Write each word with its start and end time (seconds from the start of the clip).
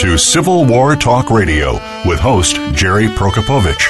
to 0.00 0.16
Civil 0.16 0.64
War 0.64 0.96
Talk 0.96 1.28
Radio 1.28 1.74
with 2.06 2.18
host 2.18 2.56
Jerry 2.72 3.08
Prokopowicz. 3.08 3.86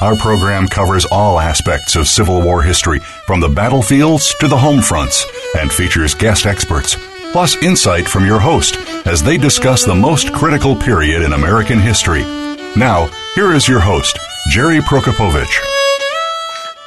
Our 0.00 0.16
program 0.16 0.66
covers 0.66 1.04
all 1.12 1.38
aspects 1.38 1.96
of 1.96 2.08
Civil 2.08 2.40
War 2.40 2.62
history, 2.62 3.00
from 3.26 3.40
the 3.40 3.48
battlefields 3.50 4.34
to 4.40 4.48
the 4.48 4.56
home 4.56 4.80
fronts, 4.80 5.26
and 5.58 5.70
features 5.70 6.14
guest 6.14 6.46
experts, 6.46 6.96
plus 7.32 7.62
insight 7.62 8.08
from 8.08 8.24
your 8.24 8.40
host 8.40 8.76
as 9.06 9.22
they 9.22 9.36
discuss 9.36 9.84
the 9.84 9.94
most 9.94 10.32
critical 10.32 10.74
period 10.74 11.20
in 11.20 11.34
American 11.34 11.78
history. 11.78 12.22
Now, 12.74 13.10
here 13.34 13.52
is 13.52 13.68
your 13.68 13.80
host, 13.80 14.18
Jerry 14.48 14.78
Prokopowicz. 14.78 15.54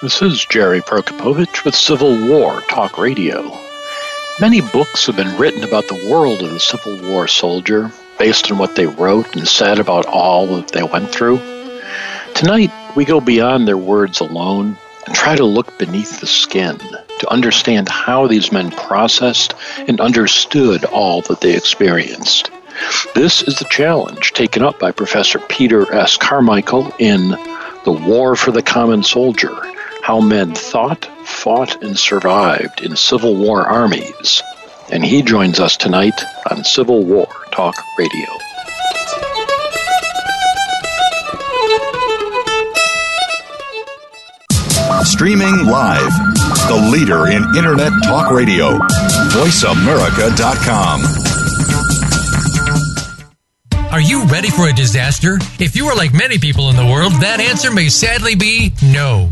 This 0.02 0.20
is 0.23 0.44
Jerry 0.45 0.81
Prokopowicz 0.81 1.63
with 1.63 1.76
Civil 1.76 2.27
War 2.27 2.62
Talk 2.62 2.98
Radio. 2.98 3.55
Many 4.41 4.62
books 4.62 5.05
have 5.05 5.16
been 5.16 5.38
written 5.38 5.63
about 5.63 5.88
the 5.88 6.09
world 6.09 6.41
of 6.41 6.49
the 6.49 6.59
Civil 6.59 6.99
War 7.03 7.27
soldier 7.27 7.91
based 8.23 8.50
on 8.50 8.58
what 8.58 8.73
they 8.77 8.86
wrote 8.86 9.36
and 9.36 9.45
said 9.45 9.80
about 9.80 10.05
all 10.05 10.48
that 10.48 10.70
they 10.70 10.81
went 10.81 11.09
through. 11.09 11.38
Tonight, 12.34 12.72
we 12.95 13.04
go 13.04 13.20
beyond 13.20 13.68
their 13.68 13.76
words 13.76 14.22
alone 14.22 14.77
and 15.05 15.14
try 15.14 15.36
to 15.36 15.44
look 15.44 15.77
beneath 15.77 16.22
the 16.22 16.26
skin 16.26 16.78
to 17.20 17.30
understand 17.30 17.90
how 17.90 18.26
these 18.26 18.50
men 18.50 18.72
processed 18.72 19.55
and 19.90 20.00
understood 20.00 20.86
all 20.86 21.20
that 21.23 21.41
they 21.41 21.54
experienced. 21.54 22.50
This 23.14 23.44
is 23.44 23.59
the 23.59 23.67
challenge 23.70 24.31
taken 24.31 24.64
up 24.64 24.80
by 24.80 24.92
Professor 24.92 25.40
Peter 25.40 25.94
S. 25.94 26.16
Carmichael 26.16 26.95
in 27.00 27.31
The 27.84 27.92
War 28.08 28.38
for 28.38 28.52
the 28.52 28.64
Common 28.64 29.03
Soldier 29.03 29.53
How 30.02 30.22
Men 30.22 30.55
Thought, 30.55 31.09
Fought, 31.26 31.84
and 31.84 32.00
Survived 32.00 32.84
in 32.84 32.95
Civil 32.95 33.36
War 33.36 33.67
Armies. 33.67 34.42
And 34.90 35.03
he 35.03 35.23
joins 35.23 35.59
us 35.59 35.76
tonight 35.76 36.23
on 36.50 36.64
Civil 36.64 37.03
War 37.03 37.42
Talk 37.54 37.76
Radio. 38.00 38.26
Streaming 45.04 45.68
live, 45.68 46.12
the 46.68 46.90
leader 46.92 47.28
in 47.28 47.44
Internet 47.56 47.94
Talk 48.04 48.31
Radio, 48.31 48.80
VoiceAmerica.com. 49.30 51.04
Are 53.92 54.02
you 54.02 54.26
ready 54.26 54.50
for 54.50 54.68
a 54.68 54.74
disaster? 54.74 55.38
If 55.59 55.76
you 55.76 55.86
are 55.86 55.96
like 55.96 56.12
many 56.12 56.40
people 56.40 56.72
in 56.72 56.76
the 56.76 56.88
world, 56.88 57.14
that 57.22 57.40
answer 57.40 57.72
may 57.72 57.90
sadly 57.90 58.34
be 58.34 58.74
no. 58.81 59.31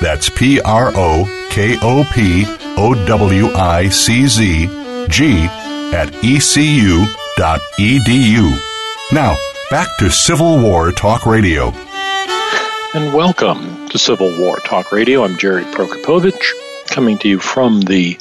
That's 0.00 0.30
P 0.30 0.60
R 0.62 0.92
O 0.94 1.46
K 1.50 1.76
O 1.82 2.04
P 2.12 2.44
O 2.78 2.94
W 3.06 3.52
I 3.54 3.88
C 3.90 4.26
Z 4.26 4.66
G 5.08 5.46
at 5.92 6.08
ecu.edu. 6.24 7.06
Now, 9.12 9.36
back 9.70 9.88
to 9.98 10.10
Civil 10.10 10.58
War 10.62 10.92
Talk 10.92 11.26
Radio. 11.26 11.72
And 12.94 13.12
welcome 13.12 13.88
to 13.90 13.98
Civil 13.98 14.36
War 14.38 14.56
Talk 14.60 14.90
Radio. 14.90 15.22
I'm 15.22 15.36
Jerry 15.36 15.64
Prokopowicz, 15.64 16.86
coming 16.88 17.18
to 17.18 17.28
you 17.28 17.38
from 17.38 17.82
the 17.82 18.18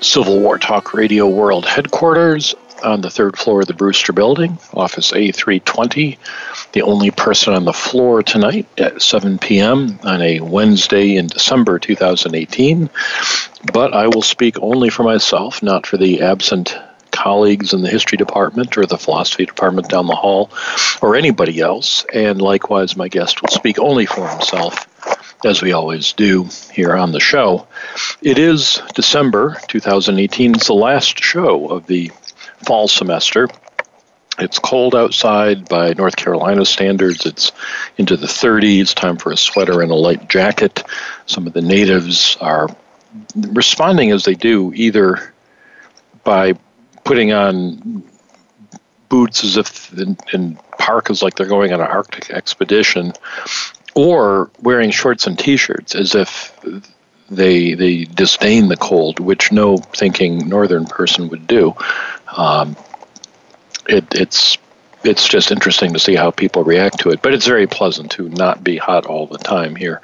Civil 0.00 0.40
War 0.40 0.58
Talk 0.58 0.94
Radio 0.94 1.28
World 1.28 1.66
Headquarters 1.66 2.54
on 2.82 3.00
the 3.00 3.10
third 3.10 3.36
floor 3.36 3.60
of 3.60 3.66
the 3.66 3.74
Brewster 3.74 4.12
Building, 4.12 4.58
Office 4.72 5.12
A320. 5.12 6.18
The 6.72 6.82
only 6.82 7.10
person 7.10 7.54
on 7.54 7.64
the 7.64 7.72
floor 7.72 8.22
tonight 8.22 8.66
at 8.78 9.02
7 9.02 9.38
p.m. 9.38 9.98
on 10.02 10.22
a 10.22 10.40
Wednesday 10.40 11.16
in 11.16 11.26
December 11.26 11.78
2018. 11.78 12.90
But 13.72 13.94
I 13.94 14.08
will 14.08 14.22
speak 14.22 14.58
only 14.60 14.90
for 14.90 15.02
myself, 15.02 15.62
not 15.62 15.86
for 15.86 15.96
the 15.96 16.22
absent 16.22 16.76
colleagues 17.10 17.72
in 17.72 17.82
the 17.82 17.90
history 17.90 18.16
department 18.16 18.78
or 18.78 18.86
the 18.86 18.98
philosophy 18.98 19.44
department 19.44 19.88
down 19.88 20.06
the 20.06 20.14
hall 20.14 20.50
or 21.02 21.16
anybody 21.16 21.60
else. 21.60 22.04
And 22.12 22.40
likewise, 22.40 22.96
my 22.96 23.08
guest 23.08 23.42
will 23.42 23.48
speak 23.48 23.78
only 23.78 24.06
for 24.06 24.28
himself 24.28 24.86
as 25.44 25.62
we 25.62 25.72
always 25.72 26.12
do 26.12 26.48
here 26.72 26.94
on 26.94 27.12
the 27.12 27.20
show. 27.20 27.66
It 28.22 28.38
is 28.38 28.80
December 28.94 29.56
2018. 29.68 30.54
It's 30.54 30.66
the 30.66 30.74
last 30.74 31.22
show 31.22 31.68
of 31.68 31.86
the 31.86 32.10
fall 32.64 32.88
semester. 32.88 33.48
It's 34.38 34.58
cold 34.58 34.94
outside 34.94 35.68
by 35.68 35.94
North 35.94 36.16
Carolina 36.16 36.64
standards. 36.64 37.26
It's 37.26 37.50
into 37.96 38.16
the 38.16 38.28
30s. 38.28 38.94
Time 38.94 39.16
for 39.16 39.32
a 39.32 39.36
sweater 39.36 39.82
and 39.82 39.90
a 39.90 39.96
light 39.96 40.28
jacket. 40.28 40.84
Some 41.26 41.46
of 41.46 41.54
the 41.54 41.62
natives 41.62 42.36
are 42.40 42.68
responding 43.34 44.12
as 44.12 44.24
they 44.24 44.34
do, 44.34 44.72
either 44.74 45.34
by 46.22 46.54
putting 47.04 47.32
on 47.32 48.04
boots 49.08 49.42
as 49.42 49.56
if 49.56 49.92
in, 49.94 50.16
in 50.32 50.58
parkas 50.78 51.22
like 51.22 51.34
they're 51.34 51.46
going 51.46 51.72
on 51.72 51.80
an 51.80 51.86
Arctic 51.86 52.30
expedition, 52.30 53.12
or 53.94 54.50
wearing 54.60 54.90
shorts 54.90 55.26
and 55.26 55.38
t-shirts 55.38 55.94
as 55.94 56.14
if 56.14 56.56
they 57.30 57.74
they 57.74 58.04
disdain 58.04 58.68
the 58.68 58.76
cold, 58.76 59.20
which 59.20 59.52
no 59.52 59.78
thinking 59.78 60.48
northern 60.48 60.86
person 60.86 61.28
would 61.28 61.46
do. 61.46 61.74
Um, 62.36 62.76
it, 63.88 64.04
it's 64.12 64.58
it's 65.04 65.28
just 65.28 65.50
interesting 65.50 65.92
to 65.92 65.98
see 65.98 66.14
how 66.14 66.30
people 66.30 66.64
react 66.64 67.00
to 67.00 67.10
it. 67.10 67.22
But 67.22 67.32
it's 67.32 67.46
very 67.46 67.66
pleasant 67.66 68.10
to 68.12 68.28
not 68.28 68.64
be 68.64 68.76
hot 68.76 69.06
all 69.06 69.26
the 69.26 69.38
time 69.38 69.76
here 69.76 70.02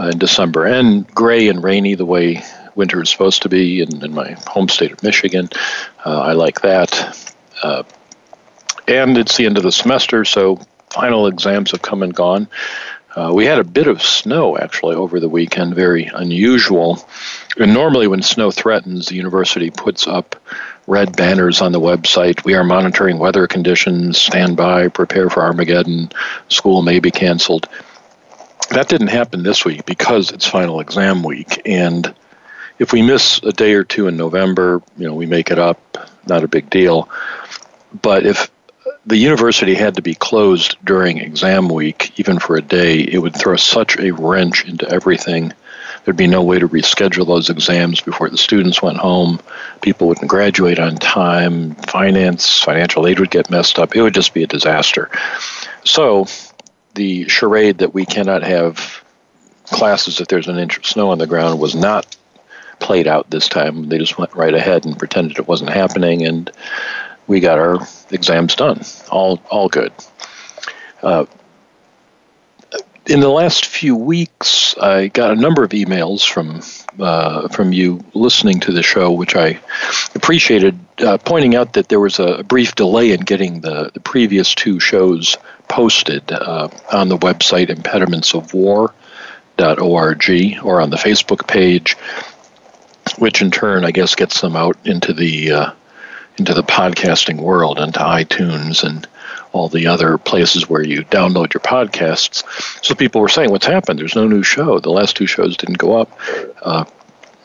uh, 0.00 0.08
in 0.08 0.18
December 0.18 0.64
and 0.66 1.06
gray 1.14 1.48
and 1.48 1.62
rainy 1.62 1.94
the 1.94 2.06
way 2.06 2.42
winter 2.74 3.02
is 3.02 3.10
supposed 3.10 3.42
to 3.42 3.48
be 3.48 3.82
in, 3.82 4.02
in 4.04 4.14
my 4.14 4.32
home 4.46 4.68
state 4.68 4.92
of 4.92 5.02
Michigan. 5.02 5.48
Uh, 6.04 6.20
I 6.20 6.32
like 6.32 6.62
that. 6.62 7.34
Uh, 7.62 7.82
and 8.88 9.18
it's 9.18 9.36
the 9.36 9.46
end 9.46 9.58
of 9.58 9.62
the 9.62 9.72
semester, 9.72 10.24
so 10.24 10.58
final 10.90 11.26
exams 11.26 11.70
have 11.70 11.82
come 11.82 12.02
and 12.02 12.14
gone. 12.14 12.48
Uh, 13.14 13.30
we 13.32 13.44
had 13.44 13.58
a 13.58 13.64
bit 13.64 13.86
of 13.86 14.02
snow 14.02 14.56
actually 14.56 14.96
over 14.96 15.20
the 15.20 15.28
weekend, 15.28 15.74
very 15.74 16.06
unusual. 16.06 17.06
And 17.58 17.74
normally, 17.74 18.06
when 18.06 18.22
snow 18.22 18.50
threatens, 18.50 19.06
the 19.06 19.16
university 19.16 19.70
puts 19.70 20.06
up 20.06 20.36
red 20.92 21.16
banners 21.16 21.62
on 21.62 21.72
the 21.72 21.80
website. 21.80 22.44
We 22.44 22.54
are 22.54 22.62
monitoring 22.62 23.18
weather 23.18 23.46
conditions, 23.46 24.18
stand 24.18 24.58
by, 24.58 24.88
prepare 24.88 25.30
for 25.30 25.42
Armageddon, 25.42 26.12
school 26.48 26.82
may 26.82 27.00
be 27.00 27.10
canceled. 27.10 27.66
That 28.68 28.88
didn't 28.88 29.08
happen 29.08 29.42
this 29.42 29.64
week 29.64 29.86
because 29.86 30.30
it's 30.32 30.46
final 30.46 30.80
exam 30.80 31.22
week. 31.22 31.62
And 31.64 32.14
if 32.78 32.92
we 32.92 33.00
miss 33.00 33.40
a 33.42 33.52
day 33.52 33.72
or 33.72 33.84
two 33.84 34.06
in 34.06 34.18
November, 34.18 34.82
you 34.98 35.06
know, 35.06 35.14
we 35.14 35.24
make 35.24 35.50
it 35.50 35.58
up, 35.58 35.80
not 36.26 36.44
a 36.44 36.48
big 36.48 36.68
deal. 36.68 37.08
But 38.02 38.26
if 38.26 38.50
the 39.06 39.16
university 39.16 39.74
had 39.74 39.94
to 39.94 40.02
be 40.02 40.14
closed 40.14 40.76
during 40.84 41.18
exam 41.18 41.68
week, 41.68 42.18
even 42.20 42.38
for 42.38 42.56
a 42.56 42.62
day, 42.62 43.00
it 43.00 43.18
would 43.18 43.34
throw 43.34 43.56
such 43.56 43.98
a 43.98 44.12
wrench 44.12 44.66
into 44.66 44.88
everything. 44.90 45.54
There'd 46.04 46.16
be 46.16 46.26
no 46.26 46.42
way 46.42 46.58
to 46.58 46.68
reschedule 46.68 47.26
those 47.26 47.48
exams 47.48 48.00
before 48.00 48.28
the 48.28 48.38
students 48.38 48.82
went 48.82 48.98
home. 48.98 49.40
People 49.82 50.08
wouldn't 50.08 50.30
graduate 50.30 50.78
on 50.78 50.96
time. 50.96 51.74
Finance, 51.74 52.60
financial 52.60 53.06
aid 53.06 53.18
would 53.20 53.30
get 53.30 53.50
messed 53.50 53.78
up. 53.78 53.94
It 53.94 54.02
would 54.02 54.14
just 54.14 54.32
be 54.32 54.42
a 54.42 54.46
disaster. 54.46 55.10
So, 55.84 56.26
the 56.94 57.28
charade 57.28 57.78
that 57.78 57.92
we 57.92 58.06
cannot 58.06 58.42
have 58.42 59.02
classes 59.66 60.20
if 60.20 60.28
there's 60.28 60.48
an 60.48 60.58
inch 60.58 60.76
of 60.78 60.86
snow 60.86 61.10
on 61.10 61.18
the 61.18 61.26
ground 61.26 61.58
was 61.58 61.74
not 61.74 62.16
played 62.78 63.06
out 63.06 63.30
this 63.30 63.48
time. 63.48 63.88
They 63.88 63.98
just 63.98 64.18
went 64.18 64.34
right 64.34 64.54
ahead 64.54 64.84
and 64.84 64.98
pretended 64.98 65.38
it 65.38 65.48
wasn't 65.48 65.70
happening, 65.70 66.26
and 66.26 66.50
we 67.26 67.40
got 67.40 67.58
our 67.58 67.78
exams 68.10 68.54
done. 68.54 68.82
All 69.10 69.42
all 69.50 69.68
good. 69.68 69.92
Uh, 71.02 71.26
in 73.06 73.20
the 73.20 73.28
last 73.28 73.66
few 73.66 73.94
weeks, 73.96 74.76
I 74.78 75.08
got 75.08 75.32
a 75.32 75.36
number 75.36 75.64
of 75.64 75.70
emails 75.70 76.28
from 76.28 76.60
uh, 77.02 77.48
from 77.48 77.72
you 77.72 78.04
listening 78.14 78.60
to 78.60 78.72
the 78.72 78.82
show, 78.82 79.12
which 79.12 79.34
I 79.34 79.58
appreciated, 80.14 80.78
uh, 80.98 81.16
pointing 81.18 81.56
out 81.56 81.72
that 81.72 81.88
there 81.88 82.00
was 82.00 82.20
a 82.20 82.44
brief 82.44 82.74
delay 82.74 83.12
in 83.12 83.22
getting 83.22 83.62
the, 83.62 83.90
the 83.92 84.00
previous 84.00 84.54
two 84.54 84.78
shows 84.78 85.36
posted 85.68 86.30
uh, 86.30 86.68
on 86.92 87.08
the 87.08 87.18
website 87.18 87.68
impedimentsofwar.org 87.68 90.64
or 90.64 90.80
on 90.80 90.90
the 90.90 90.96
Facebook 90.96 91.48
page, 91.48 91.96
which 93.18 93.42
in 93.42 93.50
turn, 93.50 93.84
I 93.84 93.90
guess, 93.90 94.14
gets 94.14 94.40
them 94.40 94.54
out 94.54 94.76
into 94.84 95.12
the 95.12 95.52
uh, 95.52 95.72
into 96.36 96.54
the 96.54 96.62
podcasting 96.62 97.40
world, 97.40 97.78
into 97.78 97.98
iTunes 97.98 98.84
and 98.84 99.08
all 99.52 99.68
the 99.68 99.86
other 99.86 100.18
places 100.18 100.68
where 100.68 100.82
you 100.82 101.04
download 101.04 101.54
your 101.54 101.60
podcasts. 101.60 102.44
So 102.84 102.94
people 102.94 103.20
were 103.20 103.28
saying, 103.28 103.50
"What's 103.50 103.66
happened? 103.66 103.98
There's 103.98 104.16
no 104.16 104.26
new 104.26 104.42
show. 104.42 104.78
The 104.80 104.90
last 104.90 105.16
two 105.16 105.26
shows 105.26 105.56
didn't 105.56 105.78
go 105.78 106.00
up." 106.00 106.18
Uh, 106.62 106.84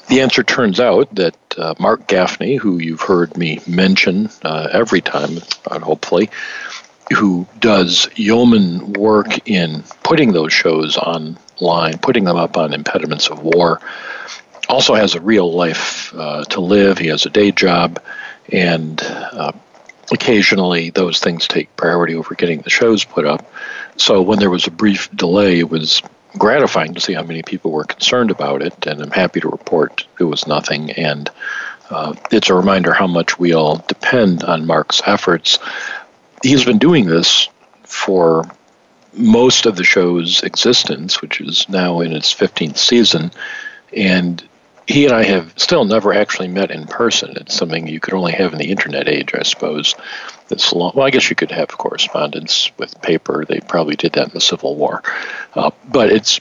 the 0.08 0.22
answer 0.22 0.44
turns 0.44 0.80
out 0.80 1.14
that 1.16 1.36
uh, 1.58 1.74
Mark 1.80 2.08
Gaffney, 2.08 2.56
who 2.56 2.80
you've 2.80 3.02
heard 3.02 3.36
me 3.36 3.60
mention 3.68 4.30
uh, 4.44 4.70
every 4.72 5.02
time, 5.02 5.40
uh, 5.70 5.80
hopefully, 5.80 6.30
who 7.16 7.46
does 7.60 8.10
yeoman 8.16 8.94
work 8.94 9.48
in 9.48 9.84
putting 10.04 10.32
those 10.32 10.54
shows 10.54 10.98
online, 10.98 11.98
putting 11.98 12.24
them 12.24 12.38
up 12.38 12.58
on 12.58 12.74
Impediments 12.74 13.30
of 13.30 13.44
War, 13.44 13.82
also 14.70 14.94
has 14.94 15.16
a 15.16 15.22
real 15.22 15.52
life 15.52 16.14
uh, 16.16 16.44
to 16.46 16.62
live. 16.62 16.98
He 16.98 17.08
has 17.08 17.26
a 17.26 17.30
day 17.30 17.52
job, 17.52 18.02
and 18.52 19.02
uh, 19.02 19.52
occasionally 20.12 20.90
those 20.90 21.20
things 21.20 21.48
take 21.48 21.76
priority 21.76 22.16
over 22.16 22.36
getting 22.36 22.62
the 22.62 22.70
shows 22.70 23.04
put 23.04 23.26
up. 23.26 23.52
So 23.98 24.22
when 24.22 24.40
there 24.40 24.50
was 24.50 24.68
a 24.68 24.72
brief 24.72 25.10
delay, 25.16 25.60
it 25.60 25.70
was 25.70 26.02
gratifying 26.38 26.94
to 26.94 27.02
see 27.02 27.14
how 27.14 27.24
many 27.24 27.44
people 27.44 27.72
were 27.72 27.84
concerned 27.84 28.32
about 28.32 28.62
it, 28.62 28.86
and 28.86 29.02
I'm 29.02 29.12
happy 29.12 29.40
to 29.42 29.50
report 29.50 30.06
it 30.20 30.24
was 30.24 30.48
nothing. 30.48 30.92
And 30.92 31.30
uh, 31.90 32.16
it's 32.32 32.50
a 32.50 32.56
reminder 32.56 32.94
how 32.94 33.08
much 33.08 33.40
we 33.40 33.54
all 33.54 33.84
depend 33.88 34.44
on 34.44 34.66
Mark's 34.66 35.02
efforts. 35.06 35.60
He's 36.44 36.66
been 36.66 36.78
doing 36.78 37.06
this 37.06 37.50
for 37.84 38.44
most 39.14 39.66
of 39.66 39.76
the 39.76 39.84
show's 39.84 40.44
existence, 40.44 41.22
which 41.22 41.42
is 41.42 41.68
now 41.70 42.02
in 42.02 42.14
its 42.14 42.34
15th 42.34 42.78
season, 42.78 43.32
and 43.94 44.48
he 44.88 45.06
and 45.06 45.14
I 45.14 45.24
have 45.24 45.54
still 45.58 45.84
never 45.84 46.14
actually 46.14 46.48
met 46.48 46.72
in 46.72 46.88
person. 46.88 47.36
It's 47.36 47.54
something 47.54 47.88
you 47.88 48.00
could 48.00 48.14
only 48.14 48.32
have 48.32 48.54
in 48.54 48.60
the 48.60 48.72
internet 48.72 49.08
age, 49.08 49.32
I 49.34 49.44
suppose. 49.44 49.96
This 50.48 50.72
long, 50.72 50.94
well, 50.96 51.06
I 51.06 51.10
guess 51.10 51.30
you 51.30 51.36
could 51.36 51.52
have 51.52 51.68
correspondence 51.68 52.72
with 52.78 53.02
paper. 53.02 53.44
They 53.44 53.60
probably 53.60 53.98
did 53.98 54.14
that 54.14 54.30
in 54.30 54.34
the 54.34 54.40
Civil 54.40 54.76
War, 54.76 55.04
uh, 55.56 55.72
but 55.90 56.10
it's 56.10 56.40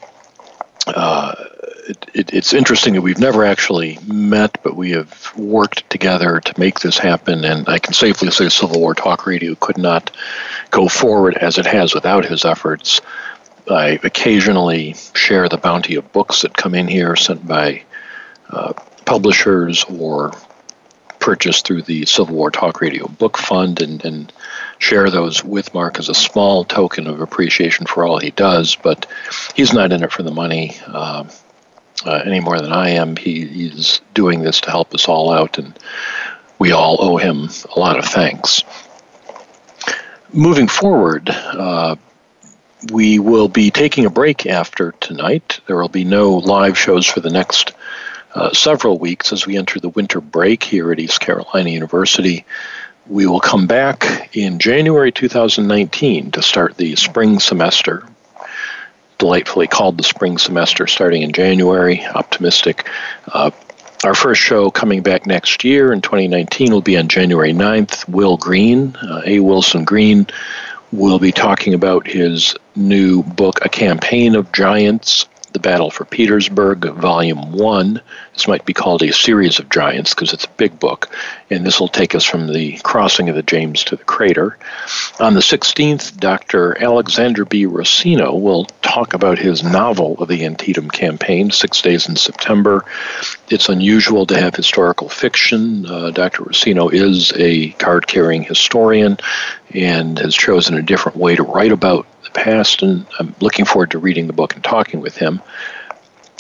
uh, 0.86 1.34
it, 1.88 2.06
it, 2.14 2.32
it's 2.32 2.52
interesting 2.54 2.94
that 2.94 3.02
we've 3.02 3.18
never 3.18 3.44
actually 3.44 3.98
met, 4.06 4.62
but 4.62 4.76
we 4.76 4.92
have 4.92 5.32
worked 5.36 5.88
together 5.90 6.40
to 6.40 6.60
make 6.60 6.78
this 6.78 6.98
happen. 6.98 7.44
And 7.44 7.68
I 7.68 7.80
can 7.80 7.94
safely 7.94 8.30
say 8.30 8.48
Civil 8.48 8.80
War 8.80 8.94
Talk 8.94 9.26
Radio 9.26 9.56
could 9.56 9.78
not 9.78 10.12
go 10.70 10.86
forward 10.86 11.36
as 11.36 11.58
it 11.58 11.66
has 11.66 11.94
without 11.94 12.24
his 12.24 12.44
efforts. 12.44 13.00
I 13.68 13.98
occasionally 14.04 14.94
share 15.14 15.48
the 15.48 15.58
bounty 15.58 15.96
of 15.96 16.12
books 16.12 16.42
that 16.42 16.56
come 16.56 16.76
in 16.76 16.86
here 16.86 17.16
sent 17.16 17.44
by 17.44 17.82
uh, 18.50 18.72
publishers 19.04 19.84
or 19.84 20.32
purchased 21.18 21.66
through 21.66 21.82
the 21.82 22.06
Civil 22.06 22.36
War 22.36 22.50
Talk 22.50 22.80
Radio 22.80 23.08
Book 23.08 23.36
Fund 23.36 23.80
and, 23.80 24.04
and 24.04 24.32
share 24.78 25.10
those 25.10 25.42
with 25.42 25.74
Mark 25.74 25.98
as 25.98 26.08
a 26.08 26.14
small 26.14 26.64
token 26.64 27.06
of 27.06 27.20
appreciation 27.20 27.86
for 27.86 28.04
all 28.04 28.18
he 28.18 28.30
does. 28.30 28.76
But 28.76 29.06
he's 29.54 29.72
not 29.72 29.92
in 29.92 30.04
it 30.04 30.12
for 30.12 30.22
the 30.22 30.30
money 30.30 30.76
uh, 30.86 31.24
uh, 32.04 32.22
any 32.24 32.40
more 32.40 32.60
than 32.60 32.72
I 32.72 32.90
am. 32.90 33.16
He, 33.16 33.46
he's 33.46 34.00
doing 34.14 34.42
this 34.42 34.60
to 34.62 34.70
help 34.70 34.94
us 34.94 35.08
all 35.08 35.32
out, 35.32 35.58
and 35.58 35.76
we 36.58 36.72
all 36.72 36.98
owe 37.00 37.16
him 37.16 37.48
a 37.74 37.78
lot 37.78 37.98
of 37.98 38.04
thanks. 38.04 38.62
Moving 40.32 40.68
forward, 40.68 41.30
uh, 41.30 41.96
we 42.92 43.18
will 43.18 43.48
be 43.48 43.70
taking 43.70 44.04
a 44.04 44.10
break 44.10 44.46
after 44.46 44.92
tonight. 44.92 45.60
There 45.66 45.76
will 45.76 45.88
be 45.88 46.04
no 46.04 46.34
live 46.34 46.78
shows 46.78 47.06
for 47.06 47.20
the 47.20 47.30
next 47.30 47.72
uh, 48.34 48.52
several 48.52 48.98
weeks 48.98 49.32
as 49.32 49.46
we 49.46 49.56
enter 49.56 49.80
the 49.80 49.88
winter 49.88 50.20
break 50.20 50.62
here 50.62 50.92
at 50.92 51.00
East 51.00 51.20
Carolina 51.20 51.70
University. 51.70 52.44
We 53.08 53.26
will 53.26 53.40
come 53.40 53.66
back 53.66 54.36
in 54.36 54.58
January 54.58 55.12
2019 55.12 56.32
to 56.32 56.42
start 56.42 56.76
the 56.76 56.96
spring 56.96 57.38
semester. 57.38 58.06
Delightfully 59.18 59.68
called 59.68 59.96
the 59.96 60.04
spring 60.04 60.38
semester, 60.38 60.86
starting 60.86 61.22
in 61.22 61.32
January. 61.32 62.04
Optimistic. 62.04 62.88
Uh, 63.26 63.52
our 64.04 64.14
first 64.14 64.40
show 64.40 64.70
coming 64.70 65.02
back 65.02 65.26
next 65.26 65.64
year 65.64 65.92
in 65.92 66.02
2019 66.02 66.72
will 66.72 66.82
be 66.82 66.98
on 66.98 67.08
January 67.08 67.52
9th. 67.52 68.08
Will 68.08 68.36
Greene, 68.36 68.94
uh, 68.96 69.22
A. 69.24 69.40
Wilson 69.40 69.84
Greene, 69.84 70.26
will 70.92 71.18
be 71.18 71.32
talking 71.32 71.74
about 71.74 72.06
his 72.06 72.54
new 72.74 73.22
book, 73.22 73.64
A 73.64 73.68
Campaign 73.68 74.34
of 74.34 74.52
Giants 74.52 75.26
the 75.56 75.60
Battle 75.60 75.90
for 75.90 76.04
Petersburg, 76.04 76.84
Volume 76.84 77.52
1. 77.52 78.02
This 78.34 78.46
might 78.46 78.66
be 78.66 78.74
called 78.74 79.02
a 79.02 79.10
series 79.10 79.58
of 79.58 79.70
giants 79.70 80.12
because 80.12 80.34
it's 80.34 80.44
a 80.44 80.50
big 80.58 80.78
book, 80.78 81.08
and 81.48 81.64
this 81.64 81.80
will 81.80 81.88
take 81.88 82.14
us 82.14 82.24
from 82.24 82.52
the 82.52 82.76
crossing 82.84 83.30
of 83.30 83.36
the 83.36 83.42
James 83.42 83.82
to 83.84 83.96
the 83.96 84.04
crater. 84.04 84.58
On 85.18 85.32
the 85.32 85.40
16th, 85.40 86.18
Dr. 86.18 86.76
Alexander 86.78 87.46
B. 87.46 87.64
Rossino 87.64 88.38
will 88.38 88.66
talk 88.82 89.14
about 89.14 89.38
his 89.38 89.64
novel 89.64 90.16
of 90.18 90.28
the 90.28 90.44
Antietam 90.44 90.90
Campaign, 90.90 91.50
Six 91.50 91.80
Days 91.80 92.06
in 92.06 92.16
September. 92.16 92.84
It's 93.48 93.70
unusual 93.70 94.26
to 94.26 94.38
have 94.38 94.54
historical 94.54 95.08
fiction. 95.08 95.86
Uh, 95.86 96.10
Dr. 96.10 96.42
Rossino 96.44 96.92
is 96.92 97.32
a 97.34 97.70
card 97.70 98.06
carrying 98.06 98.42
historian 98.42 99.16
and 99.72 100.18
has 100.18 100.36
chosen 100.36 100.76
a 100.76 100.82
different 100.82 101.16
way 101.16 101.34
to 101.34 101.42
write 101.42 101.72
about 101.72 102.06
past, 102.36 102.82
and 102.82 103.06
I'm 103.18 103.34
looking 103.40 103.64
forward 103.64 103.90
to 103.90 103.98
reading 103.98 104.26
the 104.26 104.32
book 104.32 104.54
and 104.54 104.62
talking 104.62 105.00
with 105.00 105.16
him. 105.16 105.42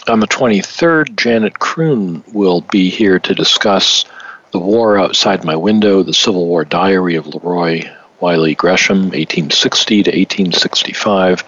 On 0.06 0.20
the 0.20 0.28
23rd, 0.28 1.16
Janet 1.16 1.58
Croon 1.58 2.22
will 2.32 2.60
be 2.60 2.90
here 2.90 3.18
to 3.18 3.34
discuss 3.34 4.04
The 4.52 4.60
War 4.60 4.98
Outside 4.98 5.44
My 5.44 5.56
Window, 5.56 6.04
the 6.04 6.14
Civil 6.14 6.46
War 6.46 6.64
Diary 6.64 7.16
of 7.16 7.26
Leroy 7.26 7.90
Wiley 8.20 8.54
Gresham, 8.54 9.10
1860 9.10 10.04
to 10.04 10.10
1865. 10.10 11.42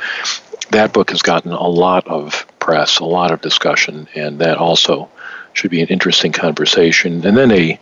That 0.70 0.92
book 0.92 1.10
has 1.10 1.22
gotten 1.22 1.52
a 1.52 1.68
lot 1.68 2.06
of 2.08 2.46
press, 2.58 2.98
a 2.98 3.04
lot 3.04 3.30
of 3.30 3.40
discussion, 3.40 4.08
and 4.14 4.40
that 4.40 4.58
also 4.58 5.08
should 5.52 5.70
be 5.70 5.80
an 5.80 5.88
interesting 5.88 6.32
conversation. 6.32 7.24
And 7.24 7.36
then 7.36 7.52
a 7.52 7.78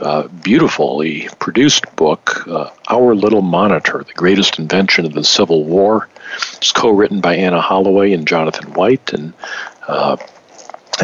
uh, 0.00 0.28
beautifully 0.28 1.28
produced 1.38 1.94
book, 1.96 2.46
uh, 2.46 2.70
Our 2.88 3.14
Little 3.14 3.42
Monitor, 3.42 4.04
The 4.06 4.12
Greatest 4.12 4.58
Invention 4.58 5.06
of 5.06 5.14
the 5.14 5.24
Civil 5.24 5.64
War. 5.64 6.08
It's 6.56 6.72
co 6.72 6.90
written 6.90 7.20
by 7.20 7.36
Anna 7.36 7.60
Holloway 7.60 8.12
and 8.12 8.28
Jonathan 8.28 8.72
White, 8.74 9.12
and 9.12 9.32
uh, 9.88 10.16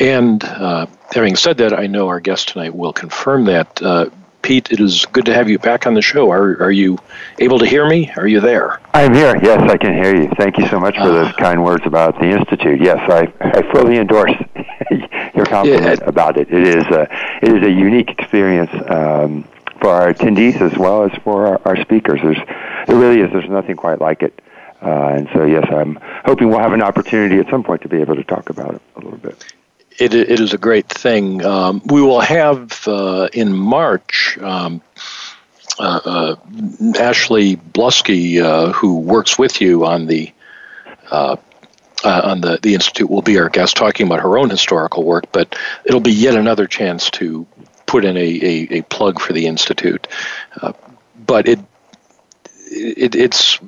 And 0.00 0.42
uh, 0.42 0.86
having 1.12 1.36
said 1.36 1.58
that, 1.58 1.78
I 1.78 1.86
know 1.86 2.08
our 2.08 2.20
guest 2.20 2.48
tonight 2.48 2.74
will 2.74 2.94
confirm 2.94 3.44
that. 3.46 3.82
Uh, 3.82 4.06
Pete, 4.42 4.72
it 4.72 4.80
is 4.80 5.06
good 5.06 5.24
to 5.26 5.34
have 5.34 5.48
you 5.48 5.58
back 5.58 5.86
on 5.86 5.94
the 5.94 6.02
show. 6.02 6.30
Are, 6.30 6.60
are 6.60 6.70
you 6.70 6.98
able 7.38 7.60
to 7.60 7.66
hear 7.66 7.88
me? 7.88 8.10
Are 8.16 8.26
you 8.26 8.40
there? 8.40 8.80
I'm 8.92 9.14
here. 9.14 9.36
Yes, 9.40 9.70
I 9.70 9.76
can 9.76 9.94
hear 9.94 10.14
you. 10.14 10.28
Thank 10.36 10.58
you 10.58 10.66
so 10.66 10.80
much 10.80 10.96
for 10.96 11.02
uh, 11.02 11.24
those 11.24 11.32
kind 11.36 11.62
words 11.62 11.86
about 11.86 12.18
the 12.18 12.26
Institute. 12.26 12.80
Yes, 12.80 12.98
I, 13.08 13.32
I 13.40 13.62
fully 13.72 13.98
endorse 13.98 14.32
your 15.34 15.46
compliment 15.46 16.00
yeah. 16.02 16.08
about 16.08 16.36
it. 16.36 16.52
It 16.52 16.66
is 16.66 16.84
a, 16.86 17.08
it 17.40 17.52
is 17.52 17.66
a 17.66 17.70
unique 17.70 18.10
experience 18.10 18.70
um, 18.90 19.44
for 19.80 19.90
our 19.90 20.12
attendees 20.12 20.60
as 20.60 20.76
well 20.76 21.04
as 21.04 21.12
for 21.22 21.46
our, 21.46 21.62
our 21.64 21.80
speakers. 21.82 22.20
There's, 22.20 22.38
there 22.88 22.96
really 22.96 23.20
is. 23.20 23.30
There's 23.30 23.48
nothing 23.48 23.76
quite 23.76 24.00
like 24.00 24.22
it. 24.24 24.42
Uh, 24.82 25.14
and 25.14 25.28
so, 25.32 25.44
yes, 25.44 25.64
I'm 25.70 26.00
hoping 26.24 26.48
we'll 26.48 26.58
have 26.58 26.72
an 26.72 26.82
opportunity 26.82 27.38
at 27.38 27.48
some 27.48 27.62
point 27.62 27.82
to 27.82 27.88
be 27.88 28.00
able 28.00 28.16
to 28.16 28.24
talk 28.24 28.50
about 28.50 28.74
it 28.74 28.82
a 28.96 29.00
little 29.00 29.18
bit 29.18 29.54
it, 29.98 30.14
it 30.14 30.40
is 30.40 30.52
a 30.52 30.58
great 30.58 30.88
thing. 30.88 31.44
Um, 31.44 31.82
we 31.86 32.00
will 32.00 32.20
have 32.20 32.86
uh, 32.86 33.28
in 33.32 33.56
March 33.56 34.38
um, 34.40 34.82
uh, 35.78 36.00
uh, 36.04 36.36
Ashley 36.98 37.56
Blusky, 37.56 38.42
uh, 38.42 38.72
who 38.72 38.98
works 38.98 39.38
with 39.38 39.60
you 39.60 39.86
on 39.86 40.06
the 40.06 40.32
uh, 41.10 41.36
on 42.04 42.40
the, 42.40 42.58
the 42.62 42.74
institute, 42.74 43.08
will 43.08 43.22
be 43.22 43.38
our 43.38 43.48
guest 43.48 43.76
talking 43.76 44.06
about 44.06 44.20
her 44.20 44.36
own 44.36 44.50
historical 44.50 45.04
work. 45.04 45.26
But 45.30 45.56
it'll 45.84 46.00
be 46.00 46.12
yet 46.12 46.34
another 46.34 46.66
chance 46.66 47.10
to 47.10 47.46
put 47.86 48.04
in 48.04 48.16
a, 48.16 48.20
a, 48.20 48.78
a 48.78 48.82
plug 48.82 49.20
for 49.20 49.32
the 49.32 49.46
institute. 49.46 50.08
but 51.26 51.48
it, 51.48 51.60
it 52.70 53.14
it's 53.14 53.60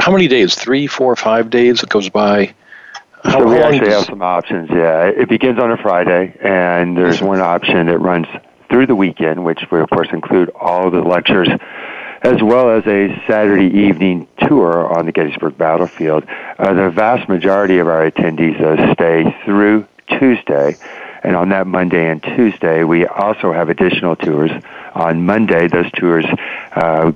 how 0.00 0.12
many 0.12 0.28
days? 0.28 0.54
Three, 0.54 0.86
four, 0.86 1.14
five 1.16 1.50
days? 1.50 1.82
It 1.82 1.88
goes 1.88 2.08
by 2.08 2.54
how 3.26 3.40
so 3.40 3.48
we 3.48 3.58
actually 3.58 3.90
have 3.90 4.04
some 4.04 4.22
options. 4.22 4.70
Yeah, 4.70 5.06
it 5.06 5.28
begins 5.28 5.58
on 5.58 5.70
a 5.70 5.76
Friday, 5.76 6.36
and 6.40 6.96
there's 6.96 7.20
one 7.20 7.40
option 7.40 7.86
that 7.86 7.98
runs 7.98 8.26
through 8.68 8.86
the 8.86 8.94
weekend, 8.94 9.44
which 9.44 9.60
would 9.70 9.80
of 9.80 9.90
course 9.90 10.08
include 10.12 10.50
all 10.50 10.90
the 10.90 11.02
lectures, 11.02 11.48
as 12.22 12.42
well 12.42 12.70
as 12.70 12.86
a 12.86 13.08
Saturday 13.26 13.78
evening 13.86 14.28
tour 14.38 14.86
on 14.86 15.06
the 15.06 15.12
Gettysburg 15.12 15.58
battlefield. 15.58 16.24
Uh, 16.58 16.72
the 16.74 16.90
vast 16.90 17.28
majority 17.28 17.78
of 17.78 17.88
our 17.88 18.10
attendees 18.10 18.60
uh, 18.60 18.94
stay 18.94 19.36
through 19.44 19.86
Tuesday. 20.08 20.76
And 21.22 21.34
on 21.34 21.48
that 21.48 21.66
Monday 21.66 22.08
and 22.08 22.22
Tuesday, 22.22 22.84
we 22.84 23.04
also 23.04 23.52
have 23.52 23.68
additional 23.68 24.14
tours. 24.14 24.52
On 24.94 25.26
Monday, 25.26 25.66
those 25.66 25.90
tours 25.92 26.24
uh, 26.72 27.12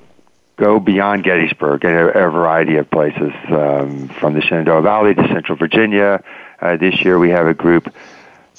go 0.60 0.78
beyond 0.78 1.24
Gettysburg 1.24 1.84
in 1.84 1.90
a, 1.90 2.06
a 2.08 2.30
variety 2.30 2.76
of 2.76 2.90
places, 2.90 3.32
um, 3.48 4.08
from 4.08 4.34
the 4.34 4.42
Shenandoah 4.42 4.82
Valley 4.82 5.14
to 5.14 5.26
Central 5.28 5.56
Virginia. 5.56 6.22
Uh, 6.60 6.76
this 6.76 7.02
year 7.02 7.18
we 7.18 7.30
have 7.30 7.46
a 7.46 7.54
group 7.54 7.92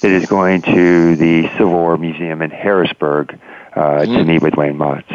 that 0.00 0.10
is 0.10 0.26
going 0.26 0.62
to 0.62 1.16
the 1.16 1.48
Civil 1.52 1.70
War 1.70 1.96
Museum 1.96 2.42
in 2.42 2.50
Harrisburg 2.50 3.38
uh, 3.74 3.80
mm-hmm. 3.80 4.14
to 4.14 4.24
meet 4.24 4.42
with 4.42 4.56
Wayne 4.56 4.76
Motts. 4.76 5.10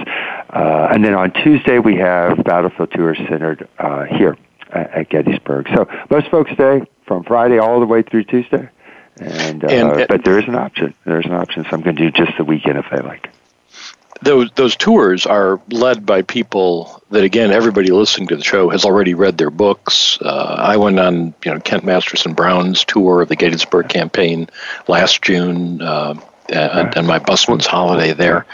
Uh, 0.50 0.88
and 0.89 1.03
then 1.03 1.13
on 1.13 1.32
Tuesday 1.32 1.77
we 1.77 1.98
have 1.98 2.41
battlefield 2.46 2.91
tours 2.91 3.17
centered 3.29 3.67
uh, 3.77 4.06
here 4.06 4.38
at, 4.72 4.91
at 4.91 5.10
Gettysburg. 5.10 5.67
So 5.75 5.89
most 6.10 6.29
folks 6.29 6.51
stay 6.53 6.84
from 7.06 7.25
Friday 7.25 7.60
all 7.60 7.82
the 7.82 7.86
way 7.86 8.01
through 8.01 8.24
Tuesday. 8.24 8.70
And, 9.20 9.65
uh, 9.65 9.67
and, 9.67 10.08
but 10.08 10.24
there 10.24 10.39
is 10.39 10.48
an 10.48 10.56
option. 10.56 10.94
There's 11.03 11.25
an 11.25 11.34
option. 11.34 11.65
Some 11.70 11.84
can 11.84 11.96
do 11.96 12.12
just 12.12 12.38
the 12.38 12.46
weekend 12.46 12.77
if 12.77 12.86
they 12.89 13.01
like 13.01 13.29
those 14.21 14.50
those 14.51 14.75
tours 14.75 15.25
are 15.25 15.62
led 15.69 16.05
by 16.05 16.21
people 16.21 17.01
that 17.12 17.24
again 17.24 17.51
everybody 17.51 17.91
listening 17.91 18.27
to 18.27 18.36
the 18.36 18.43
show 18.43 18.69
has 18.69 18.86
already 18.86 19.13
read 19.13 19.38
their 19.38 19.50
books. 19.50 20.17
Uh, 20.21 20.55
I 20.59 20.77
went 20.77 21.00
on 21.00 21.33
you 21.43 21.53
know 21.53 21.59
Kent 21.59 21.83
Masterson 21.83 22.33
Brown's 22.33 22.83
tour 22.86 23.21
of 23.21 23.29
the 23.29 23.36
Gettysburg 23.36 23.89
campaign 23.89 24.50
last 24.88 25.21
June, 25.21 25.81
uh, 25.81 26.15
and, 26.50 26.95
and, 26.95 27.07
my 27.07 27.19
busman's 27.19 27.65
holiday 27.65 28.13
there, 28.13 28.45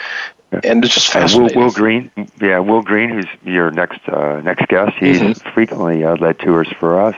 and 0.63 0.84
it's 0.84 0.93
just 0.93 1.12
fascinating. 1.12 1.58
Will, 1.58 1.67
Will, 1.67 1.74
Greene, 1.74 2.12
yeah, 2.41 2.60
Will 2.60 2.82
Greene, 2.82 3.10
who's 3.10 3.27
your 3.43 3.72
next 3.72 4.00
uh, 4.08 4.41
next 4.41 4.67
guest, 4.67 4.96
he's 5.00 5.20
mm-hmm. 5.20 5.50
frequently 5.51 6.03
uh, 6.03 6.15
led 6.17 6.39
tours 6.39 6.72
for 6.79 7.01
us. 7.01 7.15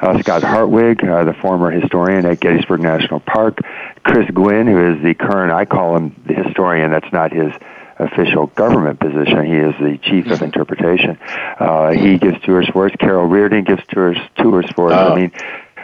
Uh, 0.00 0.20
Scott 0.22 0.44
Hartwig, 0.44 1.04
uh, 1.04 1.24
the 1.24 1.32
former 1.32 1.72
historian 1.72 2.24
at 2.24 2.38
Gettysburg 2.38 2.80
National 2.80 3.18
Park, 3.18 3.58
Chris 4.04 4.30
Gwinn, 4.30 4.68
who 4.68 4.94
is 4.94 5.02
the 5.02 5.14
current, 5.14 5.52
I 5.52 5.64
call 5.64 5.96
him 5.96 6.14
the 6.24 6.34
historian. 6.34 6.92
That's 6.92 7.12
not 7.12 7.32
his 7.32 7.52
official 7.98 8.46
government 8.48 9.00
position. 9.00 9.44
He 9.44 9.56
is 9.56 9.74
the 9.80 9.98
chief 10.02 10.26
of 10.26 10.32
mm-hmm. 10.32 10.44
interpretation. 10.44 11.18
Uh, 11.58 11.90
he 11.90 12.18
gives 12.18 12.40
tours 12.44 12.68
for 12.68 12.86
us. 12.86 12.92
Carol 12.98 13.26
Reardon 13.26 13.64
gives 13.64 13.82
tours 13.88 14.18
tours 14.36 14.66
for 14.74 14.92
us. 14.92 15.12
I 15.12 15.14
mean, 15.14 15.32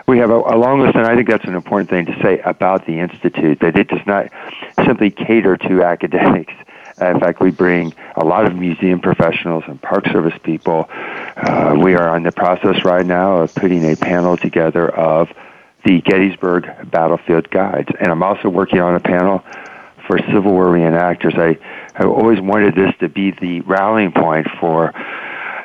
we 0.06 0.18
have 0.18 0.30
a, 0.30 0.34
a 0.36 0.56
long 0.56 0.80
list, 0.80 0.96
and 0.96 1.06
I 1.06 1.16
think 1.16 1.28
that's 1.28 1.44
an 1.44 1.54
important 1.54 1.90
thing 1.90 2.06
to 2.06 2.22
say 2.22 2.38
about 2.40 2.86
the 2.86 2.98
institute 3.00 3.60
that 3.60 3.76
it 3.76 3.88
does 3.88 4.06
not 4.06 4.30
simply 4.84 5.10
cater 5.10 5.56
to 5.56 5.82
academics. 5.94 6.52
in 7.00 7.20
fact, 7.20 7.40
we 7.40 7.50
bring 7.50 7.94
a 8.16 8.24
lot 8.24 8.44
of 8.44 8.54
museum 8.54 9.00
professionals 9.00 9.64
and 9.66 9.80
Park 9.80 10.06
Service 10.06 10.38
people. 10.42 10.88
Uh, 10.90 11.76
we 11.80 11.94
are 11.94 12.16
in 12.16 12.22
the 12.22 12.32
process 12.32 12.84
right 12.84 13.06
now 13.06 13.38
of 13.38 13.54
putting 13.54 13.90
a 13.90 13.96
panel 13.96 14.36
together 14.36 14.88
of 14.94 15.28
the 15.84 16.00
Gettysburg 16.00 16.90
Battlefield 16.90 17.50
Guides, 17.50 17.90
and 17.98 18.08
I'm 18.08 18.22
also 18.22 18.48
working 18.48 18.80
on 18.80 18.94
a 18.94 19.00
panel 19.00 19.42
for 20.06 20.18
Civil 20.18 20.52
War 20.52 20.66
reenactors. 20.66 21.38
I 21.38 21.58
I 21.94 22.04
always 22.04 22.40
wanted 22.40 22.74
this 22.74 22.94
to 22.98 23.08
be 23.08 23.30
the 23.30 23.60
rallying 23.62 24.12
point 24.12 24.48
for 24.60 24.92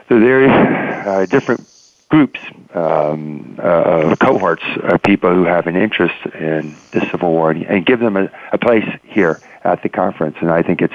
the 0.08 0.20
very 0.20 0.48
uh, 0.50 1.26
different 1.26 1.68
groups 2.10 2.40
um, 2.74 3.58
uh, 3.60 4.12
of 4.12 4.20
cohorts 4.20 4.64
of 4.84 5.02
people 5.02 5.34
who 5.34 5.46
have 5.46 5.68
an 5.68 5.76
interest 5.76 6.16
in 6.36 6.76
the 6.92 7.02
Civil 7.12 7.32
War 7.32 7.52
and 7.52 7.86
give 7.86 8.00
them 8.00 8.18
a, 8.18 8.30
a 8.52 8.58
place 8.58 8.88
here 9.04 9.40
at 9.64 9.82
the 9.84 9.90
conference. 9.90 10.38
And 10.42 10.52
I 10.52 10.64
think 10.64 10.82
it's 10.82 10.94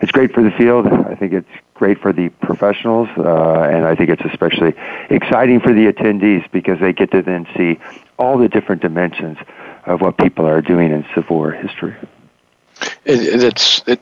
it's 0.00 0.12
great 0.12 0.32
for 0.34 0.42
the 0.42 0.50
field. 0.50 0.86
I 0.86 1.14
think 1.14 1.32
it's 1.32 1.48
great 1.74 1.98
for 2.00 2.12
the 2.12 2.28
professionals, 2.28 3.08
uh, 3.16 3.62
and 3.62 3.86
I 3.86 3.94
think 3.94 4.10
it's 4.10 4.24
especially 4.24 4.74
exciting 5.08 5.60
for 5.60 5.72
the 5.72 5.90
attendees 5.90 6.50
because 6.50 6.78
they 6.80 6.92
get 6.92 7.10
to 7.12 7.22
then 7.22 7.46
see 7.56 7.78
all 8.18 8.36
the 8.36 8.48
different 8.48 8.82
dimensions 8.82 9.38
of 9.86 10.00
what 10.00 10.18
people 10.18 10.46
are 10.46 10.60
doing 10.60 10.92
in 10.92 11.06
Civil 11.14 11.36
War 11.36 11.52
history. 11.52 11.94
It, 13.04 13.42
it's 13.42 13.82
it, 13.86 14.00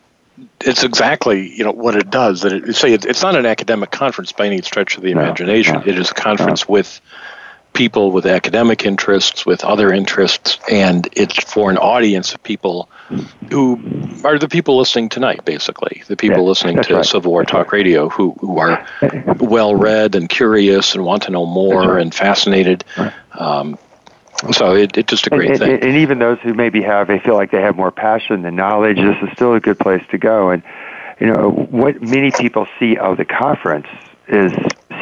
it's 0.60 0.82
exactly 0.82 1.54
you 1.56 1.64
know 1.64 1.72
what 1.72 1.96
it 1.96 2.10
does. 2.10 2.42
That 2.42 2.52
it, 2.52 2.74
say 2.74 2.92
it, 2.92 3.04
it's 3.04 3.22
not 3.22 3.36
an 3.36 3.46
academic 3.46 3.90
conference 3.90 4.32
by 4.32 4.46
any 4.46 4.62
stretch 4.62 4.96
of 4.96 5.02
the 5.02 5.10
imagination. 5.10 5.74
No, 5.74 5.80
no, 5.80 5.86
it 5.86 5.98
is 5.98 6.10
a 6.10 6.14
conference 6.14 6.68
no. 6.68 6.72
with 6.72 7.00
people 7.74 8.12
with 8.12 8.24
academic 8.24 8.84
interests, 8.84 9.44
with 9.44 9.64
other 9.64 9.92
interests, 9.92 10.58
and 10.70 11.08
it's 11.12 11.42
for 11.52 11.70
an 11.70 11.76
audience 11.76 12.32
of 12.32 12.42
people 12.42 12.88
who 13.50 13.80
are 14.24 14.38
the 14.38 14.48
people 14.48 14.78
listening 14.78 15.08
tonight, 15.08 15.44
basically. 15.44 16.02
The 16.06 16.16
people 16.16 16.38
yeah, 16.38 16.44
listening 16.44 16.82
to 16.82 16.96
right. 16.96 17.04
Civil 17.04 17.32
War 17.32 17.42
that's 17.42 17.50
Talk 17.50 17.72
right. 17.72 17.78
Radio 17.78 18.08
who, 18.08 18.32
who 18.40 18.58
are 18.58 18.86
well 19.38 19.74
read 19.74 20.14
and 20.14 20.28
curious 20.28 20.94
and 20.94 21.04
want 21.04 21.24
to 21.24 21.30
know 21.30 21.46
more 21.46 21.94
right. 21.94 22.02
and 22.02 22.14
fascinated. 22.14 22.84
Um, 23.32 23.76
so 24.52 24.74
it, 24.74 24.96
it's 24.96 25.10
just 25.10 25.26
a 25.26 25.30
great 25.30 25.50
and, 25.50 25.58
thing. 25.58 25.70
And, 25.74 25.84
and 25.84 25.96
even 25.96 26.18
those 26.18 26.38
who 26.40 26.54
maybe 26.54 26.82
have, 26.82 27.08
they 27.08 27.18
feel 27.18 27.34
like 27.34 27.50
they 27.50 27.62
have 27.62 27.76
more 27.76 27.90
passion 27.90 28.42
than 28.42 28.56
knowledge, 28.56 28.96
this 28.96 29.16
is 29.22 29.28
still 29.34 29.54
a 29.54 29.60
good 29.60 29.78
place 29.78 30.02
to 30.10 30.18
go. 30.18 30.50
And, 30.50 30.62
you 31.20 31.26
know, 31.26 31.50
what 31.50 32.02
many 32.02 32.30
people 32.30 32.66
see 32.78 32.96
of 32.96 33.16
the 33.16 33.24
conference 33.24 33.86
is 34.28 34.52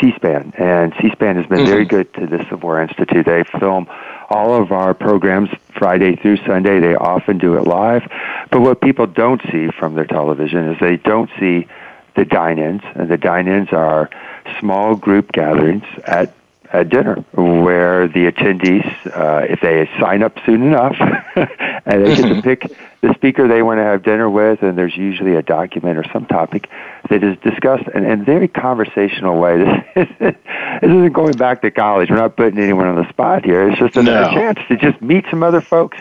C-SPAN, 0.01 0.55
and 0.59 0.93
C-SPAN 1.01 1.37
has 1.37 1.47
been 1.47 1.59
mm-hmm. 1.59 1.67
very 1.67 1.85
good 1.85 2.12
to 2.15 2.27
the 2.27 2.57
War 2.57 2.83
Institute. 2.83 3.25
They 3.25 3.45
film 3.45 3.87
all 4.31 4.61
of 4.61 4.73
our 4.73 4.95
programs, 4.95 5.51
Friday 5.79 6.17
through 6.17 6.39
Sunday, 6.39 6.81
they 6.81 6.95
often 6.95 7.39
do 7.39 7.57
it 7.57 7.62
live. 7.62 8.03
But 8.51 8.61
what 8.62 8.81
people 8.81 9.07
don't 9.07 9.41
see 9.51 9.69
from 9.69 9.95
their 9.95 10.07
television 10.07 10.69
is 10.73 10.81
they 10.81 10.97
don't 10.97 11.31
see 11.39 11.69
the 12.17 12.25
dine-ins, 12.25 12.83
and 12.95 13.09
the 13.09 13.17
dine-ins 13.17 13.73
are 13.73 14.11
small 14.59 14.97
group 14.97 15.33
gatherings 15.33 15.85
at 16.05 16.35
at 16.73 16.88
dinner 16.88 17.17
where 17.33 18.09
the 18.09 18.31
attendees, 18.31 18.87
uh, 19.07 19.47
if 19.49 19.61
they 19.61 19.88
sign 20.00 20.23
up 20.23 20.38
soon 20.47 20.62
enough, 20.62 20.97
and 21.37 22.07
they 22.07 22.17
get 22.17 22.23
to 22.23 22.23
mm-hmm. 22.23 22.41
pick 22.41 22.76
the 23.02 23.12
speaker 23.14 23.47
they 23.47 23.62
want 23.62 23.79
to 23.79 23.85
have 23.85 24.02
dinner 24.02 24.31
with, 24.31 24.62
and 24.62 24.79
there's 24.79 24.97
usually 24.97 25.35
a 25.35 25.43
document 25.43 25.99
or 25.99 26.05
some 26.12 26.25
topic 26.25 26.69
that 27.11 27.23
is 27.23 27.37
discussed 27.41 27.87
in 27.95 28.05
a 28.05 28.17
very 28.17 28.49
conversational 28.49 29.38
way. 29.38 29.59
This, 29.59 30.09
this 30.19 30.37
isn't 30.83 31.12
going 31.12 31.35
back 31.35 31.61
to 31.62 31.71
college. 31.71 32.09
We're 32.09 32.17
not 32.17 32.37
putting 32.37 32.59
anyone 32.59 32.87
on 32.87 32.97
the 32.97 33.09
spot 33.11 33.45
here. 33.45 33.69
It's 33.69 33.79
just 33.79 33.97
another 33.97 34.31
no. 34.31 34.33
chance 34.33 34.59
to 34.69 34.76
just 34.76 35.02
meet 35.02 35.26
some 35.31 35.43
other 35.43 35.61
folks 35.61 35.99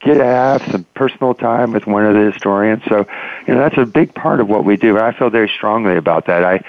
get 0.00 0.14
to 0.14 0.24
have 0.24 0.62
some 0.70 0.84
personal 0.94 1.34
time 1.34 1.72
with 1.72 1.86
one 1.86 2.04
of 2.04 2.14
the 2.14 2.30
historians. 2.30 2.82
So, 2.88 3.06
you 3.46 3.54
know, 3.54 3.60
that's 3.60 3.78
a 3.78 3.86
big 3.86 4.14
part 4.14 4.40
of 4.40 4.48
what 4.48 4.64
we 4.64 4.76
do. 4.76 4.98
I 4.98 5.12
feel 5.12 5.30
very 5.30 5.48
strongly 5.48 5.96
about 5.96 6.26
that. 6.26 6.44
I 6.44 6.62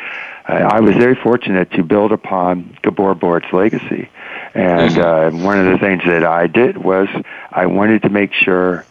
I 0.50 0.79
was 0.79 0.96
very 0.96 1.15
fortunate 1.15 1.72
to 1.72 1.84
build 1.84 2.12
upon 2.12 2.77
Gabor 2.82 3.15
Boritt's 3.15 3.51
legacy. 3.53 4.10
And 4.53 4.91
mm-hmm. 4.91 5.38
uh, 5.41 5.44
one 5.44 5.60
of 5.60 5.72
the 5.72 5.77
things 5.77 6.03
that 6.06 6.24
I 6.24 6.48
did 6.48 6.77
was 6.77 7.08
I 7.51 7.68
wanted 7.68 8.01
to 8.03 8.10
make 8.10 8.34
sure 8.34 8.86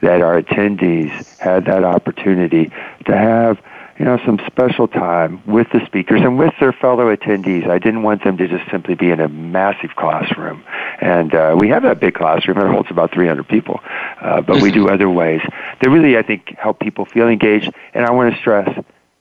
that 0.00 0.20
our 0.20 0.40
attendees 0.40 1.38
had 1.38 1.66
that 1.66 1.84
opportunity 1.84 2.70
to 3.06 3.16
have 3.16 3.58
you 3.98 4.04
know 4.04 4.18
some 4.26 4.38
special 4.46 4.88
time 4.88 5.42
with 5.46 5.68
the 5.72 5.84
speakers 5.86 6.20
and 6.20 6.38
with 6.38 6.52
their 6.60 6.72
fellow 6.72 7.14
attendees. 7.14 7.66
I 7.68 7.78
didn't 7.78 8.02
want 8.02 8.24
them 8.24 8.36
to 8.36 8.46
just 8.46 8.70
simply 8.70 8.94
be 8.94 9.10
in 9.10 9.20
a 9.20 9.28
massive 9.28 9.96
classroom, 9.96 10.64
and 11.00 11.34
uh, 11.34 11.56
we 11.58 11.68
have 11.68 11.82
that 11.84 11.98
big 11.98 12.14
classroom. 12.14 12.58
It 12.58 12.70
holds 12.70 12.90
about 12.90 13.12
300 13.12 13.48
people, 13.48 13.80
uh, 14.20 14.42
but 14.42 14.60
we 14.60 14.70
do 14.70 14.90
other 14.90 15.08
ways 15.08 15.40
that 15.80 15.88
really 15.88 16.18
I 16.18 16.22
think 16.22 16.56
help 16.58 16.78
people 16.78 17.06
feel 17.06 17.28
engaged. 17.28 17.72
And 17.94 18.04
I 18.04 18.10
want 18.10 18.34
to 18.34 18.40
stress, 18.40 18.68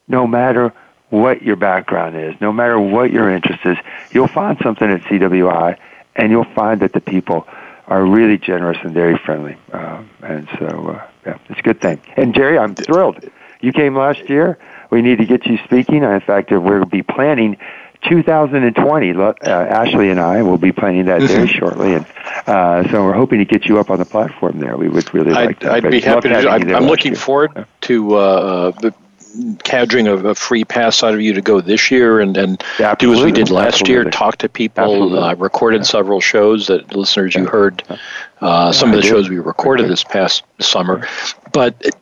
no 0.09 0.27
matter 0.27 0.73
what 1.21 1.41
your 1.41 1.55
background 1.55 2.15
is, 2.15 2.35
no 2.41 2.51
matter 2.51 2.79
what 2.79 3.11
your 3.11 3.29
interest 3.29 3.65
is, 3.65 3.77
you'll 4.11 4.27
find 4.27 4.57
something 4.61 4.89
at 4.89 5.01
CWI, 5.01 5.77
and 6.15 6.31
you'll 6.31 6.53
find 6.53 6.81
that 6.81 6.93
the 6.93 7.01
people 7.01 7.47
are 7.87 8.03
really 8.03 8.37
generous 8.37 8.77
and 8.83 8.93
very 8.93 9.17
friendly. 9.17 9.57
Um, 9.71 10.09
and 10.21 10.47
so, 10.59 10.65
uh, 10.65 11.07
yeah, 11.25 11.37
it's 11.49 11.59
a 11.59 11.63
good 11.63 11.81
thing. 11.81 12.01
And 12.17 12.33
Jerry, 12.33 12.57
I'm 12.57 12.75
thrilled. 12.75 13.29
You 13.61 13.71
came 13.71 13.95
last 13.95 14.29
year. 14.29 14.57
We 14.89 15.01
need 15.01 15.17
to 15.17 15.25
get 15.25 15.45
you 15.45 15.57
speaking. 15.65 16.03
In 16.03 16.19
fact, 16.21 16.51
we'll 16.51 16.85
be 16.85 17.03
planning 17.03 17.57
2020. 18.07 19.13
Uh, 19.13 19.33
Ashley 19.49 20.09
and 20.09 20.19
I 20.19 20.41
will 20.41 20.57
be 20.57 20.71
planning 20.71 21.05
that 21.05 21.21
very 21.21 21.47
shortly, 21.47 21.93
and 21.93 22.05
uh, 22.47 22.87
so 22.91 23.03
we're 23.03 23.13
hoping 23.13 23.39
to 23.39 23.45
get 23.45 23.65
you 23.65 23.79
up 23.79 23.89
on 23.89 23.99
the 23.99 24.05
platform 24.05 24.59
there. 24.59 24.77
We 24.77 24.89
would 24.89 25.11
really 25.13 25.31
like 25.31 25.49
I'd, 25.49 25.59
that. 25.61 25.85
I'd 25.85 25.91
be 25.91 26.01
happy 26.01 26.29
to. 26.29 26.49
I'm, 26.49 26.75
I'm 26.75 26.85
looking 26.85 27.13
year. 27.13 27.19
forward 27.19 27.65
to 27.81 28.15
uh, 28.15 28.71
the 28.71 28.93
cadging 29.63 30.07
a, 30.07 30.29
a, 30.29 30.35
free 30.35 30.63
pass 30.63 31.03
out 31.03 31.13
of 31.13 31.21
you 31.21 31.33
to 31.33 31.41
go 31.41 31.61
this 31.61 31.91
year 31.91 32.19
and, 32.19 32.37
and 32.37 32.63
do 32.99 33.13
as 33.13 33.23
we 33.23 33.31
did 33.31 33.49
last 33.49 33.81
Absolutely. 33.81 33.93
year, 33.93 34.03
talk 34.05 34.37
to 34.37 34.49
people. 34.49 35.17
I 35.17 35.31
uh, 35.31 35.35
recorded 35.35 35.79
yeah. 35.79 35.83
several 35.83 36.21
shows 36.21 36.67
that 36.67 36.95
listeners 36.95 37.35
you 37.35 37.45
heard. 37.45 37.83
Uh, 38.41 38.71
some 38.71 38.91
of 38.93 39.01
the 39.01 39.07
shows 39.07 39.29
we 39.29 39.39
recorded 39.39 39.89
this 39.89 40.03
past 40.03 40.43
summer, 40.59 41.07
but 41.51 41.75
it, 41.79 41.95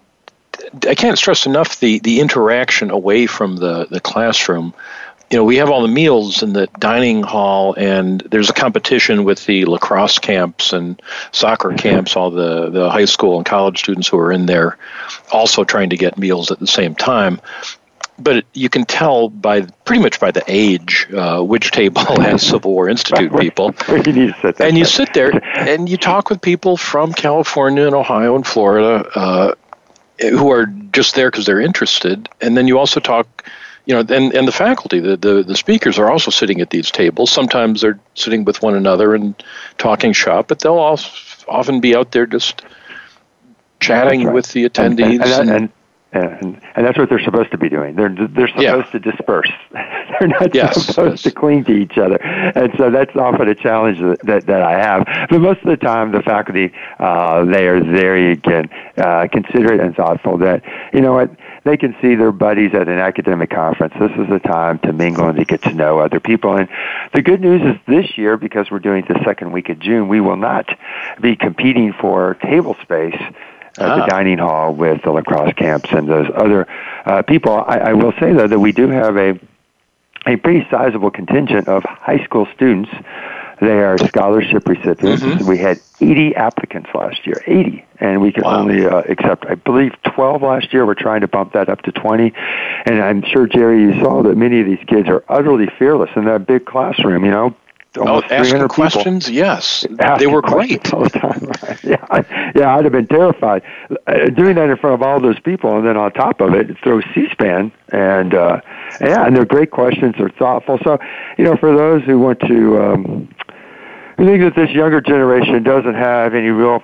I 0.87 0.95
can't 0.95 1.17
stress 1.17 1.45
enough 1.45 1.79
the, 1.79 1.99
the 1.99 2.19
interaction 2.19 2.89
away 2.89 3.27
from 3.27 3.57
the, 3.57 3.85
the 3.89 3.99
classroom 3.99 4.73
you 5.33 5.39
know, 5.39 5.45
we 5.45 5.55
have 5.55 5.71
all 5.71 5.81
the 5.81 5.87
meals 5.87 6.43
in 6.43 6.53
the 6.53 6.67
dining 6.77 7.23
hall, 7.23 7.73
and 7.73 8.21
there's 8.21 8.51
a 8.51 8.53
competition 8.53 9.23
with 9.23 9.43
the 9.47 9.65
lacrosse 9.65 10.19
camps 10.19 10.73
and 10.73 11.01
soccer 11.31 11.69
mm-hmm. 11.69 11.77
camps, 11.77 12.15
all 12.15 12.29
the, 12.29 12.69
the 12.69 12.91
high 12.91 13.05
school 13.05 13.37
and 13.37 13.45
college 13.45 13.79
students 13.79 14.07
who 14.07 14.19
are 14.19 14.31
in 14.31 14.45
there 14.45 14.77
also 15.31 15.63
trying 15.63 15.89
to 15.89 15.97
get 15.97 16.19
meals 16.19 16.51
at 16.51 16.59
the 16.59 16.67
same 16.67 16.93
time. 16.93 17.41
But 18.19 18.45
you 18.53 18.69
can 18.69 18.85
tell 18.85 19.27
by 19.27 19.61
pretty 19.85 20.03
much 20.03 20.19
by 20.19 20.29
the 20.29 20.43
age 20.45 21.07
uh, 21.11 21.41
which 21.41 21.71
table 21.71 22.01
has 22.21 22.45
Civil 22.45 22.71
War 22.71 22.87
Institute 22.87 23.35
people. 23.35 23.73
you 24.05 24.35
and 24.59 24.77
you 24.77 24.85
sit 24.85 25.15
there 25.15 25.31
and 25.57 25.89
you 25.89 25.97
talk 25.97 26.29
with 26.29 26.43
people 26.43 26.77
from 26.77 27.11
California 27.11 27.87
and 27.87 27.95
Ohio 27.95 28.35
and 28.35 28.45
Florida 28.45 29.09
uh, 29.15 29.55
who 30.19 30.51
are 30.51 30.67
just 30.67 31.15
there 31.15 31.31
because 31.31 31.47
they're 31.47 31.59
interested. 31.59 32.29
And 32.39 32.55
then 32.55 32.67
you 32.67 32.77
also 32.77 32.99
talk 32.99 33.43
you 33.85 33.93
know, 33.93 33.99
and, 33.99 34.33
and 34.33 34.47
the 34.47 34.51
faculty, 34.51 34.99
the, 34.99 35.17
the, 35.17 35.43
the 35.43 35.55
speakers 35.55 35.99
are 35.99 36.09
also 36.09 36.31
sitting 36.31 36.61
at 36.61 36.69
these 36.69 36.89
tables. 36.89 37.31
Sometimes 37.31 37.81
they're 37.81 37.99
sitting 38.15 38.45
with 38.45 38.61
one 38.61 38.75
another 38.75 39.13
and 39.13 39.41
talking 39.77 40.13
shop, 40.13 40.47
but 40.47 40.59
they'll 40.59 40.75
also 40.75 41.45
often 41.47 41.81
be 41.81 41.95
out 41.95 42.11
there 42.11 42.25
just 42.25 42.61
chatting 43.79 44.25
right. 44.25 44.33
with 44.33 44.51
the 44.53 44.69
attendees. 44.69 45.21
And, 45.21 45.49
and, 45.49 45.49
and, 45.49 45.69
and, 46.13 46.61
and 46.75 46.85
that's 46.85 46.97
what 46.97 47.09
they're 47.09 47.23
supposed 47.23 47.49
to 47.51 47.57
be 47.57 47.69
doing. 47.69 47.95
They're 47.95 48.09
they're 48.09 48.47
supposed 48.47 48.63
yeah. 48.63 48.83
to 48.83 48.99
disperse. 48.99 49.49
they're 49.71 50.27
not 50.27 50.53
yes, 50.53 50.85
supposed 50.85 51.11
yes. 51.11 51.21
to 51.23 51.31
cling 51.31 51.63
to 51.65 51.71
each 51.71 51.97
other, 51.97 52.21
and 52.21 52.71
so 52.77 52.91
that's 52.91 53.15
often 53.15 53.49
a 53.49 53.55
challenge 53.55 53.99
that 53.99 54.19
that, 54.23 54.45
that 54.45 54.61
I 54.61 54.73
have. 54.73 55.07
But 55.29 55.39
most 55.39 55.61
of 55.61 55.69
the 55.69 55.77
time, 55.77 56.11
the 56.11 56.21
faculty 56.21 56.71
uh, 56.99 57.45
they 57.45 57.67
are 57.67 57.83
very 57.83 58.31
again 58.33 58.69
uh, 58.95 59.27
considerate 59.31 59.79
and 59.79 59.95
thoughtful. 59.95 60.37
That 60.37 60.63
you 60.93 61.01
know 61.01 61.13
what 61.13 61.31
they 61.63 61.77
can 61.77 61.95
see 62.01 62.15
their 62.15 62.31
buddies 62.31 62.73
at 62.73 62.87
an 62.87 62.99
academic 62.99 63.49
conference. 63.49 63.93
This 63.99 64.11
is 64.11 64.29
the 64.29 64.39
time 64.39 64.79
to 64.79 64.93
mingle 64.93 65.27
and 65.27 65.37
to 65.37 65.45
get 65.45 65.61
to 65.63 65.73
know 65.73 65.99
other 65.99 66.19
people. 66.19 66.57
And 66.57 66.67
the 67.13 67.21
good 67.21 67.41
news 67.41 67.61
is 67.61 67.81
this 67.87 68.17
year, 68.17 68.37
because 68.37 68.69
we're 68.69 68.79
doing 68.79 69.05
it 69.05 69.07
the 69.07 69.23
second 69.23 69.51
week 69.51 69.69
of 69.69 69.79
June, 69.79 70.07
we 70.07 70.19
will 70.19 70.37
not 70.37 70.67
be 71.21 71.35
competing 71.35 71.93
for 71.93 72.35
table 72.35 72.75
space 72.81 73.19
at 73.77 73.89
ah. 73.89 73.95
the 73.95 74.05
dining 74.05 74.37
hall 74.37 74.73
with 74.73 75.01
the 75.03 75.11
lacrosse 75.11 75.53
camps 75.53 75.89
and 75.91 76.07
those 76.07 76.27
other 76.35 76.67
uh, 77.05 77.21
people. 77.21 77.53
I, 77.53 77.77
I 77.77 77.93
will 77.93 78.13
say 78.19 78.33
though 78.33 78.47
that 78.47 78.59
we 78.59 78.71
do 78.71 78.87
have 78.89 79.17
a 79.17 79.39
a 80.25 80.37
pretty 80.37 80.65
sizable 80.71 81.11
contingent 81.11 81.67
of 81.67 81.83
high 81.83 82.23
school 82.23 82.47
students. 82.55 82.89
They 83.59 83.79
are 83.79 83.97
scholarship 83.97 84.67
recipients. 84.67 85.23
Mm-hmm. 85.23 85.47
We 85.47 85.57
had 85.57 85.79
80 86.01 86.35
applicants 86.35 86.89
last 86.93 87.25
year, 87.25 87.41
80, 87.45 87.85
and 87.99 88.21
we 88.21 88.31
could 88.31 88.43
wow. 88.43 88.59
only 88.59 88.85
uh, 88.85 89.03
accept, 89.09 89.45
I 89.47 89.55
believe, 89.55 89.93
12 90.15 90.41
last 90.41 90.73
year. 90.73 90.85
We're 90.85 90.95
trying 90.95 91.21
to 91.21 91.27
bump 91.27 91.53
that 91.53 91.69
up 91.69 91.81
to 91.83 91.91
20, 91.91 92.33
and 92.85 93.01
I'm 93.01 93.23
sure 93.23 93.47
Jerry, 93.47 93.81
you 93.81 94.01
saw 94.01 94.23
that 94.23 94.35
many 94.35 94.59
of 94.59 94.65
these 94.65 94.83
kids 94.87 95.07
are 95.07 95.23
utterly 95.29 95.67
fearless 95.79 96.09
in 96.15 96.25
that 96.25 96.45
big 96.45 96.65
classroom. 96.65 97.23
You 97.25 97.31
know, 97.31 97.55
almost 97.97 98.27
oh, 98.29 98.35
asking 98.35 98.67
questions. 98.67 99.25
People. 99.25 99.37
Yes, 99.37 99.85
they 100.19 100.27
were 100.27 100.41
great 100.41 100.83
the 100.83 101.09
time. 101.09 101.45
Right? 101.61 101.83
Yeah, 101.83 102.51
yeah, 102.55 102.75
I'd 102.75 102.85
have 102.85 102.93
been 102.93 103.07
terrified 103.07 103.61
uh, 104.07 104.29
doing 104.29 104.55
that 104.55 104.69
in 104.69 104.77
front 104.77 104.93
of 104.93 105.01
all 105.01 105.19
those 105.19 105.39
people, 105.39 105.77
and 105.77 105.85
then 105.85 105.97
on 105.97 106.11
top 106.13 106.39
of 106.39 106.53
it, 106.53 106.67
throw 106.81 107.01
C-SPAN, 107.13 107.71
and 107.89 108.33
uh, 108.33 108.61
yeah, 109.01 109.25
and 109.25 109.35
they're 109.35 109.45
great 109.45 109.71
questions. 109.71 110.15
They're 110.17 110.29
thoughtful. 110.29 110.79
So, 110.83 110.99
you 111.37 111.43
know, 111.43 111.57
for 111.57 111.75
those 111.75 112.03
who 112.03 112.19
want 112.19 112.39
to, 112.41 112.81
um, 112.81 113.35
who 114.17 114.25
think 114.25 114.43
that 114.43 114.53
this 114.55 114.71
younger 114.71 115.01
generation 115.01 115.61
doesn't 115.63 115.95
have 115.95 116.33
any 116.33 116.49
real 116.49 116.83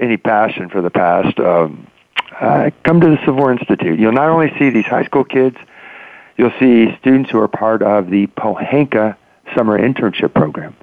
any 0.00 0.16
passion 0.16 0.68
for 0.70 0.80
the 0.80 0.90
past, 0.90 1.38
um, 1.38 1.86
uh, 2.40 2.70
come 2.84 3.00
to 3.00 3.08
the 3.08 3.18
Civil 3.18 3.36
War 3.36 3.52
Institute. 3.52 3.98
You'll 3.98 4.12
not 4.12 4.30
only 4.30 4.52
see 4.58 4.70
these 4.70 4.86
high 4.86 5.04
school 5.04 5.24
kids, 5.24 5.56
you'll 6.36 6.54
see 6.58 6.96
students 7.00 7.30
who 7.30 7.38
are 7.38 7.48
part 7.48 7.82
of 7.82 8.10
the 8.10 8.26
Pohanka 8.28 9.16
summer 9.54 9.78
internship 9.78 10.34
program. 10.34 10.76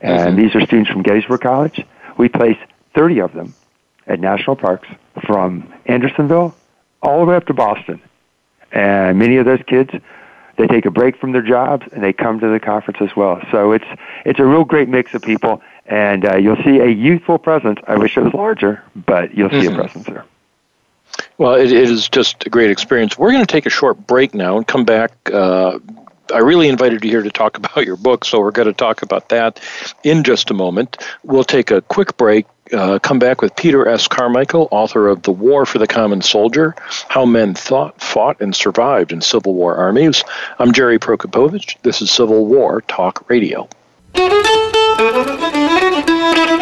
And 0.00 0.36
these 0.36 0.54
are 0.54 0.60
students 0.62 0.90
from 0.90 1.02
Gettysburg 1.02 1.40
College. 1.40 1.84
We 2.16 2.28
place 2.28 2.58
30 2.94 3.20
of 3.20 3.32
them 3.32 3.54
at 4.06 4.18
national 4.20 4.56
parks 4.56 4.88
from 5.24 5.72
Andersonville 5.86 6.54
all 7.02 7.20
the 7.20 7.26
way 7.26 7.36
up 7.36 7.46
to 7.46 7.54
Boston. 7.54 8.00
And 8.72 9.18
many 9.18 9.36
of 9.36 9.44
those 9.44 9.60
kids, 9.66 9.90
they 10.56 10.66
take 10.66 10.86
a 10.86 10.90
break 10.90 11.18
from 11.18 11.32
their 11.32 11.42
jobs 11.42 11.86
and 11.92 12.02
they 12.02 12.12
come 12.12 12.40
to 12.40 12.48
the 12.48 12.60
conference 12.60 12.98
as 13.00 13.14
well. 13.16 13.40
So 13.50 13.72
it's 13.72 13.84
it's 14.24 14.40
a 14.40 14.44
real 14.44 14.64
great 14.64 14.88
mix 14.88 15.14
of 15.14 15.22
people, 15.22 15.62
and 15.86 16.24
uh, 16.24 16.36
you'll 16.36 16.62
see 16.64 16.78
a 16.78 16.88
youthful 16.88 17.38
presence. 17.38 17.78
I 17.86 17.96
wish 17.96 18.16
it 18.16 18.22
was 18.22 18.34
larger, 18.34 18.82
but 18.94 19.34
you'll 19.34 19.50
see 19.50 19.66
mm-hmm. 19.66 19.74
a 19.74 19.82
presence 19.82 20.06
there. 20.06 20.24
Well, 21.36 21.54
it, 21.54 21.72
it 21.72 21.90
is 21.90 22.08
just 22.08 22.46
a 22.46 22.50
great 22.50 22.70
experience. 22.70 23.18
We're 23.18 23.32
going 23.32 23.44
to 23.44 23.52
take 23.52 23.66
a 23.66 23.70
short 23.70 24.06
break 24.06 24.34
now 24.34 24.56
and 24.56 24.66
come 24.66 24.84
back. 24.84 25.12
Uh, 25.30 25.78
I 26.32 26.38
really 26.38 26.68
invited 26.68 27.04
you 27.04 27.10
here 27.10 27.22
to 27.22 27.30
talk 27.30 27.56
about 27.58 27.84
your 27.84 27.96
book, 27.96 28.24
so 28.24 28.40
we're 28.40 28.50
going 28.50 28.68
to 28.68 28.74
talk 28.74 29.02
about 29.02 29.28
that 29.28 29.60
in 30.02 30.24
just 30.24 30.50
a 30.50 30.54
moment. 30.54 30.96
We'll 31.22 31.44
take 31.44 31.70
a 31.70 31.82
quick 31.82 32.16
break. 32.16 32.46
Uh, 32.72 32.98
come 32.98 33.18
back 33.18 33.42
with 33.42 33.54
Peter 33.54 33.86
S. 33.86 34.08
Carmichael, 34.08 34.68
author 34.70 35.08
of 35.08 35.22
The 35.22 35.32
War 35.32 35.66
for 35.66 35.78
the 35.78 35.86
Common 35.86 36.22
Soldier 36.22 36.74
How 37.08 37.26
Men 37.26 37.54
Thought, 37.54 38.00
Fought, 38.00 38.40
and 38.40 38.56
Survived 38.56 39.12
in 39.12 39.20
Civil 39.20 39.54
War 39.54 39.76
Armies. 39.76 40.24
I'm 40.58 40.72
Jerry 40.72 40.98
Prokopowicz. 40.98 41.76
This 41.82 42.00
is 42.00 42.10
Civil 42.10 42.46
War 42.46 42.80
Talk 42.82 43.28
Radio. 43.28 43.68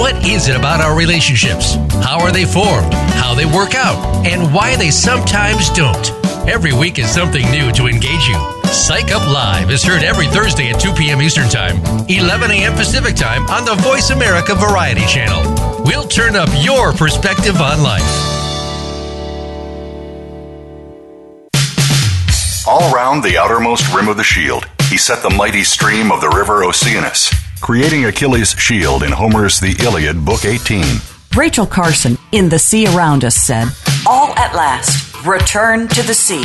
What 0.00 0.26
is 0.26 0.48
it 0.48 0.56
about 0.56 0.80
our 0.80 0.96
relationships? 0.96 1.74
How 2.02 2.20
are 2.20 2.32
they 2.32 2.46
formed? 2.46 2.94
How 3.20 3.34
they 3.34 3.44
work 3.44 3.74
out? 3.74 4.24
And 4.26 4.50
why 4.54 4.74
they 4.74 4.90
sometimes 4.90 5.68
don't? 5.68 6.10
Every 6.48 6.72
week 6.72 6.98
is 6.98 7.10
something 7.10 7.44
new 7.50 7.70
to 7.72 7.86
engage 7.86 8.26
you. 8.26 8.62
Psych 8.64 9.12
Up 9.12 9.28
Live 9.28 9.70
is 9.70 9.84
heard 9.84 10.02
every 10.02 10.26
Thursday 10.28 10.70
at 10.70 10.80
2 10.80 10.94
p.m. 10.94 11.20
Eastern 11.20 11.50
Time, 11.50 11.76
11 12.08 12.50
a.m. 12.50 12.72
Pacific 12.72 13.14
Time 13.14 13.46
on 13.48 13.66
the 13.66 13.74
Voice 13.82 14.08
America 14.08 14.54
Variety 14.54 15.04
Channel. 15.04 15.84
We'll 15.84 16.08
turn 16.08 16.34
up 16.34 16.48
your 16.62 16.94
perspective 16.94 17.60
on 17.60 17.82
life. 17.82 18.00
All 22.66 22.90
round 22.90 23.22
the 23.22 23.36
outermost 23.36 23.92
rim 23.94 24.08
of 24.08 24.16
the 24.16 24.24
shield, 24.24 24.64
he 24.88 24.96
set 24.96 25.22
the 25.22 25.28
mighty 25.28 25.62
stream 25.62 26.10
of 26.10 26.22
the 26.22 26.30
river 26.30 26.64
Oceanus, 26.64 27.30
creating 27.60 28.06
Achilles' 28.06 28.50
shield 28.52 29.02
in 29.02 29.12
Homer's 29.12 29.60
The 29.60 29.76
Iliad, 29.82 30.24
Book 30.24 30.44
18. 30.44 30.84
Rachel 31.36 31.66
Carson 31.66 32.18
in 32.32 32.48
The 32.48 32.58
Sea 32.58 32.86
Around 32.88 33.24
Us 33.24 33.36
said, 33.36 33.68
All 34.06 34.36
at 34.36 34.54
last, 34.54 35.24
return 35.24 35.86
to 35.88 36.02
the 36.02 36.14
sea 36.14 36.44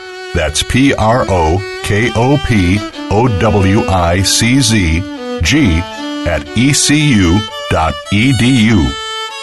That's 0.33 0.63
P 0.63 0.93
R 0.93 1.25
O 1.27 1.81
K 1.83 2.09
O 2.15 2.41
P 2.47 2.77
O 3.11 3.27
W 3.39 3.81
I 3.81 4.21
C 4.21 4.61
Z 4.61 5.01
G 5.41 5.79
at 6.25 6.47
ecu.edu. 6.55 7.41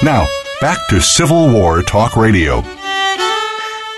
Now, 0.03 0.27
back 0.62 0.79
to 0.88 1.01
Civil 1.03 1.53
War 1.53 1.83
Talk 1.83 2.16
Radio. 2.16 2.64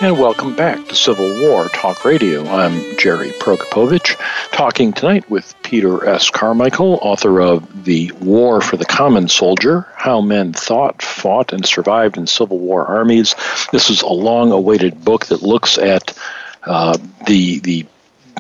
And 0.02 0.18
welcome 0.18 0.56
back 0.56 0.88
to 0.88 0.96
Civil 0.96 1.28
War 1.42 1.68
Talk 1.68 2.04
Radio. 2.06 2.44
I'm 2.48 2.96
Jerry 2.96 3.30
Prokopowicz, 3.32 4.16
talking 4.50 4.94
tonight 4.94 5.28
with 5.30 5.54
Peter 5.62 6.06
S. 6.06 6.30
Carmichael, 6.30 6.98
author 7.02 7.40
of 7.40 7.84
The 7.84 8.10
War 8.12 8.62
for 8.62 8.78
the 8.78 8.86
Common 8.86 9.28
Soldier 9.28 9.86
How 9.94 10.22
Men 10.22 10.54
Thought, 10.54 11.02
Fought, 11.02 11.52
and 11.52 11.66
Survived 11.66 12.16
in 12.16 12.26
Civil 12.26 12.58
War 12.58 12.86
Armies. 12.86 13.36
This 13.72 13.90
is 13.90 14.00
a 14.00 14.08
long 14.08 14.52
awaited 14.52 15.04
book 15.04 15.26
that 15.26 15.42
looks 15.42 15.76
at 15.76 16.14
uh, 16.64 16.96
the 17.26 17.60
the 17.60 17.86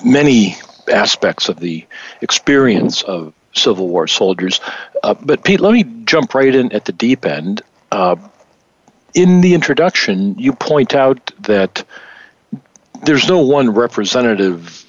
many 0.04 0.56
aspects 0.88 1.48
of 1.48 1.60
the 1.60 1.86
experience 2.20 3.02
of 3.02 3.32
Civil 3.54 3.88
War 3.88 4.06
soldiers. 4.06 4.60
Uh, 5.02 5.14
but 5.14 5.44
Pete, 5.44 5.60
let 5.60 5.72
me 5.72 5.84
jump 6.04 6.34
right 6.34 6.54
in 6.54 6.72
at 6.72 6.84
the 6.84 6.92
deep 6.92 7.24
end. 7.24 7.62
Uh, 7.90 8.16
in 9.14 9.40
the 9.40 9.54
introduction, 9.54 10.38
you 10.38 10.52
point 10.52 10.94
out 10.94 11.32
that 11.40 11.84
there's 13.02 13.28
no 13.28 13.40
one 13.40 13.70
representative 13.70 14.84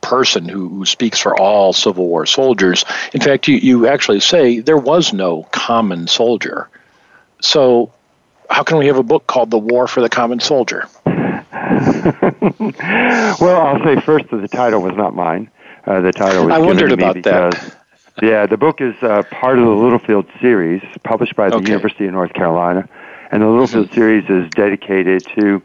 person 0.00 0.48
who, 0.48 0.68
who, 0.68 0.86
speaks 0.86 1.20
for 1.20 1.38
all 1.38 1.72
Civil 1.72 2.06
War 2.06 2.26
soldiers. 2.26 2.84
In 3.12 3.20
fact, 3.20 3.46
you, 3.48 3.56
you 3.56 3.86
actually 3.86 4.20
say 4.20 4.60
there 4.60 4.76
was 4.76 5.12
no 5.12 5.44
common 5.52 6.08
soldier. 6.08 6.68
So, 7.42 7.92
how 8.48 8.62
can 8.62 8.78
we 8.78 8.86
have 8.86 8.96
a 8.96 9.02
book 9.02 9.26
called 9.26 9.50
The 9.50 9.58
War 9.58 9.86
for 9.86 10.00
the 10.00 10.08
Common 10.08 10.40
Soldier? 10.40 10.88
well, 13.40 13.60
I'll 13.60 13.84
say 13.84 14.00
first 14.00 14.30
that 14.30 14.38
the 14.38 14.48
title 14.48 14.82
was 14.82 14.96
not 14.96 15.14
mine. 15.14 15.50
Uh, 15.86 16.00
the 16.00 16.12
title 16.12 16.46
was 16.46 16.54
I 16.54 16.58
wondered 16.58 16.92
about 16.92 17.14
because, 17.14 17.54
that. 17.54 18.22
yeah, 18.22 18.46
the 18.46 18.56
book 18.56 18.80
is 18.80 18.94
uh, 19.02 19.22
part 19.30 19.58
of 19.58 19.64
the 19.64 19.70
Littlefield 19.70 20.26
series, 20.40 20.82
published 21.04 21.36
by 21.36 21.48
the 21.48 21.56
okay. 21.56 21.68
University 21.68 22.06
of 22.06 22.12
North 22.12 22.32
Carolina, 22.32 22.88
and 23.30 23.42
the 23.42 23.46
Littlefield 23.46 23.86
mm-hmm. 23.86 23.94
series 23.94 24.28
is 24.28 24.50
dedicated 24.50 25.24
to 25.36 25.62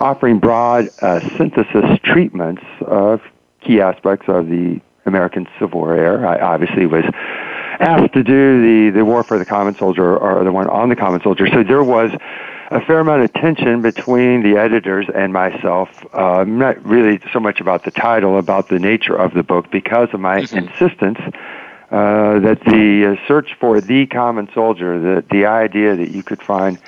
offering 0.00 0.38
broad 0.38 0.88
uh, 1.00 1.20
synthesis 1.36 1.98
treatments 2.02 2.62
of 2.80 3.22
key 3.60 3.80
aspects 3.80 4.28
of 4.28 4.48
the 4.48 4.80
American 5.06 5.46
Civil 5.58 5.80
War 5.80 5.96
era. 5.96 6.28
I 6.28 6.40
obviously 6.40 6.86
was 6.86 7.04
asked 7.80 8.12
to 8.14 8.22
do 8.22 8.90
the 8.90 8.98
the 8.98 9.04
war 9.04 9.22
for 9.22 9.38
the 9.38 9.44
common 9.44 9.76
soldier 9.76 10.16
or 10.16 10.44
the 10.44 10.52
one 10.52 10.68
on 10.68 10.88
the 10.88 10.96
common 10.96 11.22
soldier. 11.22 11.46
So 11.48 11.62
there 11.62 11.84
was 11.84 12.10
a 12.72 12.80
fair 12.80 13.00
amount 13.00 13.22
of 13.22 13.32
tension 13.34 13.82
between 13.82 14.42
the 14.42 14.56
editors 14.56 15.06
and 15.14 15.32
myself. 15.32 15.88
Uh, 16.12 16.44
not 16.46 16.82
really 16.84 17.20
so 17.32 17.38
much 17.38 17.60
about 17.60 17.84
the 17.84 17.90
title, 17.90 18.38
about 18.38 18.68
the 18.68 18.78
nature 18.78 19.14
of 19.14 19.34
the 19.34 19.42
book, 19.42 19.70
because 19.70 20.08
of 20.12 20.20
my 20.20 20.40
mm-hmm. 20.40 20.58
insistence 20.58 21.18
uh, 21.90 22.38
that 22.40 22.60
the 22.64 23.12
uh, 23.12 23.28
search 23.28 23.54
for 23.60 23.80
the 23.80 24.06
common 24.06 24.48
soldier, 24.54 24.98
the 24.98 25.24
the 25.30 25.44
idea 25.44 25.94
that 25.94 26.10
you 26.10 26.22
could 26.22 26.42
find 26.42 26.78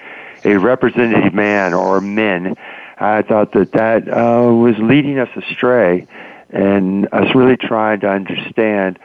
a 0.45 0.57
representative 0.57 1.35
man 1.35 1.75
or 1.75 2.01
men, 2.01 2.57
I 2.99 3.21
thought 3.21 3.53
that 3.53 3.73
that 3.73 4.09
uh, 4.09 4.51
was 4.53 4.77
leading 4.79 5.19
us 5.19 5.29
astray, 5.37 6.07
and 6.49 7.07
us 7.13 7.35
really 7.35 7.59
trying 7.59 8.01
to 8.01 8.09
understand 8.09 8.99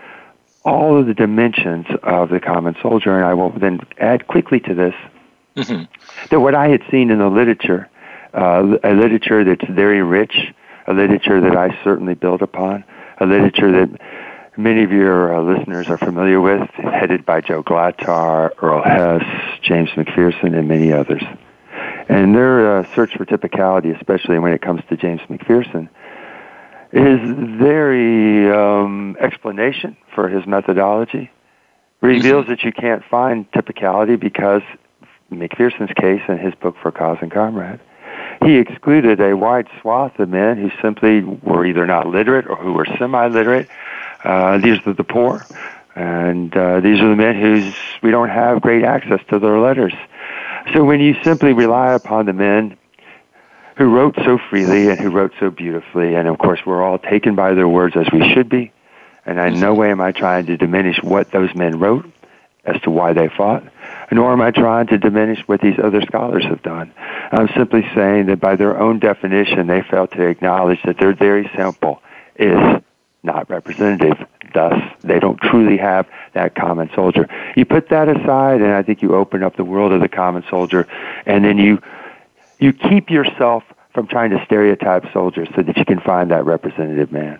all 0.63 0.97
of 0.97 1.07
the 1.07 1.13
dimensions 1.13 1.87
of 2.03 2.29
the 2.29 2.39
common 2.39 2.75
soldier. 2.81 3.17
And 3.17 3.25
I 3.25 3.33
will 3.33 3.51
then 3.51 3.81
add 3.97 4.27
quickly 4.27 4.61
to 4.61 4.73
this 4.73 4.95
mm-hmm. 5.67 6.27
that 6.29 6.39
what 6.39 6.55
I 6.55 6.69
had 6.69 6.81
seen 6.91 7.11
in 7.11 7.19
the 7.19 7.29
literature, 7.29 7.89
uh, 8.33 8.77
a 8.83 8.93
literature 8.93 9.43
that's 9.43 9.69
very 9.69 10.01
rich, 10.01 10.53
a 10.87 10.93
literature 10.93 11.41
that 11.41 11.55
I 11.55 11.77
certainly 11.83 12.13
build 12.13 12.41
upon, 12.41 12.83
a 13.19 13.25
literature 13.25 13.71
that 13.71 14.01
many 14.57 14.83
of 14.83 14.91
your 14.91 15.35
uh, 15.35 15.41
listeners 15.41 15.87
are 15.89 15.97
familiar 15.97 16.39
with, 16.41 16.69
headed 16.71 17.25
by 17.25 17.41
Joe 17.41 17.63
Glatthaar, 17.63 18.51
Earl 18.61 18.83
Hess, 18.83 19.59
James 19.61 19.89
McPherson, 19.91 20.57
and 20.57 20.67
many 20.67 20.91
others. 20.91 21.23
And 22.09 22.35
their 22.35 22.79
uh, 22.79 22.95
search 22.95 23.15
for 23.15 23.25
typicality, 23.25 23.95
especially 23.95 24.39
when 24.39 24.51
it 24.51 24.61
comes 24.61 24.81
to 24.89 24.97
James 24.97 25.21
McPherson, 25.29 25.89
is 26.91 27.19
very 27.59 28.51
um, 28.51 29.15
explanation 29.19 29.95
for 30.15 30.27
his 30.27 30.45
methodology 30.47 31.29
reveals 32.01 32.43
mm-hmm. 32.43 32.51
that 32.51 32.63
you 32.63 32.71
can't 32.71 33.03
find 33.05 33.49
typicality 33.51 34.19
because 34.19 34.61
McPherson's 35.31 35.93
case 35.93 36.21
in 36.27 36.37
his 36.37 36.53
book 36.55 36.75
For 36.81 36.91
Cause 36.91 37.17
and 37.21 37.31
Comrade, 37.31 37.79
he 38.43 38.55
excluded 38.55 39.19
a 39.19 39.35
wide 39.35 39.67
swath 39.81 40.17
of 40.19 40.29
men 40.29 40.57
who 40.57 40.71
simply 40.81 41.21
were 41.21 41.65
either 41.65 41.85
not 41.85 42.07
literate 42.07 42.47
or 42.47 42.55
who 42.55 42.73
were 42.73 42.85
semi-literate. 42.97 43.67
Uh, 44.23 44.57
these 44.57 44.79
are 44.85 44.93
the 44.93 45.03
poor, 45.03 45.45
and 45.95 46.55
uh, 46.55 46.79
these 46.79 46.99
are 47.01 47.09
the 47.09 47.15
men 47.15 47.39
whose 47.39 47.73
we 48.01 48.11
don't 48.11 48.29
have 48.29 48.61
great 48.61 48.83
access 48.83 49.19
to 49.29 49.39
their 49.39 49.59
letters. 49.59 49.93
So 50.73 50.83
when 50.83 50.99
you 50.99 51.15
simply 51.23 51.53
rely 51.53 51.93
upon 51.93 52.25
the 52.25 52.33
men 52.33 52.77
who 53.77 53.93
wrote 53.95 54.15
so 54.15 54.37
freely 54.37 54.89
and 54.89 54.99
who 54.99 55.09
wrote 55.09 55.33
so 55.39 55.49
beautifully, 55.49 56.15
and 56.15 56.27
of 56.27 56.37
course 56.37 56.59
we're 56.65 56.83
all 56.83 56.99
taken 56.99 57.35
by 57.35 57.53
their 57.53 57.67
words 57.67 57.95
as 57.95 58.07
we 58.11 58.33
should 58.33 58.49
be, 58.49 58.71
and 59.25 59.39
in 59.39 59.59
no 59.59 59.73
way 59.73 59.91
am 59.91 60.01
I 60.01 60.11
trying 60.11 60.45
to 60.47 60.57
diminish 60.57 61.01
what 61.01 61.31
those 61.31 61.53
men 61.55 61.79
wrote 61.79 62.09
as 62.65 62.81
to 62.81 62.91
why 62.91 63.13
they 63.13 63.29
fought, 63.29 63.63
nor 64.11 64.33
am 64.33 64.41
I 64.41 64.51
trying 64.51 64.87
to 64.87 64.97
diminish 64.97 65.39
what 65.47 65.61
these 65.61 65.77
other 65.81 66.01
scholars 66.01 66.45
have 66.45 66.61
done. 66.63 66.91
I'm 67.31 67.49
simply 67.55 67.85
saying 67.95 68.27
that 68.27 68.39
by 68.39 68.55
their 68.55 68.79
own 68.79 68.99
definition, 68.99 69.67
they 69.67 69.81
fail 69.81 70.07
to 70.07 70.27
acknowledge 70.27 70.79
that 70.83 70.97
their 70.99 71.13
very 71.13 71.49
sample 71.55 72.01
is 72.35 72.81
not 73.23 73.49
representative. 73.49 74.17
Thus, 74.53 74.81
they 75.01 75.19
don't 75.19 75.39
truly 75.39 75.77
have 75.77 76.07
that 76.33 76.55
common 76.55 76.89
soldier. 76.95 77.27
You 77.55 77.65
put 77.65 77.89
that 77.89 78.07
aside, 78.09 78.61
and 78.61 78.73
I 78.73 78.81
think 78.81 79.01
you 79.01 79.15
open 79.15 79.43
up 79.43 79.55
the 79.55 79.63
world 79.63 79.91
of 79.91 80.01
the 80.01 80.09
common 80.09 80.43
soldier, 80.49 80.87
and 81.25 81.43
then 81.43 81.57
you 81.57 81.81
you 82.57 82.73
keep 82.73 83.09
yourself 83.09 83.63
from 83.93 84.07
trying 84.07 84.31
to 84.31 84.43
stereotype 84.45 85.05
soldiers 85.13 85.47
so 85.55 85.61
that 85.61 85.77
you 85.77 85.85
can 85.85 85.99
find 85.99 86.31
that 86.31 86.45
representative 86.45 87.11
man. 87.11 87.39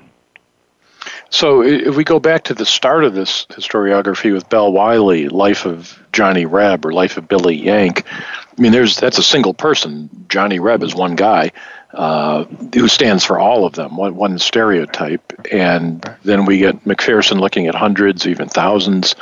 So, 1.32 1.62
if 1.62 1.96
we 1.96 2.04
go 2.04 2.20
back 2.20 2.46
to 2.46 2.56
the 2.56 2.66
start 2.66 3.04
of 3.04 3.14
this 3.14 3.46
historiography 3.48 4.34
with 4.34 4.50
Bell 4.50 4.72
Wiley, 4.72 5.30
Life 5.30 5.66
of 5.66 6.00
Johnny 6.12 6.46
Reb 6.46 6.86
or 6.86 6.92
Life 6.92 7.18
of 7.18 7.28
Billy 7.28 7.56
Yank, 7.56 8.04
I 8.12 8.62
mean, 8.62 8.72
there's 8.72 8.98
that's 8.98 9.20
a 9.20 9.24
single 9.24 9.54
person. 9.54 10.10
Johnny 10.28 10.60
Reb 10.60 10.82
is 10.82 10.96
one 10.96 11.16
guy 11.16 11.52
uh, 11.94 12.46
who 12.74 12.88
stands 12.88 13.24
for 13.24 13.40
all 13.40 13.66
of 13.66 13.74
them, 13.74 13.96
one, 13.96 14.16
one 14.16 14.40
stereotype, 14.40 15.34
and 15.52 16.04
then 16.24 16.46
we 16.46 16.60
get 16.60 16.84
McPherson 16.84 17.40
looking 17.40 17.68
at 17.68 17.76
hundreds, 17.76 18.28
even 18.28 18.50
thousands, 18.50 19.16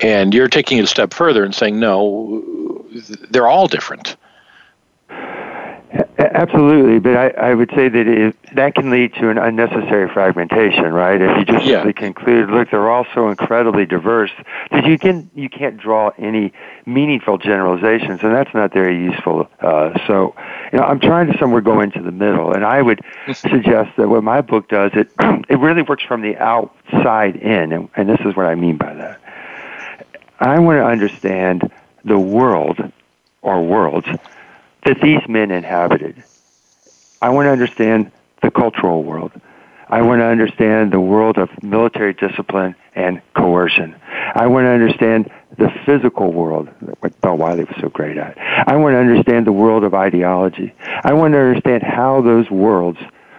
and 0.00 0.34
you're 0.34 0.48
taking 0.48 0.78
it 0.78 0.84
a 0.84 0.88
step 0.88 1.14
further 1.14 1.44
and 1.44 1.54
saying 1.54 1.78
no, 1.78 2.84
they're 3.30 3.46
all 3.46 3.66
different. 3.66 4.16
Absolutely, 6.34 6.98
but 6.98 7.16
I, 7.16 7.28
I 7.50 7.54
would 7.54 7.70
say 7.76 7.88
that 7.88 8.06
it, 8.08 8.36
that 8.56 8.74
can 8.74 8.90
lead 8.90 9.14
to 9.14 9.30
an 9.30 9.38
unnecessary 9.38 10.08
fragmentation, 10.12 10.92
right? 10.92 11.20
If 11.20 11.38
you 11.38 11.44
just 11.44 11.64
yeah. 11.64 11.76
simply 11.76 11.92
conclude, 11.92 12.50
look, 12.50 12.72
they're 12.72 12.90
all 12.90 13.06
so 13.14 13.28
incredibly 13.28 13.86
diverse 13.86 14.32
that 14.72 14.84
you 14.84 14.98
can 14.98 15.30
you 15.36 15.48
can't 15.48 15.76
draw 15.76 16.10
any 16.18 16.52
meaningful 16.86 17.38
generalizations, 17.38 18.24
and 18.24 18.34
that's 18.34 18.52
not 18.52 18.72
very 18.72 19.00
useful. 19.00 19.48
Uh, 19.60 19.96
so, 20.08 20.34
you 20.72 20.78
know, 20.80 20.84
I'm 20.84 20.98
trying 20.98 21.30
to 21.30 21.38
somewhere 21.38 21.60
go 21.60 21.80
into 21.80 22.02
the 22.02 22.10
middle, 22.10 22.52
and 22.52 22.64
I 22.64 22.82
would 22.82 23.00
suggest 23.32 23.96
that 23.96 24.08
what 24.08 24.24
my 24.24 24.40
book 24.40 24.68
does 24.68 24.90
it 24.94 25.12
it 25.48 25.60
really 25.60 25.82
works 25.82 26.02
from 26.02 26.20
the 26.22 26.36
outside 26.38 27.36
in, 27.36 27.72
and, 27.72 27.88
and 27.94 28.08
this 28.08 28.20
is 28.24 28.34
what 28.34 28.46
I 28.46 28.56
mean 28.56 28.76
by 28.76 28.92
that. 28.92 29.20
I 30.40 30.58
want 30.58 30.78
to 30.78 30.84
understand 30.84 31.70
the 32.04 32.18
world 32.18 32.80
or 33.40 33.62
worlds 33.62 34.08
that 34.84 35.00
these 35.00 35.26
men 35.28 35.50
inhabited. 35.50 36.22
I 37.20 37.30
want 37.30 37.46
to 37.46 37.50
understand 37.50 38.12
the 38.42 38.50
cultural 38.50 39.02
world. 39.02 39.32
I 39.88 40.02
want 40.02 40.20
to 40.20 40.24
understand 40.24 40.92
the 40.92 41.00
world 41.00 41.38
of 41.38 41.50
military 41.62 42.14
discipline 42.14 42.74
and 42.94 43.20
coercion. 43.34 43.94
I 44.34 44.46
want 44.46 44.64
to 44.64 44.70
understand 44.70 45.30
the 45.56 45.70
physical 45.86 46.32
world, 46.32 46.68
what 47.00 47.20
Bell 47.20 47.36
Wiley 47.36 47.64
was 47.64 47.76
so 47.80 47.88
great 47.88 48.16
at. 48.16 48.36
I 48.38 48.76
want 48.76 48.94
to 48.94 48.98
understand 48.98 49.46
the 49.46 49.52
world 49.52 49.84
of 49.84 49.94
ideology. 49.94 50.74
I 50.80 51.12
want 51.12 51.32
to 51.34 51.38
understand 51.38 51.82
how 51.82 52.22
those 52.22 52.50
worlds 52.50 52.98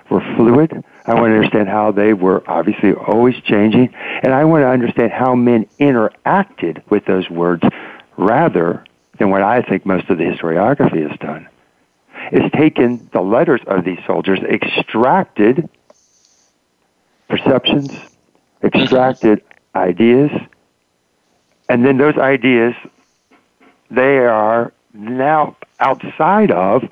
were 0.10 0.22
fluid. 0.36 0.84
I 1.06 1.14
want 1.14 1.32
to 1.32 1.36
understand 1.36 1.68
how 1.68 1.92
they 1.92 2.14
were 2.14 2.44
obviously 2.50 2.94
always 2.94 3.36
changing. 3.42 3.94
And 4.24 4.34
I 4.34 4.46
want 4.46 4.64
to 4.64 4.68
understand 4.68 5.12
how 5.12 5.36
men 5.36 5.66
interacted 5.80 6.82
with 6.90 7.06
those 7.06 7.30
words 7.30 7.64
rather 8.18 8.84
than 9.18 9.30
what 9.30 9.42
I 9.42 9.62
think 9.62 9.86
most 9.86 10.10
of 10.10 10.18
the 10.18 10.26
historiography 10.26 11.08
has 11.10 11.18
done, 11.20 11.48
is 12.32 12.50
taken 12.52 13.10
the 13.14 13.22
letters 13.22 13.62
of 13.68 13.86
these 13.86 14.00
soldiers, 14.06 14.40
extracted 14.40 15.70
perceptions, 17.30 17.92
extracted 18.64 19.42
ideas, 19.76 20.32
and 21.70 21.86
then 21.86 21.98
those 21.98 22.18
ideas, 22.18 22.76
they 23.90 24.20
are 24.20 24.74
now 24.94 25.56
outside 25.80 26.52
of 26.52 26.84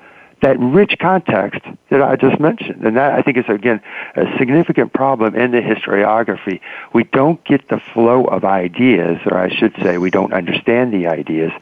that 0.42 0.58
rich 0.58 0.96
context 1.00 1.60
that 1.88 2.02
I 2.02 2.16
just 2.16 2.38
mentioned. 2.38 2.84
And 2.84 2.96
that 2.96 3.14
I 3.14 3.22
think 3.22 3.38
is 3.38 3.44
again 3.48 3.80
a 4.14 4.26
significant 4.38 4.92
problem 4.92 5.34
in 5.34 5.52
the 5.52 5.60
historiography. 5.60 6.60
We 6.92 7.04
don't 7.04 7.42
get 7.44 7.68
the 7.68 7.80
flow 7.92 8.24
of 8.24 8.44
ideas, 8.44 9.20
or 9.26 9.38
I 9.38 9.48
should 9.48 9.74
say 9.82 9.96
we 9.96 10.10
don't 10.10 10.32
understand 10.34 10.92
the 10.92 11.06
ideas 11.06 11.52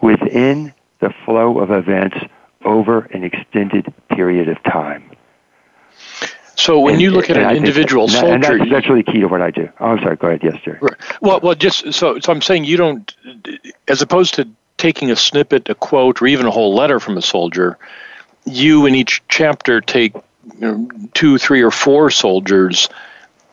within 0.00 0.72
the 1.00 1.12
flow 1.24 1.58
of 1.58 1.70
events 1.70 2.16
over 2.64 3.00
an 3.06 3.24
extended 3.24 3.92
period 4.10 4.48
of 4.48 4.62
time. 4.64 5.10
So 6.56 6.80
when 6.80 6.94
and, 6.94 7.02
you 7.02 7.10
look 7.10 7.28
at 7.28 7.36
an 7.36 7.54
individual 7.54 8.08
soldier, 8.08 8.34
and 8.34 8.42
that's, 8.42 8.70
that's, 8.70 8.88
really 8.88 9.02
key 9.02 9.20
to 9.20 9.26
what 9.26 9.42
I 9.42 9.50
do. 9.50 9.68
Oh, 9.78 9.88
I'm 9.88 9.98
sorry. 9.98 10.16
Go 10.16 10.28
ahead. 10.28 10.40
Yes, 10.42 10.56
sir. 10.64 10.80
Well, 11.20 11.40
well, 11.40 11.54
just 11.54 11.92
so 11.92 12.18
so 12.18 12.32
I'm 12.32 12.40
saying 12.40 12.64
you 12.64 12.78
don't, 12.78 13.14
as 13.88 14.00
opposed 14.00 14.34
to 14.34 14.48
taking 14.78 15.10
a 15.10 15.16
snippet, 15.16 15.68
a 15.68 15.74
quote, 15.74 16.22
or 16.22 16.26
even 16.26 16.46
a 16.46 16.50
whole 16.50 16.74
letter 16.74 16.98
from 16.98 17.18
a 17.18 17.22
soldier, 17.22 17.78
you 18.46 18.86
in 18.86 18.94
each 18.94 19.22
chapter 19.28 19.80
take 19.80 20.14
you 20.14 20.60
know, 20.60 20.88
two, 21.12 21.36
three, 21.38 21.62
or 21.62 21.70
four 21.70 22.10
soldiers 22.10 22.88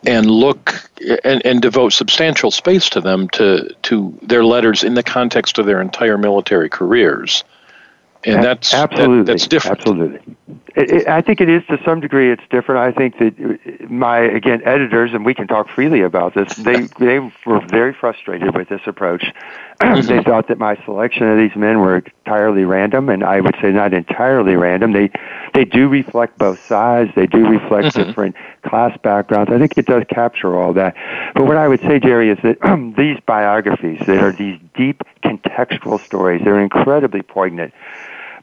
and 0.06 0.30
look 0.30 0.90
and, 1.24 1.46
and 1.46 1.62
devote 1.62 1.94
substantial 1.94 2.52
space 2.52 2.90
to 2.90 3.02
them 3.02 3.30
to 3.30 3.74
to 3.84 4.18
their 4.22 4.44
letters 4.44 4.84
in 4.84 4.94
the 4.94 5.04
context 5.04 5.58
of 5.60 5.66
their 5.66 5.82
entire 5.82 6.18
military 6.18 6.70
careers 6.70 7.44
and 8.26 8.44
that's 8.44 8.74
absolutely 8.74 9.18
that, 9.20 9.26
that's 9.26 9.48
different. 9.48 9.80
Absolutely, 9.80 10.36
it, 10.76 10.92
it, 10.92 11.08
I 11.08 11.22
think 11.22 11.40
it 11.40 11.50
is 11.50 11.64
to 11.68 11.80
some 11.86 12.00
degree. 12.00 12.32
It's 12.32 12.44
different. 12.50 12.82
I 12.82 12.92
think 12.98 13.20
that 13.20 13.90
my 13.90 14.20
again 14.20 14.62
editors, 14.66 15.14
and 15.14 15.26
we 15.26 15.34
can 15.34 15.48
talk 15.48 15.70
freely 15.70 16.02
about 16.02 16.34
this. 16.34 16.56
They 16.56 16.88
they 17.00 17.20
were 17.46 17.62
very 17.68 17.94
frustrated 17.94 18.56
with 18.56 18.70
this 18.70 18.82
approach. 18.86 19.26
Mm-hmm. 19.84 20.08
they 20.08 20.24
thought 20.24 20.48
that 20.48 20.60
my 20.60 20.82
selection 20.86 21.30
of 21.30 21.38
these 21.38 21.54
men 21.58 21.80
were 21.80 21.98
entirely 21.98 22.64
random, 22.64 23.10
and 23.10 23.22
I 23.22 23.42
would 23.42 23.56
say 23.62 23.72
not 23.72 23.94
entirely 23.94 24.56
random. 24.56 24.94
They 24.94 25.10
they 25.54 25.66
do 25.66 25.90
reflect 25.90 26.38
both 26.38 26.64
sides. 26.64 27.12
They 27.16 27.26
do 27.26 27.46
reflect 27.46 27.88
mm-hmm. 27.88 28.08
different 28.08 28.36
class 28.62 28.98
backgrounds. 29.02 29.52
I 29.52 29.58
think 29.58 29.78
it 29.78 29.86
does 29.86 30.04
capture 30.10 30.56
all 30.58 30.74
that. 30.74 30.96
But 31.34 31.48
what 31.48 31.58
I 31.58 31.68
would 31.68 31.82
say, 31.82 32.00
Jerry, 32.00 32.30
is 32.30 32.38
that 32.44 32.94
these 32.98 33.20
biographies, 33.26 34.00
that 34.06 34.24
are 34.24 34.32
these 34.32 34.58
deep 34.74 35.02
contextual 35.24 36.00
stories, 36.00 36.42
they're 36.46 36.62
incredibly 36.62 37.22
poignant 37.22 37.74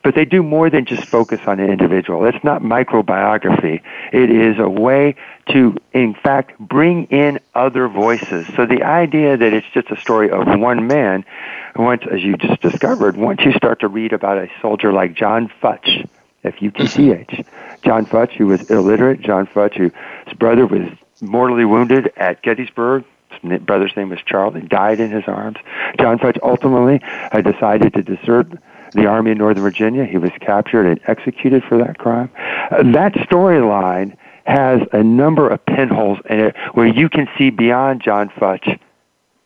but 0.02 0.14
they 0.14 0.24
do 0.24 0.42
more 0.42 0.70
than 0.70 0.86
just 0.86 1.04
focus 1.04 1.40
on 1.46 1.60
an 1.60 1.70
individual. 1.70 2.24
It's 2.24 2.42
not 2.42 2.62
microbiography. 2.62 3.82
It 4.12 4.30
is 4.30 4.58
a 4.58 4.68
way 4.68 5.16
to, 5.50 5.76
in 5.92 6.14
fact, 6.14 6.58
bring 6.58 7.04
in 7.06 7.40
other 7.54 7.88
voices. 7.88 8.46
So 8.56 8.66
the 8.66 8.82
idea 8.82 9.36
that 9.36 9.52
it's 9.52 9.66
just 9.74 9.90
a 9.90 10.00
story 10.00 10.30
of 10.30 10.46
one 10.58 10.86
man, 10.86 11.24
once, 11.76 12.02
as 12.10 12.22
you 12.22 12.36
just 12.36 12.62
discovered, 12.62 13.16
once 13.16 13.40
you 13.44 13.52
start 13.52 13.80
to 13.80 13.88
read 13.88 14.12
about 14.12 14.38
a 14.38 14.48
soldier 14.62 14.92
like 14.92 15.14
John 15.14 15.50
Futch, 15.62 16.08
F-U-T-C-H, 16.44 17.44
John 17.82 18.06
Futch, 18.06 18.32
who 18.32 18.46
was 18.46 18.70
illiterate, 18.70 19.20
John 19.20 19.46
Futch, 19.46 19.76
whose 19.76 19.92
brother 20.38 20.66
was 20.66 20.88
mortally 21.20 21.66
wounded 21.66 22.12
at 22.16 22.42
Gettysburg, 22.42 23.04
his 23.42 23.60
brother's 23.62 23.96
name 23.96 24.10
was 24.10 24.18
Charlie, 24.24 24.62
died 24.62 25.00
in 25.00 25.10
his 25.10 25.24
arms. 25.26 25.56
John 25.98 26.18
Futch 26.18 26.38
ultimately 26.42 27.00
uh, 27.02 27.40
decided 27.40 27.94
to 27.94 28.02
desert 28.02 28.48
the 28.92 29.06
Army 29.06 29.32
in 29.32 29.38
Northern 29.38 29.62
Virginia. 29.62 30.04
He 30.04 30.18
was 30.18 30.30
captured 30.40 30.86
and 30.86 31.00
executed 31.06 31.62
for 31.64 31.78
that 31.78 31.98
crime. 31.98 32.30
Uh, 32.70 32.82
that 32.92 33.12
storyline 33.14 34.16
has 34.44 34.80
a 34.92 35.02
number 35.02 35.48
of 35.48 35.64
pinholes 35.66 36.18
in 36.28 36.40
it 36.40 36.56
where 36.72 36.86
you 36.86 37.08
can 37.08 37.28
see 37.38 37.50
beyond 37.50 38.02
John 38.02 38.28
Futch 38.30 38.78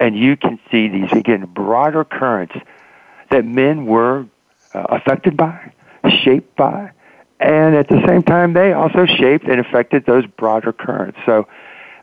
and 0.01 0.17
you 0.17 0.37
can 0.37 0.59
see 0.71 0.89
these, 0.89 1.13
again, 1.13 1.47
broader 1.47 2.05
currents 2.05 2.55
that 3.31 3.45
men 3.45 3.87
were 3.87 4.27
uh, 4.75 4.87
affected 4.89 5.37
by, 5.37 5.73
shaped 6.25 6.57
by, 6.57 6.91
and 7.41 7.75
at 7.75 7.89
the 7.89 8.03
same 8.07 8.23
time, 8.23 8.53
they 8.53 8.73
also 8.73 9.07
shaped 9.07 9.47
and 9.47 9.61
affected 9.61 10.07
those 10.07 10.27
broader 10.27 10.73
currents. 10.73 11.19
So 11.27 11.47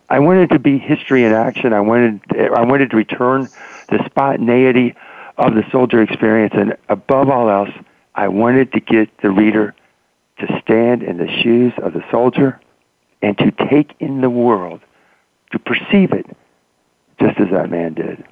I 0.09 0.19
wanted 0.19 0.49
to 0.51 0.59
be 0.59 0.77
history 0.77 1.23
in 1.23 1.31
action. 1.31 1.73
I 1.73 1.79
wanted, 1.79 2.21
I 2.37 2.63
wanted 2.63 2.91
to 2.91 2.97
return 2.97 3.47
the 3.89 4.03
spontaneity 4.05 4.95
of 5.41 5.55
the 5.55 5.63
soldier 5.71 6.01
experience. 6.01 6.53
And 6.55 6.77
above 6.87 7.29
all 7.29 7.49
else, 7.49 7.71
I 8.15 8.27
wanted 8.27 8.71
to 8.73 8.79
get 8.79 9.09
the 9.21 9.31
reader 9.31 9.75
to 10.39 10.61
stand 10.61 11.03
in 11.03 11.17
the 11.17 11.27
shoes 11.41 11.73
of 11.81 11.93
the 11.93 12.03
soldier 12.11 12.59
and 13.21 13.37
to 13.37 13.51
take 13.51 13.93
in 13.99 14.21
the 14.21 14.29
world, 14.29 14.81
to 15.51 15.59
perceive 15.59 16.11
it 16.11 16.25
just 17.19 17.39
as 17.39 17.49
that 17.51 17.69
man 17.69 17.93
did. 17.93 18.23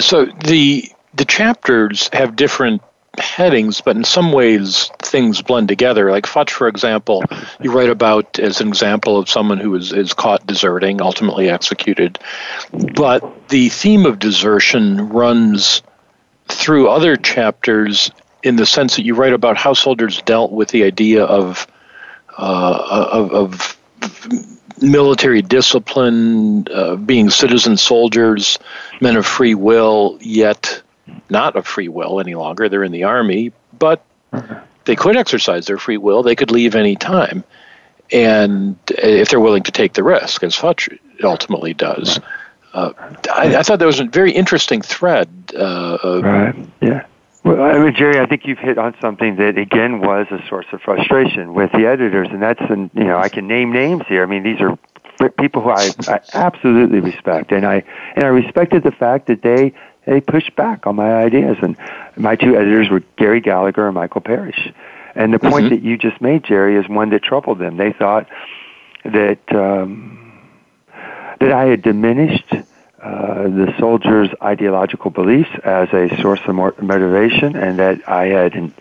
So 0.00 0.24
the 0.24 0.90
the 1.14 1.24
chapters 1.24 2.08
have 2.12 2.36
different 2.36 2.82
headings, 3.18 3.80
but 3.80 3.96
in 3.96 4.04
some 4.04 4.32
ways 4.32 4.90
things 5.00 5.42
blend 5.42 5.68
together. 5.68 6.10
Like 6.10 6.24
Futch, 6.24 6.50
for 6.50 6.68
example, 6.68 7.22
you 7.60 7.72
write 7.72 7.90
about 7.90 8.38
as 8.38 8.60
an 8.60 8.68
example 8.68 9.18
of 9.18 9.28
someone 9.28 9.58
who 9.58 9.74
is, 9.74 9.92
is 9.92 10.12
caught 10.12 10.46
deserting, 10.46 11.02
ultimately 11.02 11.48
executed. 11.48 12.18
But 12.70 13.48
the 13.48 13.68
theme 13.68 14.06
of 14.06 14.18
desertion 14.18 15.08
runs 15.08 15.82
through 16.46 16.88
other 16.88 17.16
chapters 17.16 18.10
in 18.42 18.56
the 18.56 18.66
sense 18.66 18.96
that 18.96 19.04
you 19.04 19.14
write 19.14 19.32
about 19.32 19.56
how 19.56 19.74
soldiers 19.74 20.22
dealt 20.22 20.52
with 20.52 20.68
the 20.68 20.84
idea 20.84 21.24
of 21.24 21.66
uh, 22.36 23.08
of, 23.12 23.32
of, 23.32 23.78
military 24.80 25.42
discipline, 25.42 26.66
uh, 26.68 26.96
being 26.96 27.30
citizen 27.30 27.76
soldiers, 27.76 28.58
men 29.00 29.16
of 29.16 29.26
free 29.26 29.54
will, 29.54 30.18
yet 30.20 30.82
not 31.30 31.56
of 31.56 31.66
free 31.66 31.88
will 31.88 32.20
any 32.20 32.34
longer. 32.34 32.68
They're 32.68 32.84
in 32.84 32.92
the 32.92 33.04
army, 33.04 33.52
but 33.78 34.04
they 34.84 34.96
could 34.96 35.16
exercise 35.16 35.66
their 35.66 35.78
free 35.78 35.96
will. 35.96 36.22
They 36.22 36.36
could 36.36 36.50
leave 36.50 36.74
any 36.74 36.96
time, 36.96 37.44
and 38.12 38.76
if 38.88 39.28
they're 39.28 39.40
willing 39.40 39.64
to 39.64 39.72
take 39.72 39.94
the 39.94 40.02
risk, 40.02 40.42
as 40.42 40.54
Futch 40.54 40.96
ultimately 41.22 41.74
does. 41.74 42.20
Uh, 42.74 42.92
I, 43.32 43.56
I, 43.56 43.62
thought 43.62 43.78
that 43.78 43.86
was 43.86 44.00
a 44.00 44.04
very 44.04 44.30
interesting 44.30 44.82
thread. 44.82 45.28
Uh, 45.56 46.20
right. 46.22 46.54
Yeah. 46.82 47.06
Well, 47.44 47.62
I 47.62 47.78
mean, 47.78 47.94
Jerry, 47.94 48.20
I 48.20 48.26
think 48.26 48.46
you've 48.46 48.58
hit 48.58 48.76
on 48.78 48.94
something 49.00 49.36
that 49.36 49.56
again 49.56 50.00
was 50.00 50.26
a 50.30 50.46
source 50.48 50.66
of 50.72 50.82
frustration 50.82 51.54
with 51.54 51.72
the 51.72 51.86
editors, 51.86 52.28
and 52.30 52.42
that's, 52.42 52.60
and 52.68 52.90
you 52.94 53.04
know, 53.04 53.16
I 53.16 53.28
can 53.28 53.46
name 53.46 53.72
names 53.72 54.02
here. 54.06 54.22
I 54.22 54.26
mean, 54.26 54.42
these 54.42 54.60
are 54.60 54.76
people 55.38 55.62
who 55.62 55.70
I, 55.70 55.90
I 56.08 56.20
absolutely 56.34 57.00
respect, 57.00 57.52
and 57.52 57.64
I 57.66 57.84
and 58.14 58.24
I 58.24 58.28
respected 58.28 58.82
the 58.82 58.92
fact 58.92 59.26
that 59.28 59.42
they 59.42 59.72
they 60.08 60.20
pushed 60.20 60.56
back 60.56 60.86
on 60.86 60.96
my 60.96 61.12
ideas, 61.12 61.58
and 61.60 61.76
my 62.16 62.36
two 62.36 62.56
editors 62.56 62.88
were 62.90 63.00
Gary 63.16 63.40
Gallagher 63.40 63.86
and 63.86 63.94
Michael 63.94 64.20
Parrish. 64.20 64.72
And 65.14 65.34
the 65.34 65.38
point 65.38 65.66
mm-hmm. 65.66 65.74
that 65.74 65.82
you 65.82 65.98
just 65.98 66.20
made, 66.20 66.44
Jerry, 66.44 66.76
is 66.76 66.88
one 66.88 67.10
that 67.10 67.22
troubled 67.22 67.58
them. 67.58 67.76
They 67.76 67.92
thought 67.92 68.28
that 69.04 69.40
um, 69.52 70.40
that 71.40 71.52
I 71.52 71.64
had 71.66 71.82
diminished 71.82 72.52
uh, 72.52 73.44
the 73.44 73.74
soldiers' 73.78 74.28
ideological 74.42 75.10
beliefs 75.10 75.50
as 75.62 75.88
a 75.92 76.08
source 76.20 76.40
of 76.46 76.54
motivation, 76.82 77.54
and 77.56 77.78
that 77.78 78.08
I 78.08 78.26
had 78.26 78.72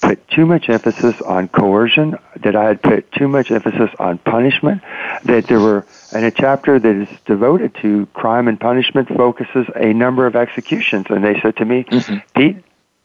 put 0.00 0.28
too 0.28 0.46
much 0.46 0.68
emphasis 0.68 1.20
on 1.22 1.48
coercion, 1.48 2.16
that 2.36 2.54
I 2.54 2.64
had 2.64 2.82
put 2.82 3.10
too 3.12 3.26
much 3.26 3.50
emphasis 3.50 3.90
on 3.98 4.18
punishment, 4.18 4.82
that 5.24 5.46
there 5.48 5.60
were, 5.60 5.86
and 6.14 6.24
a 6.24 6.30
chapter 6.30 6.78
that 6.78 6.94
is 6.94 7.08
devoted 7.26 7.74
to 7.82 8.06
crime 8.14 8.48
and 8.48 8.58
punishment 8.58 9.08
focuses 9.08 9.66
a 9.74 9.92
number 9.92 10.26
of 10.26 10.36
executions. 10.36 11.06
And 11.10 11.24
they 11.24 11.40
said 11.40 11.56
to 11.56 11.64
me, 11.64 11.84
mm-hmm. 11.84 12.16
Pete, 12.38 12.64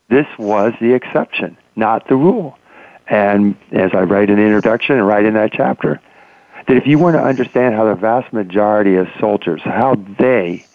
this 0.10 0.28
was 0.38 0.74
the 0.80 0.94
exception, 0.94 1.58
not 1.76 2.08
the 2.08 2.16
rule. 2.16 2.58
And 3.08 3.58
as 3.72 3.92
I 3.94 4.02
write 4.02 4.30
in 4.30 4.36
the 4.38 4.44
introduction 4.44 4.98
and 4.98 5.08
write 5.08 5.26
in 5.26 5.34
that 5.34 5.52
chapter, 5.52 6.00
that 6.68 6.78
if 6.78 6.86
you 6.86 7.00
want 7.00 7.16
to 7.16 7.24
understand 7.24 7.74
how 7.74 7.86
the 7.86 7.96
vast 7.96 8.32
majority 8.32 8.96
of 8.96 9.08
soldiers, 9.20 9.62
how 9.64 9.96
they 10.20 10.66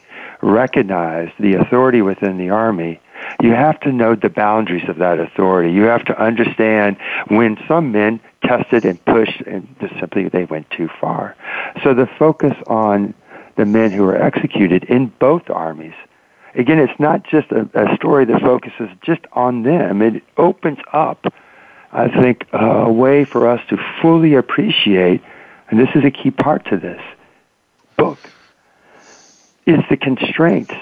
recognize 0.43 1.31
the 1.39 1.55
authority 1.55 2.03
within 2.03 2.37
the 2.37 2.51
Army, 2.51 3.01
you 3.41 3.53
have 3.53 3.79
to 3.81 3.93
know 3.93 4.15
the 4.15 4.29
boundaries 4.29 4.89
of 4.89 4.97
that 4.97 5.21
authority. 5.21 5.73
You 5.73 5.85
have 5.85 6.05
to 6.07 6.21
understand 6.21 6.97
when 7.29 7.57
some 7.69 7.93
men 7.93 8.21
tested 8.45 8.85
and 8.85 9.03
pushed 9.05 9.41
and 9.43 9.75
just 9.81 9.99
simply 9.99 10.29
they 10.29 10.45
went 10.45 10.71
too 10.71 10.89
far. 11.01 11.37
So 11.83 11.95
the 11.95 12.09
focus 12.19 12.55
on 12.67 13.15
the 13.57 13.65
men 13.65 13.91
who 13.91 14.03
were 14.03 14.21
executed 14.21 14.85
in 14.85 15.13
both 15.19 15.49
armies 15.51 15.95
again, 16.55 16.79
it's 16.79 17.01
not 17.01 17.25
just 17.25 17.51
a, 17.51 17.69
a, 17.75 17.97
story 17.97 18.25
that 18.27 18.41
focuses 18.41 18.89
just 19.03 19.23
on 19.33 19.65
them. 19.65 20.03
It 20.03 20.23
opens 20.37 20.79
up, 20.93 21.33
I 21.91 22.09
think, 22.09 22.47
a 22.53 22.93
way 22.93 23.25
for 23.25 23.49
us 23.49 23.61
to 23.71 23.77
fully 24.01 24.35
appreciate 24.35 25.21
and 25.71 25.81
this 25.81 25.89
is 25.95 26.05
a 26.05 26.11
key 26.11 26.31
part 26.31 26.67
to 26.67 26.77
this 26.77 27.01
book, 27.97 28.19
is 29.67 29.81
the 29.89 29.97
constraints 29.97 30.75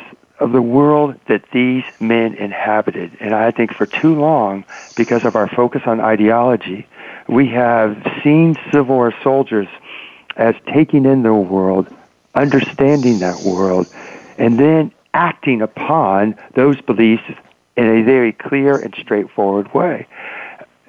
of 0.42 0.52
the 0.52 0.62
world 0.62 1.14
that 1.28 1.44
these 1.52 1.84
men 2.00 2.34
inhabited. 2.34 3.16
And 3.20 3.34
I 3.34 3.52
think 3.52 3.72
for 3.72 3.86
too 3.86 4.14
long, 4.14 4.64
because 4.96 5.24
of 5.24 5.36
our 5.36 5.48
focus 5.48 5.82
on 5.86 6.00
ideology, 6.00 6.86
we 7.28 7.48
have 7.48 7.96
seen 8.24 8.56
Civil 8.72 8.96
War 8.96 9.14
soldiers 9.22 9.68
as 10.36 10.54
taking 10.72 11.04
in 11.04 11.22
the 11.22 11.32
world, 11.32 11.86
understanding 12.34 13.20
that 13.20 13.42
world, 13.42 13.86
and 14.36 14.58
then 14.58 14.92
acting 15.14 15.62
upon 15.62 16.34
those 16.54 16.80
beliefs 16.80 17.22
in 17.76 17.86
a 17.86 18.02
very 18.02 18.32
clear 18.32 18.76
and 18.78 18.94
straightforward 18.98 19.72
way 19.72 20.06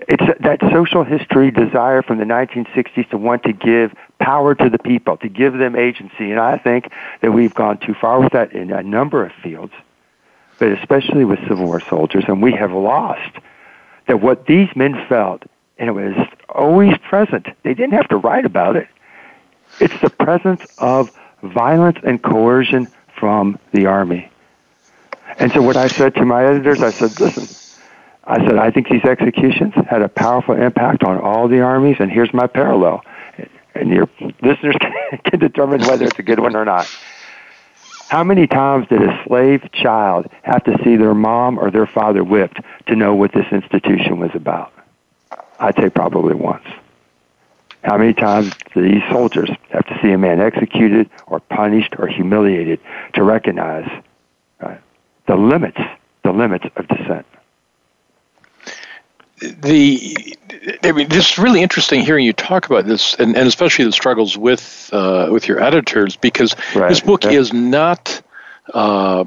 it's 0.08 0.42
that 0.42 0.60
social 0.72 1.04
history 1.04 1.52
desire 1.52 2.02
from 2.02 2.18
the 2.18 2.26
1960s 2.26 3.10
to 3.10 3.18
want 3.18 3.44
to 3.44 3.54
give 3.54 3.94
power 4.20 4.56
to 4.56 4.70
the 4.70 4.80
people, 4.80 5.18
to 5.18 5.30
give 5.30 5.54
them 5.54 5.76
agency. 5.76 6.32
And 6.32 6.40
I 6.40 6.58
think 6.58 6.92
that 7.22 7.32
we've 7.32 7.54
gone 7.54 7.78
too 7.78 7.94
far 7.94 8.20
with 8.20 8.34
that 8.34 8.54
in 8.54 8.72
a 8.72 8.84
number 8.84 9.26
of 9.26 9.32
fields, 9.44 9.74
but 10.60 10.70
especially 10.70 11.26
with 11.26 11.40
Civil 11.48 11.66
War 11.66 11.80
soldiers. 11.80 12.26
And 12.28 12.42
we 12.42 12.54
have 12.54 12.72
lost 12.72 13.38
that 14.08 14.22
what 14.22 14.46
these 14.46 14.70
men 14.76 15.06
felt, 15.08 15.44
and 15.78 15.90
it 15.90 15.94
was 15.94 16.28
always 16.50 16.98
present. 16.98 17.48
They 17.64 17.74
didn't 17.74 17.94
have 17.94 18.10
to 18.10 18.18
write 18.18 18.46
about 18.46 18.76
it. 18.76 18.88
It's 19.80 20.00
the 20.02 20.10
presence 20.10 20.66
of 20.78 21.12
violence 21.42 21.98
and 22.04 22.22
coercion 22.22 22.88
from 23.18 23.60
the 23.72 23.88
Army. 23.88 24.30
And 25.40 25.52
so 25.52 25.62
what 25.62 25.78
I 25.78 25.88
said 25.88 26.16
to 26.16 26.26
my 26.26 26.46
editors, 26.46 26.82
I 26.82 26.92
said, 26.92 27.20
listen, 27.20 27.48
I 28.26 28.46
said, 28.46 28.58
I 28.58 28.72
think 28.72 28.90
these 28.90 29.04
executions 29.04 29.74
had 29.90 30.02
a 30.02 30.08
powerful 30.08 30.56
impact 30.56 31.04
on 31.04 31.18
all 31.18 31.48
the 31.48 31.62
armies, 31.62 31.98
and 32.00 32.10
here's 32.10 32.34
my 32.34 32.48
parallel. 32.48 33.04
And 33.76 33.90
your 33.90 34.08
listeners 34.42 34.76
can 35.26 35.40
determine 35.40 35.82
whether 35.82 36.06
it's 36.06 36.20
a 36.20 36.24
good 36.24 36.40
one 36.40 36.56
or 36.56 36.64
not. 36.64 36.88
How 38.08 38.24
many 38.24 38.48
times 38.48 38.88
did 38.88 39.02
a 39.02 39.24
slave 39.26 39.70
child 39.72 40.28
have 40.44 40.64
to 40.66 40.78
see 40.84 40.96
their 40.96 41.16
mom 41.16 41.58
or 41.58 41.72
their 41.72 41.88
father 41.88 42.24
whipped 42.24 42.60
to 42.88 42.96
know 42.96 43.16
what 43.16 43.34
this 43.34 43.48
institution 43.52 44.20
was 44.20 44.32
about? 44.36 44.72
I'd 45.60 45.76
say 45.76 45.90
probably 45.90 46.36
once. 46.36 46.66
How 47.84 47.98
many 47.98 48.14
times 48.14 48.54
do 48.74 48.82
these 48.82 49.02
soldiers 49.10 49.50
have 49.72 49.86
to 49.88 50.00
see 50.02 50.12
a 50.12 50.18
man 50.18 50.40
executed 50.40 51.10
or 51.28 51.40
punished 51.40 51.96
or 51.98 52.08
humiliated 52.08 52.80
to 53.16 53.24
recognize 53.24 53.90
right, 54.62 54.80
the 55.28 55.36
limits, 55.36 55.80
the 56.24 56.32
limits 56.32 56.66
of 56.76 56.88
dissent? 56.88 57.26
The 59.52 60.38
I 60.84 60.92
mean, 60.92 61.10
this 61.10 61.32
is 61.32 61.38
really 61.38 61.62
interesting 61.62 62.02
hearing 62.02 62.26
you 62.26 62.34
talk 62.34 62.66
about 62.66 62.86
this, 62.86 63.16
and, 63.16 63.36
and 63.36 63.48
especially 63.48 63.86
the 63.86 63.92
struggles 63.92 64.38
with 64.38 64.90
uh, 64.94 65.28
with 65.32 65.48
your 65.48 65.62
editors, 65.62 66.16
because 66.16 66.56
right. 66.76 66.90
this 66.90 67.02
book 67.02 67.24
yeah. 67.24 67.32
is 67.32 67.54
not. 67.54 68.22
Uh, 68.74 69.26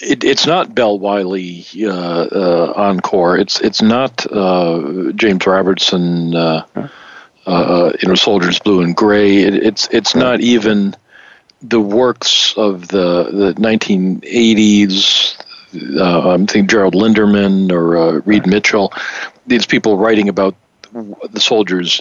it, 0.00 0.24
it's 0.24 0.46
not 0.46 0.74
Bell 0.74 0.98
Wiley 0.98 1.66
uh, 1.82 1.90
uh 1.90 2.72
encore. 2.76 3.36
It's 3.36 3.60
it's 3.60 3.82
not 3.82 4.26
uh, 4.30 5.12
James 5.14 5.46
Robertson. 5.46 6.34
Uh, 6.34 6.64
you 8.02 8.08
know, 8.08 8.14
Soldiers 8.14 8.58
Blue 8.58 8.82
and 8.82 8.94
Gray. 8.94 9.38
It, 9.38 9.54
it's 9.54 9.88
it's 9.90 10.14
not 10.14 10.40
even 10.40 10.94
the 11.62 11.80
works 11.80 12.54
of 12.56 12.88
the 12.88 13.24
the 13.24 13.54
1980s 13.54 15.42
uh, 15.74 16.30
I'm 16.30 16.46
thinking 16.46 16.66
Gerald 16.66 16.94
Linderman 16.94 17.70
or 17.72 17.96
uh, 17.96 18.12
Reid 18.24 18.46
Mitchell, 18.46 18.92
these 19.46 19.66
people 19.66 19.98
writing 19.98 20.28
about 20.28 20.54
the 20.92 21.40
soldiers' 21.40 22.00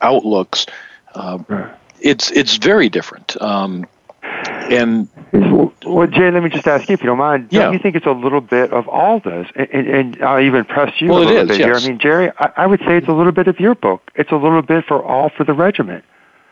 outlooks. 0.00 0.66
Uh, 1.14 1.38
it's 2.00 2.30
it's 2.30 2.56
very 2.56 2.88
different. 2.88 3.40
Um, 3.42 3.86
and 4.70 5.08
well, 5.32 6.06
Jay, 6.06 6.30
let 6.30 6.42
me 6.42 6.50
just 6.50 6.66
ask 6.66 6.88
you, 6.88 6.94
if 6.94 7.00
you 7.00 7.06
don't 7.06 7.18
mind, 7.18 7.48
yeah. 7.50 7.64
don't 7.64 7.72
you 7.72 7.78
think 7.78 7.96
it's 7.96 8.06
a 8.06 8.12
little 8.12 8.40
bit 8.40 8.72
of 8.72 8.88
all 8.88 9.20
this? 9.20 9.48
And, 9.54 9.68
and, 9.70 9.88
and 9.88 10.22
I'll 10.22 10.40
even 10.40 10.64
press 10.64 11.00
you 11.00 11.08
well, 11.08 11.22
a 11.22 11.24
little 11.24 11.42
is, 11.42 11.48
bit 11.48 11.58
yes. 11.58 11.66
here. 11.66 11.74
I 11.76 11.92
mean, 11.92 11.98
Jerry, 11.98 12.32
I, 12.38 12.52
I 12.56 12.66
would 12.66 12.80
say 12.80 12.96
it's 12.96 13.08
a 13.08 13.12
little 13.12 13.32
bit 13.32 13.48
of 13.48 13.58
your 13.60 13.74
book. 13.74 14.10
It's 14.14 14.30
a 14.30 14.36
little 14.36 14.62
bit 14.62 14.84
for 14.84 15.02
all 15.02 15.28
for 15.30 15.44
the 15.44 15.54
regiment. 15.54 16.04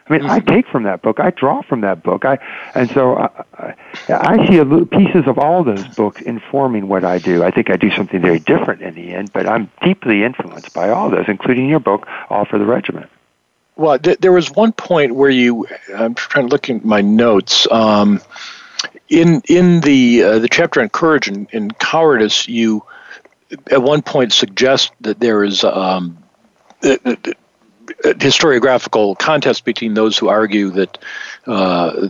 I 0.09 0.13
mean, 0.13 0.27
I 0.27 0.39
take 0.39 0.69
from 0.69 0.85
that 0.85 1.03
book. 1.03 1.19
I 1.19 1.31
draw 1.31 1.63
from 1.63 1.81
that 1.81 2.03
book. 2.03 2.25
I 2.25 2.39
and 2.75 2.89
so 2.91 3.17
I, 3.17 3.75
I 4.09 4.47
see 4.47 4.59
a 4.59 4.65
little 4.65 4.87
pieces 4.87 5.27
of 5.27 5.39
all 5.39 5.65
those 5.65 5.87
books 5.89 6.23
informing 6.23 6.87
what 6.87 7.05
I 7.05 7.19
do. 7.19 7.43
I 7.43 7.51
think 7.51 7.71
I 7.71 7.77
do 7.77 7.91
something 7.91 8.21
very 8.21 8.39
different 8.39 8.83
in 8.83 8.95
the 8.95 9.15
end, 9.15 9.33
but 9.33 9.49
I'm 9.49 9.71
deeply 9.83 10.23
influenced 10.23 10.73
by 10.73 10.91
all 10.91 11.11
those, 11.11 11.25
including 11.27 11.69
your 11.69 11.81
book, 11.81 12.07
All 12.31 12.45
for 12.45 12.59
the 12.59 12.65
Regiment. 12.65 13.11
Well, 13.75 13.99
th- 13.99 14.19
there 14.19 14.33
was 14.33 14.51
one 14.51 14.73
point 14.73 15.15
where 15.15 15.31
you. 15.31 15.67
I'm 15.95 16.15
trying 16.15 16.47
to 16.47 16.53
look 16.53 16.71
at 16.71 16.85
my 16.85 17.01
notes. 17.01 17.67
Um, 17.71 18.21
in 19.09 19.43
in 19.49 19.81
the 19.81 20.23
uh, 20.23 20.39
the 20.39 20.49
chapter 20.49 20.81
on 20.81 20.89
courage 20.89 21.29
and, 21.29 21.49
and, 21.53 21.77
cowardice, 21.79 22.49
you 22.49 22.85
at 23.71 23.83
one 23.83 24.03
point 24.03 24.33
suggest 24.33 24.93
that 25.01 25.21
there 25.21 25.43
is 25.45 25.65
um, 25.65 26.19
historiographical 27.87 29.19
contest 29.19 29.65
between 29.65 29.95
those 29.95 30.19
who 30.19 30.29
argue 30.29 30.71
that 30.71 30.99
uh, 31.47 32.09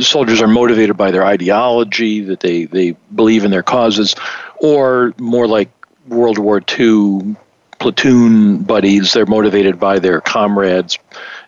soldiers 0.00 0.42
are 0.42 0.48
motivated 0.48 0.96
by 0.96 1.10
their 1.10 1.24
ideology, 1.24 2.20
that 2.22 2.40
they, 2.40 2.64
they 2.64 2.92
believe 3.14 3.44
in 3.44 3.50
their 3.50 3.62
causes, 3.62 4.14
or 4.56 5.14
more 5.18 5.46
like 5.46 5.70
World 6.08 6.38
War 6.38 6.62
II 6.78 7.36
platoon 7.78 8.62
buddies. 8.62 9.12
They're 9.12 9.26
motivated 9.26 9.78
by 9.78 9.98
their 9.98 10.20
comrades, 10.20 10.98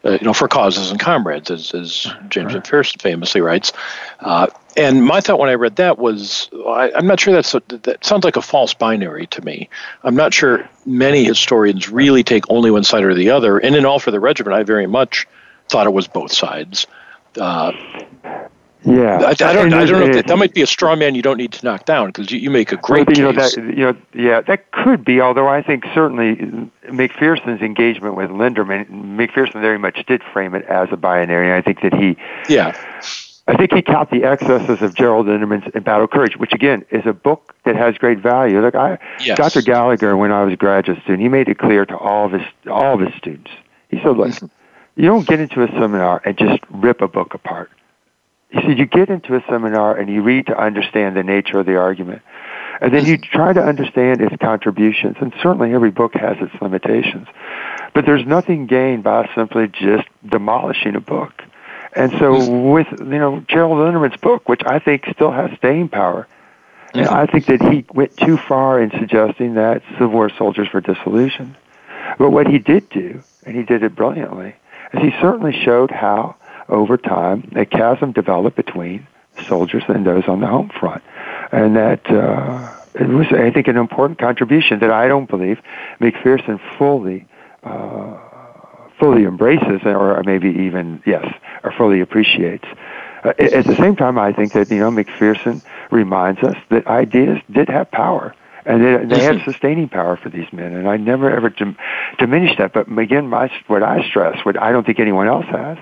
uh, 0.04 0.12
you 0.12 0.24
know, 0.24 0.34
for 0.34 0.48
causes 0.48 0.90
and 0.90 1.00
comrades, 1.00 1.50
as, 1.50 1.74
as 1.74 2.06
James 2.28 2.54
right. 2.54 2.62
McPherson 2.62 3.00
famously 3.00 3.40
writes. 3.40 3.72
Uh, 4.20 4.48
and 4.78 5.04
my 5.04 5.20
thought 5.20 5.38
when 5.38 5.50
I 5.50 5.54
read 5.54 5.76
that 5.76 5.98
was, 5.98 6.48
I, 6.66 6.90
am 6.94 7.06
not 7.06 7.18
sure 7.18 7.34
that's 7.34 7.54
a, 7.54 7.62
that 7.68 8.04
sounds 8.04 8.24
like 8.24 8.36
a 8.36 8.42
false 8.42 8.74
binary 8.74 9.26
to 9.28 9.44
me. 9.44 9.68
I'm 10.04 10.14
not 10.14 10.32
sure 10.32 10.68
many 10.86 11.24
historians 11.24 11.88
really 11.88 12.22
take 12.22 12.44
only 12.48 12.70
one 12.70 12.84
side 12.84 13.02
or 13.02 13.14
the 13.14 13.30
other. 13.30 13.58
And 13.58 13.74
in 13.74 13.84
All 13.84 13.98
for 13.98 14.10
the 14.10 14.20
Regiment, 14.20 14.54
I 14.54 14.62
very 14.62 14.86
much 14.86 15.26
thought 15.68 15.86
it 15.86 15.92
was 15.92 16.06
both 16.06 16.32
sides. 16.32 16.86
Uh, 17.36 17.72
yeah, 18.84 19.18
I, 19.22 19.30
I 19.30 19.34
don't. 19.34 19.72
I 19.72 19.84
don't 19.84 20.06
know. 20.06 20.14
That, 20.14 20.28
that, 20.28 20.38
might 20.38 20.54
be 20.54 20.62
a 20.62 20.66
straw 20.66 20.94
man 20.94 21.16
you 21.16 21.22
don't 21.22 21.36
need 21.36 21.52
to 21.52 21.64
knock 21.64 21.84
down 21.84 22.06
because 22.06 22.30
you, 22.30 22.38
you 22.38 22.48
make 22.48 22.70
a 22.70 22.76
great 22.76 23.08
you 23.08 23.14
case. 23.14 23.18
Know, 23.18 23.32
that, 23.32 23.56
you 23.56 23.84
know, 23.84 23.96
yeah, 24.14 24.40
that 24.42 24.70
could 24.70 25.04
be. 25.04 25.20
Although 25.20 25.48
I 25.48 25.62
think 25.62 25.84
certainly 25.92 26.36
McPherson's 26.86 27.60
engagement 27.60 28.14
with 28.14 28.30
Linderman, 28.30 28.88
McPherson 28.88 29.60
very 29.60 29.78
much 29.78 30.06
did 30.06 30.22
frame 30.32 30.54
it 30.54 30.64
as 30.66 30.88
a 30.92 30.96
binary. 30.96 31.52
I 31.52 31.60
think 31.60 31.80
that 31.82 31.92
he, 31.92 32.16
yeah, 32.48 32.72
I 33.48 33.56
think 33.56 33.72
he 33.72 33.80
caught 33.80 34.10
the 34.10 34.24
excesses 34.24 34.82
of 34.82 34.94
Gerald 34.94 35.26
Linderman's 35.26 35.72
Battle 35.82 36.06
Courage, 36.06 36.36
which 36.36 36.52
again 36.52 36.84
is 36.90 37.06
a 37.06 37.14
book 37.14 37.54
that 37.64 37.76
has 37.76 37.96
great 37.96 38.18
value. 38.18 38.60
Look, 38.60 38.74
I, 38.74 38.98
yes. 39.20 39.38
Dr. 39.38 39.62
Gallagher, 39.62 40.16
when 40.18 40.30
I 40.32 40.44
was 40.44 40.52
a 40.52 40.56
graduate 40.56 40.98
student, 41.02 41.22
he 41.22 41.28
made 41.30 41.48
it 41.48 41.56
clear 41.56 41.86
to 41.86 41.96
all 41.96 42.26
of 42.26 42.32
his 42.32 42.42
all 42.70 42.94
of 42.94 43.00
his 43.00 43.14
students. 43.16 43.50
He 43.88 43.96
said, 43.96 44.18
"Look, 44.18 44.28
mm-hmm. 44.28 44.46
you 44.96 45.08
don't 45.08 45.26
get 45.26 45.40
into 45.40 45.62
a 45.62 45.68
seminar 45.68 46.20
and 46.26 46.36
just 46.36 46.60
rip 46.70 47.00
a 47.00 47.08
book 47.08 47.32
apart." 47.32 47.70
He 48.50 48.60
said, 48.62 48.78
you 48.78 48.86
get 48.86 49.10
into 49.10 49.34
a 49.34 49.44
seminar 49.46 49.94
and 49.96 50.08
you 50.08 50.22
read 50.22 50.46
to 50.46 50.58
understand 50.58 51.16
the 51.16 51.22
nature 51.22 51.58
of 51.58 51.66
the 51.66 51.76
argument. 51.76 52.22
And 52.80 52.94
then 52.94 53.04
you 53.04 53.18
try 53.18 53.52
to 53.52 53.62
understand 53.62 54.22
its 54.22 54.34
contributions. 54.40 55.16
And 55.20 55.34
certainly 55.42 55.74
every 55.74 55.90
book 55.90 56.14
has 56.14 56.38
its 56.40 56.54
limitations. 56.62 57.28
But 57.92 58.06
there's 58.06 58.24
nothing 58.26 58.66
gained 58.66 59.02
by 59.02 59.28
simply 59.34 59.68
just 59.68 60.08
demolishing 60.26 60.94
a 60.94 61.00
book. 61.00 61.42
And 61.94 62.12
so 62.12 62.70
with, 62.70 62.86
you 62.90 63.18
know, 63.18 63.44
Gerald 63.48 63.78
Linderman's 63.78 64.20
book, 64.20 64.48
which 64.48 64.62
I 64.64 64.78
think 64.78 65.06
still 65.12 65.32
has 65.32 65.50
staying 65.58 65.88
power, 65.88 66.26
and 66.94 67.06
I 67.06 67.26
think 67.26 67.46
that 67.46 67.60
he 67.62 67.84
went 67.92 68.16
too 68.16 68.36
far 68.36 68.80
in 68.80 68.90
suggesting 68.90 69.54
that 69.54 69.82
Civil 69.92 70.08
War 70.08 70.30
soldiers 70.30 70.68
were 70.72 70.80
disillusioned. 70.80 71.56
But 72.18 72.30
what 72.30 72.46
he 72.46 72.58
did 72.58 72.88
do, 72.88 73.22
and 73.44 73.56
he 73.56 73.62
did 73.62 73.82
it 73.82 73.94
brilliantly, 73.94 74.54
is 74.94 75.02
he 75.02 75.10
certainly 75.20 75.52
showed 75.52 75.90
how 75.90 76.36
over 76.68 76.96
time, 76.96 77.50
a 77.56 77.64
chasm 77.64 78.12
developed 78.12 78.56
between 78.56 79.06
soldiers 79.46 79.84
and 79.88 80.04
those 80.04 80.26
on 80.28 80.40
the 80.40 80.46
home 80.46 80.68
front. 80.68 81.02
And 81.52 81.76
that 81.76 82.10
uh, 82.10 82.74
it 82.94 83.08
was, 83.08 83.26
I 83.28 83.50
think, 83.50 83.68
an 83.68 83.76
important 83.76 84.18
contribution 84.18 84.80
that 84.80 84.90
I 84.90 85.08
don't 85.08 85.28
believe 85.28 85.60
McPherson 86.00 86.60
fully 86.76 87.26
uh, 87.62 88.18
fully 88.98 89.24
embraces, 89.24 89.80
or 89.84 90.22
maybe 90.24 90.48
even 90.48 91.02
yes, 91.06 91.26
or 91.62 91.72
fully 91.72 92.00
appreciates. 92.00 92.64
Uh, 93.24 93.32
at 93.38 93.64
the 93.64 93.76
same 93.76 93.96
time, 93.96 94.18
I 94.18 94.32
think 94.32 94.52
that 94.52 94.70
you 94.70 94.78
know 94.78 94.90
McPherson 94.90 95.62
reminds 95.90 96.42
us 96.42 96.56
that 96.70 96.86
ideas 96.86 97.38
did 97.50 97.68
have 97.68 97.90
power, 97.90 98.34
and 98.64 98.84
they, 98.84 99.16
they 99.16 99.22
had 99.22 99.42
sustaining 99.44 99.88
power 99.88 100.16
for 100.16 100.28
these 100.28 100.52
men. 100.52 100.72
And 100.72 100.88
I 100.88 100.96
never 100.96 101.30
ever 101.30 101.50
dim- 101.50 101.76
diminish 102.18 102.56
that. 102.58 102.72
But 102.72 102.86
again, 102.98 103.28
my, 103.28 103.50
what 103.66 103.82
I 103.82 104.06
stress, 104.08 104.44
what 104.44 104.60
I 104.60 104.72
don't 104.72 104.84
think 104.86 105.00
anyone 105.00 105.26
else 105.26 105.46
has, 105.46 105.78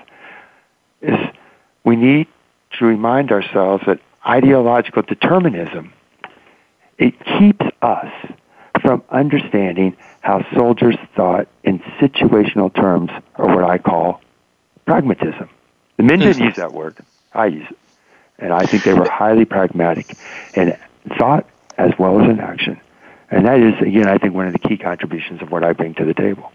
is 1.01 1.17
we 1.83 1.95
need 1.95 2.27
to 2.79 2.85
remind 2.85 3.31
ourselves 3.31 3.83
that 3.87 3.99
ideological 4.25 5.03
determinism 5.03 5.93
it 6.97 7.13
keeps 7.37 7.65
us 7.81 8.11
from 8.81 9.03
understanding 9.09 9.95
how 10.27 10.45
soldiers 10.53 10.97
thought 11.15 11.47
in 11.63 11.79
situational 12.01 12.73
terms 12.75 13.09
or 13.37 13.55
what 13.55 13.63
I 13.63 13.77
call 13.77 14.19
pragmatism. 14.85 15.49
The 15.95 16.03
men 16.03 16.19
didn't 16.19 16.43
use 16.43 16.57
that 16.57 16.73
word. 16.73 16.97
I 17.33 17.45
use 17.45 17.65
it. 17.69 17.77
And 18.37 18.51
I 18.51 18.65
think 18.65 18.83
they 18.83 18.93
were 18.93 19.09
highly 19.09 19.45
pragmatic 19.45 20.17
in 20.53 20.77
thought 21.17 21.47
as 21.77 21.93
well 21.97 22.19
as 22.19 22.29
in 22.29 22.41
action. 22.41 22.77
And 23.31 23.45
that 23.45 23.61
is, 23.61 23.75
again, 23.81 24.09
I 24.09 24.17
think 24.17 24.33
one 24.33 24.47
of 24.47 24.53
the 24.53 24.59
key 24.59 24.75
contributions 24.75 25.41
of 25.41 25.49
what 25.49 25.63
I 25.63 25.71
bring 25.71 25.93
to 25.93 26.03
the 26.03 26.13
table. 26.13 26.51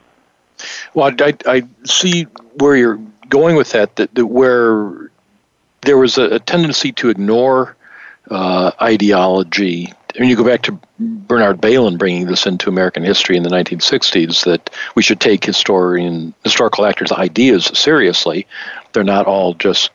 Well, 0.92 1.10
I, 1.18 1.34
I 1.46 1.62
see 1.84 2.24
where 2.58 2.76
you're 2.76 3.00
going 3.30 3.56
with 3.56 3.72
that, 3.72 3.96
that, 3.96 4.14
that 4.14 4.26
where 4.26 5.10
there 5.80 5.96
was 5.96 6.18
a, 6.18 6.34
a 6.34 6.38
tendency 6.38 6.92
to 6.92 7.08
ignore 7.08 7.74
uh, 8.30 8.72
ideology. 8.82 9.94
Mean, 10.18 10.28
you 10.28 10.36
go 10.36 10.44
back 10.44 10.62
to 10.62 10.78
Bernard 10.98 11.60
Bailyn 11.60 11.98
bringing 11.98 12.26
this 12.26 12.46
into 12.46 12.68
American 12.68 13.02
history 13.02 13.36
in 13.36 13.42
the 13.42 13.50
1960s 13.50 14.44
that 14.44 14.70
we 14.94 15.02
should 15.02 15.20
take 15.20 15.44
historian 15.44 16.34
historical 16.42 16.84
actors' 16.84 17.12
ideas 17.12 17.66
seriously. 17.66 18.46
They're 18.92 19.04
not 19.04 19.26
all 19.26 19.54
just 19.54 19.90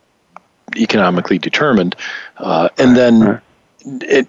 economically 0.76 1.38
determined. 1.38 1.96
Uh, 2.38 2.70
and 2.78 2.98
then 2.98 3.42
it, 3.86 4.28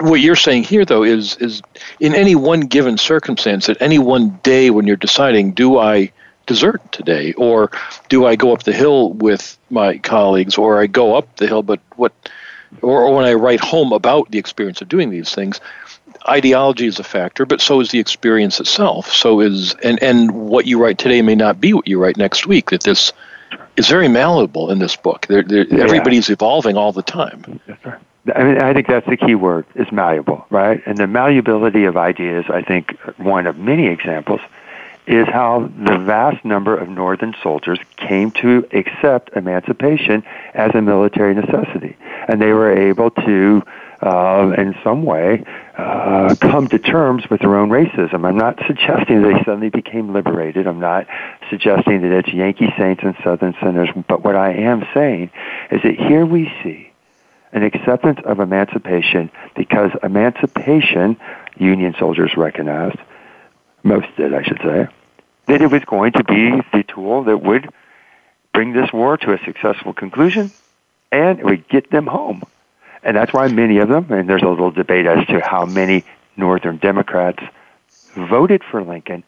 what 0.00 0.20
you're 0.20 0.36
saying 0.36 0.64
here, 0.64 0.84
though, 0.84 1.02
is 1.02 1.36
is 1.36 1.62
in 2.00 2.14
any 2.14 2.34
one 2.34 2.60
given 2.60 2.96
circumstance, 2.98 3.68
at 3.68 3.80
any 3.82 3.98
one 3.98 4.38
day 4.42 4.70
when 4.70 4.86
you're 4.86 4.96
deciding, 4.96 5.52
do 5.52 5.78
I 5.78 6.12
desert 6.46 6.80
today? 6.92 7.32
Or 7.34 7.70
do 8.08 8.26
I 8.26 8.36
go 8.36 8.52
up 8.52 8.62
the 8.62 8.72
hill 8.72 9.12
with 9.12 9.58
my 9.70 9.98
colleagues, 9.98 10.58
or 10.58 10.80
I 10.80 10.86
go 10.86 11.14
up 11.14 11.36
the 11.36 11.46
hill, 11.46 11.62
but 11.62 11.80
what, 11.96 12.12
or, 12.82 13.02
or 13.02 13.14
when 13.14 13.24
I 13.24 13.34
write 13.34 13.60
home 13.60 13.92
about 13.92 14.30
the 14.30 14.38
experience 14.38 14.80
of 14.80 14.88
doing 14.88 15.10
these 15.10 15.34
things, 15.34 15.60
ideology 16.28 16.86
is 16.86 16.98
a 16.98 17.04
factor, 17.04 17.46
but 17.46 17.60
so 17.60 17.80
is 17.80 17.90
the 17.90 17.98
experience 17.98 18.60
itself. 18.60 19.12
So 19.12 19.40
is, 19.40 19.74
and, 19.82 20.02
and 20.02 20.32
what 20.32 20.66
you 20.66 20.82
write 20.82 20.98
today 20.98 21.22
may 21.22 21.34
not 21.34 21.60
be 21.60 21.72
what 21.72 21.86
you 21.86 22.00
write 22.00 22.16
next 22.16 22.46
week, 22.46 22.70
that 22.70 22.82
this 22.82 23.12
is 23.76 23.88
very 23.88 24.08
malleable 24.08 24.70
in 24.70 24.78
this 24.78 24.96
book. 24.96 25.26
They're, 25.26 25.42
they're, 25.42 25.66
yeah. 25.66 25.84
Everybody's 25.84 26.28
evolving 26.30 26.76
all 26.76 26.92
the 26.92 27.02
time. 27.02 27.60
I 28.34 28.42
mean, 28.42 28.60
I 28.60 28.74
think 28.74 28.88
that's 28.88 29.06
the 29.06 29.16
key 29.16 29.34
word 29.34 29.64
is 29.74 29.90
malleable, 29.90 30.46
right? 30.50 30.82
And 30.84 30.98
the 30.98 31.06
malleability 31.06 31.84
of 31.84 31.96
ideas, 31.96 32.44
I 32.50 32.62
think, 32.62 32.98
one 33.16 33.46
of 33.46 33.56
many 33.56 33.86
examples 33.86 34.40
is 35.08 35.26
how 35.26 35.60
the 35.60 35.96
vast 35.96 36.44
number 36.44 36.76
of 36.76 36.86
Northern 36.86 37.34
soldiers 37.42 37.78
came 37.96 38.30
to 38.30 38.68
accept 38.72 39.30
emancipation 39.34 40.22
as 40.52 40.74
a 40.74 40.82
military 40.82 41.34
necessity. 41.34 41.96
And 42.28 42.42
they 42.42 42.52
were 42.52 42.70
able 42.70 43.10
to, 43.12 43.62
uh, 44.02 44.54
in 44.58 44.76
some 44.84 45.04
way, 45.04 45.44
uh, 45.78 46.34
come 46.38 46.68
to 46.68 46.78
terms 46.78 47.28
with 47.30 47.40
their 47.40 47.56
own 47.56 47.70
racism. 47.70 48.26
I'm 48.26 48.36
not 48.36 48.58
suggesting 48.66 49.22
they 49.22 49.38
suddenly 49.44 49.70
became 49.70 50.12
liberated. 50.12 50.66
I'm 50.66 50.80
not 50.80 51.06
suggesting 51.48 52.02
that 52.02 52.12
it's 52.12 52.28
Yankee 52.28 52.72
saints 52.76 53.02
and 53.02 53.16
Southern 53.24 53.54
sinners. 53.62 53.88
But 54.08 54.22
what 54.22 54.36
I 54.36 54.52
am 54.52 54.86
saying 54.92 55.30
is 55.70 55.80
that 55.84 55.94
here 55.94 56.26
we 56.26 56.52
see 56.62 56.92
an 57.52 57.62
acceptance 57.62 58.20
of 58.26 58.40
emancipation 58.40 59.30
because 59.56 59.90
emancipation, 60.02 61.16
Union 61.56 61.94
soldiers 61.98 62.36
recognized, 62.36 62.98
most 63.82 64.06
did, 64.18 64.34
I 64.34 64.42
should 64.42 64.60
say, 64.62 64.88
that 65.48 65.62
it 65.62 65.70
was 65.70 65.84
going 65.84 66.12
to 66.12 66.24
be 66.24 66.50
the 66.72 66.84
tool 66.84 67.24
that 67.24 67.38
would 67.42 67.68
bring 68.52 68.72
this 68.72 68.92
war 68.92 69.16
to 69.16 69.32
a 69.32 69.38
successful 69.44 69.92
conclusion 69.92 70.50
and 71.10 71.38
it 71.38 71.44
would 71.44 71.68
get 71.68 71.90
them 71.90 72.06
home. 72.06 72.42
And 73.02 73.16
that's 73.16 73.32
why 73.32 73.48
many 73.48 73.78
of 73.78 73.88
them, 73.88 74.10
and 74.10 74.28
there's 74.28 74.42
a 74.42 74.48
little 74.48 74.70
debate 74.70 75.06
as 75.06 75.26
to 75.28 75.40
how 75.40 75.64
many 75.64 76.04
Northern 76.36 76.76
Democrats 76.76 77.42
voted 78.14 78.62
for 78.64 78.82
Lincoln 78.82 79.24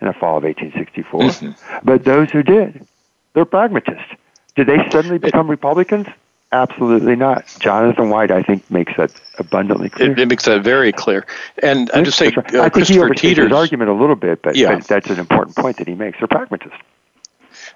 in 0.00 0.06
the 0.06 0.12
fall 0.12 0.38
of 0.38 0.44
1864. 0.44 1.20
Mm-hmm. 1.20 1.86
But 1.86 2.04
those 2.04 2.30
who 2.30 2.42
did, 2.42 2.86
they're 3.34 3.44
pragmatists. 3.44 4.10
Did 4.56 4.66
they 4.66 4.78
suddenly 4.90 5.18
become 5.18 5.48
Republicans? 5.48 6.06
Absolutely 6.52 7.16
not. 7.16 7.46
Jonathan 7.60 8.10
White, 8.10 8.30
I 8.30 8.42
think, 8.42 8.70
makes 8.70 8.92
that 8.98 9.10
abundantly 9.38 9.88
clear. 9.88 10.12
It, 10.12 10.18
it 10.18 10.28
makes 10.28 10.44
that 10.44 10.62
very 10.62 10.92
clear. 10.92 11.26
And 11.62 11.90
I'm 11.94 12.04
just 12.04 12.18
saying, 12.18 12.34
right. 12.36 12.54
uh, 12.54 12.62
I 12.62 12.68
think 12.68 12.88
he 12.88 12.96
overstates 12.96 13.38
his 13.38 13.52
argument 13.52 13.88
a 13.88 13.94
little 13.94 14.16
bit, 14.16 14.42
but, 14.42 14.54
yeah. 14.54 14.74
but 14.74 14.86
that's 14.86 15.08
an 15.08 15.18
important 15.18 15.56
point 15.56 15.78
that 15.78 15.88
he 15.88 15.94
makes. 15.94 16.18
They're 16.18 16.28
pragmatists. 16.28 16.76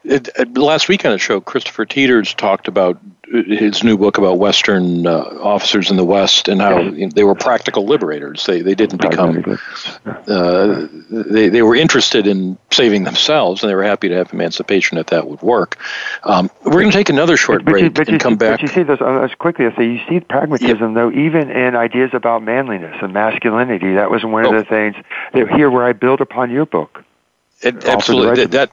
It, 0.04 0.28
it, 0.36 0.56
last 0.56 0.88
week 0.88 1.04
on 1.04 1.12
the 1.12 1.18
show, 1.18 1.40
Kristopher 1.40 1.88
Teters 1.88 2.34
talked 2.34 2.68
about 2.68 2.98
his 3.28 3.82
new 3.82 3.98
book 3.98 4.18
about 4.18 4.38
Western 4.38 5.06
uh, 5.06 5.18
officers 5.40 5.90
in 5.90 5.96
the 5.96 6.04
West 6.04 6.46
and 6.48 6.60
how 6.60 6.78
yes. 6.78 7.12
they 7.14 7.24
were 7.24 7.34
practical 7.34 7.84
liberators. 7.84 8.46
They 8.46 8.62
they 8.62 8.74
didn't 8.74 9.00
become 9.00 9.58
uh, 10.04 10.86
they 11.10 11.48
they 11.48 11.62
were 11.62 11.74
interested 11.74 12.26
in 12.26 12.56
saving 12.70 13.04
themselves 13.04 13.62
and 13.62 13.70
they 13.70 13.74
were 13.74 13.82
happy 13.82 14.08
to 14.08 14.14
have 14.14 14.32
emancipation 14.32 14.98
if 14.98 15.06
that 15.06 15.28
would 15.28 15.42
work. 15.42 15.76
Um, 16.22 16.50
we're 16.64 16.72
going 16.72 16.90
to 16.90 16.96
take 16.96 17.08
another 17.08 17.36
short 17.36 17.64
but, 17.64 17.72
break 17.72 17.82
but 17.82 17.86
you, 17.86 17.90
but 17.90 18.08
and 18.08 18.14
you, 18.14 18.18
come 18.18 18.36
back. 18.36 18.60
But 18.60 18.62
you 18.62 18.68
see 18.68 18.82
this 18.84 19.00
uh, 19.00 19.22
as 19.22 19.34
quickly. 19.34 19.66
as 19.66 19.76
you 19.76 20.00
see 20.08 20.20
pragmatism 20.20 20.94
though, 20.94 21.10
even 21.10 21.50
in 21.50 21.74
ideas 21.74 22.10
about 22.12 22.42
manliness 22.42 22.96
and 23.02 23.12
masculinity. 23.12 23.94
That 23.94 24.10
was 24.10 24.24
one 24.24 24.46
oh. 24.46 24.54
of 24.54 24.64
the 24.64 24.64
things 24.64 24.96
that 25.32 25.50
here 25.52 25.70
where 25.70 25.84
I 25.84 25.92
build 25.92 26.20
upon 26.20 26.50
your 26.50 26.66
book. 26.66 27.04
It, 27.62 27.84
absolutely, 27.86 28.44
that, 28.44 28.50
that 28.52 28.70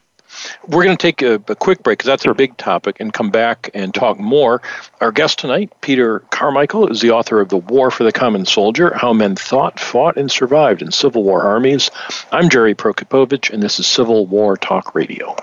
We're 0.68 0.84
going 0.84 0.98
to 0.98 1.02
take 1.02 1.22
a, 1.22 1.36
a 1.36 1.56
quick 1.56 1.84
break 1.84 2.00
because 2.00 2.08
that's 2.08 2.26
a 2.26 2.34
big 2.34 2.58
topic 2.58 2.98
and 3.00 3.14
come 3.14 3.30
back 3.30 3.70
and 3.74 3.94
talk 3.94 4.20
more. 4.20 4.62
Our 5.02 5.12
guest 5.12 5.40
tonight, 5.40 5.72
Peter 5.82 6.20
Carmichael, 6.32 6.88
is 6.88 7.02
the 7.02 7.12
author 7.12 7.40
of 7.40 7.50
The 7.50 7.58
War 7.58 7.92
for 7.92 8.04
the 8.04 8.12
Common 8.12 8.46
Soldier 8.46 8.94
How 8.94 9.14
Men 9.14 9.36
Thought, 9.36 9.80
Fought, 9.80 10.18
and 10.18 10.32
Survived 10.32 10.82
in 10.82 10.92
Civil 10.92 11.24
War 11.24 11.44
Armies. 11.44 11.92
I'm 12.32 12.50
Jerry 12.50 12.76
Prokopowicz, 12.76 13.52
and 13.52 13.62
this 13.62 13.80
is 13.80 13.88
Civil 13.88 14.26
War 14.26 14.58
Talk 14.58 14.96
Radio. 14.96 15.36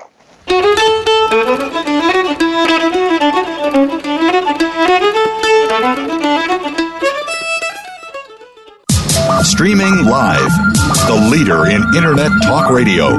Streaming 9.43 10.05
live. 10.05 10.51
The 11.07 11.28
leader 11.30 11.66
in 11.66 11.82
Internet 11.95 12.30
talk 12.43 12.70
radio. 12.70 13.18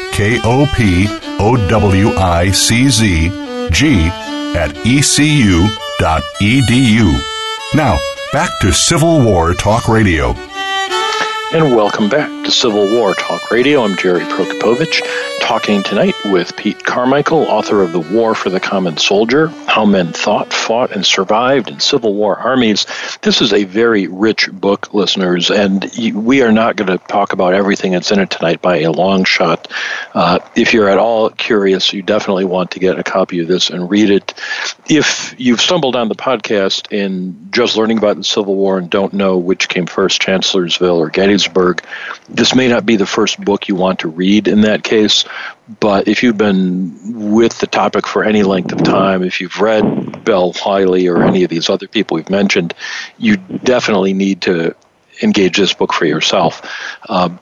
K 0.11 0.39
O 0.43 0.65
P 0.75 1.07
O 1.39 1.55
W 1.69 2.13
I 2.17 2.51
C 2.51 2.89
Z 2.89 3.29
G 3.71 4.09
at 4.55 4.71
ecu.edu. 4.85 5.67
Now, 7.73 7.97
back 8.33 8.49
to 8.61 8.71
Civil 8.73 9.21
War 9.23 9.53
Talk 9.53 9.87
Radio. 9.87 10.35
And 11.53 11.75
welcome 11.75 12.07
back 12.07 12.29
to 12.45 12.49
Civil 12.49 12.89
War 12.97 13.13
Talk 13.13 13.51
Radio. 13.51 13.83
I'm 13.83 13.97
Jerry 13.97 14.21
Prokopowicz, 14.21 15.01
talking 15.41 15.83
tonight 15.83 16.15
with 16.23 16.55
Pete 16.55 16.85
Carmichael, 16.85 17.39
author 17.39 17.81
of 17.81 17.91
The 17.91 17.99
War 17.99 18.35
for 18.35 18.49
the 18.49 18.61
Common 18.61 18.95
Soldier 18.95 19.47
How 19.67 19.83
Men 19.83 20.13
Thought, 20.13 20.53
Fought, 20.53 20.91
and 20.91 21.05
Survived 21.05 21.69
in 21.69 21.81
Civil 21.81 22.13
War 22.13 22.37
Armies. 22.37 22.85
This 23.21 23.41
is 23.41 23.51
a 23.51 23.65
very 23.65 24.07
rich 24.07 24.49
book, 24.49 24.93
listeners, 24.93 25.51
and 25.51 25.91
we 26.15 26.41
are 26.41 26.53
not 26.53 26.77
going 26.77 26.87
to 26.87 27.05
talk 27.05 27.33
about 27.33 27.53
everything 27.53 27.91
that's 27.91 28.13
in 28.13 28.19
it 28.19 28.29
tonight 28.29 28.61
by 28.61 28.79
a 28.79 28.91
long 28.93 29.25
shot. 29.25 29.69
Uh, 30.13 30.39
if 30.55 30.73
you're 30.73 30.87
at 30.87 30.99
all 30.99 31.29
curious, 31.31 31.91
you 31.91 32.01
definitely 32.01 32.45
want 32.45 32.71
to 32.71 32.79
get 32.79 32.97
a 32.97 33.03
copy 33.03 33.41
of 33.41 33.49
this 33.49 33.69
and 33.69 33.89
read 33.89 34.09
it. 34.09 34.33
If 34.87 35.35
you've 35.37 35.59
stumbled 35.59 35.97
on 35.97 36.07
the 36.07 36.15
podcast 36.15 36.97
and 36.97 37.51
just 37.51 37.75
learning 37.75 37.97
about 37.97 38.15
the 38.15 38.23
Civil 38.23 38.55
War 38.55 38.77
and 38.77 38.89
don't 38.89 39.11
know 39.11 39.37
which 39.37 39.67
came 39.67 39.85
first, 39.85 40.21
Chancellorsville 40.21 40.97
or 40.97 41.09
Gettysburg, 41.09 41.40
this 42.29 42.55
may 42.55 42.67
not 42.67 42.85
be 42.85 42.95
the 42.95 43.05
first 43.05 43.39
book 43.39 43.67
you 43.67 43.75
want 43.75 43.99
to 43.99 44.07
read 44.07 44.47
in 44.47 44.61
that 44.61 44.83
case, 44.83 45.25
but 45.79 46.07
if 46.07 46.23
you've 46.23 46.37
been 46.37 47.31
with 47.31 47.59
the 47.59 47.67
topic 47.67 48.07
for 48.07 48.23
any 48.23 48.43
length 48.43 48.71
of 48.71 48.83
time, 48.83 49.23
if 49.23 49.41
you've 49.41 49.59
read 49.59 50.23
Bell 50.23 50.53
Wiley 50.65 51.07
or 51.07 51.23
any 51.23 51.43
of 51.43 51.49
these 51.49 51.69
other 51.69 51.87
people 51.87 52.15
we've 52.15 52.29
mentioned, 52.29 52.73
you 53.17 53.37
definitely 53.37 54.13
need 54.13 54.41
to 54.41 54.75
engage 55.21 55.57
this 55.57 55.73
book 55.73 55.93
for 55.93 56.05
yourself. 56.05 56.61
Um, 57.09 57.39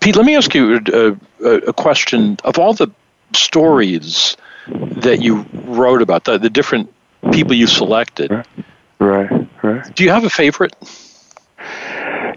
Pete, 0.00 0.16
let 0.16 0.24
me 0.24 0.36
ask 0.36 0.54
you 0.54 0.76
a, 0.76 1.16
a, 1.44 1.56
a, 1.68 1.72
question. 1.72 2.38
Of 2.44 2.58
all 2.58 2.72
the 2.72 2.88
stories 3.34 4.36
that 4.66 5.20
you 5.20 5.46
wrote 5.52 6.02
about, 6.02 6.24
the, 6.24 6.38
the 6.38 6.50
different 6.50 6.92
people 7.32 7.54
you 7.54 7.66
selected, 7.66 8.30
right, 8.98 9.48
right. 9.62 9.94
do 9.94 10.04
you 10.04 10.10
have 10.10 10.24
a 10.24 10.30
favorite? 10.30 10.74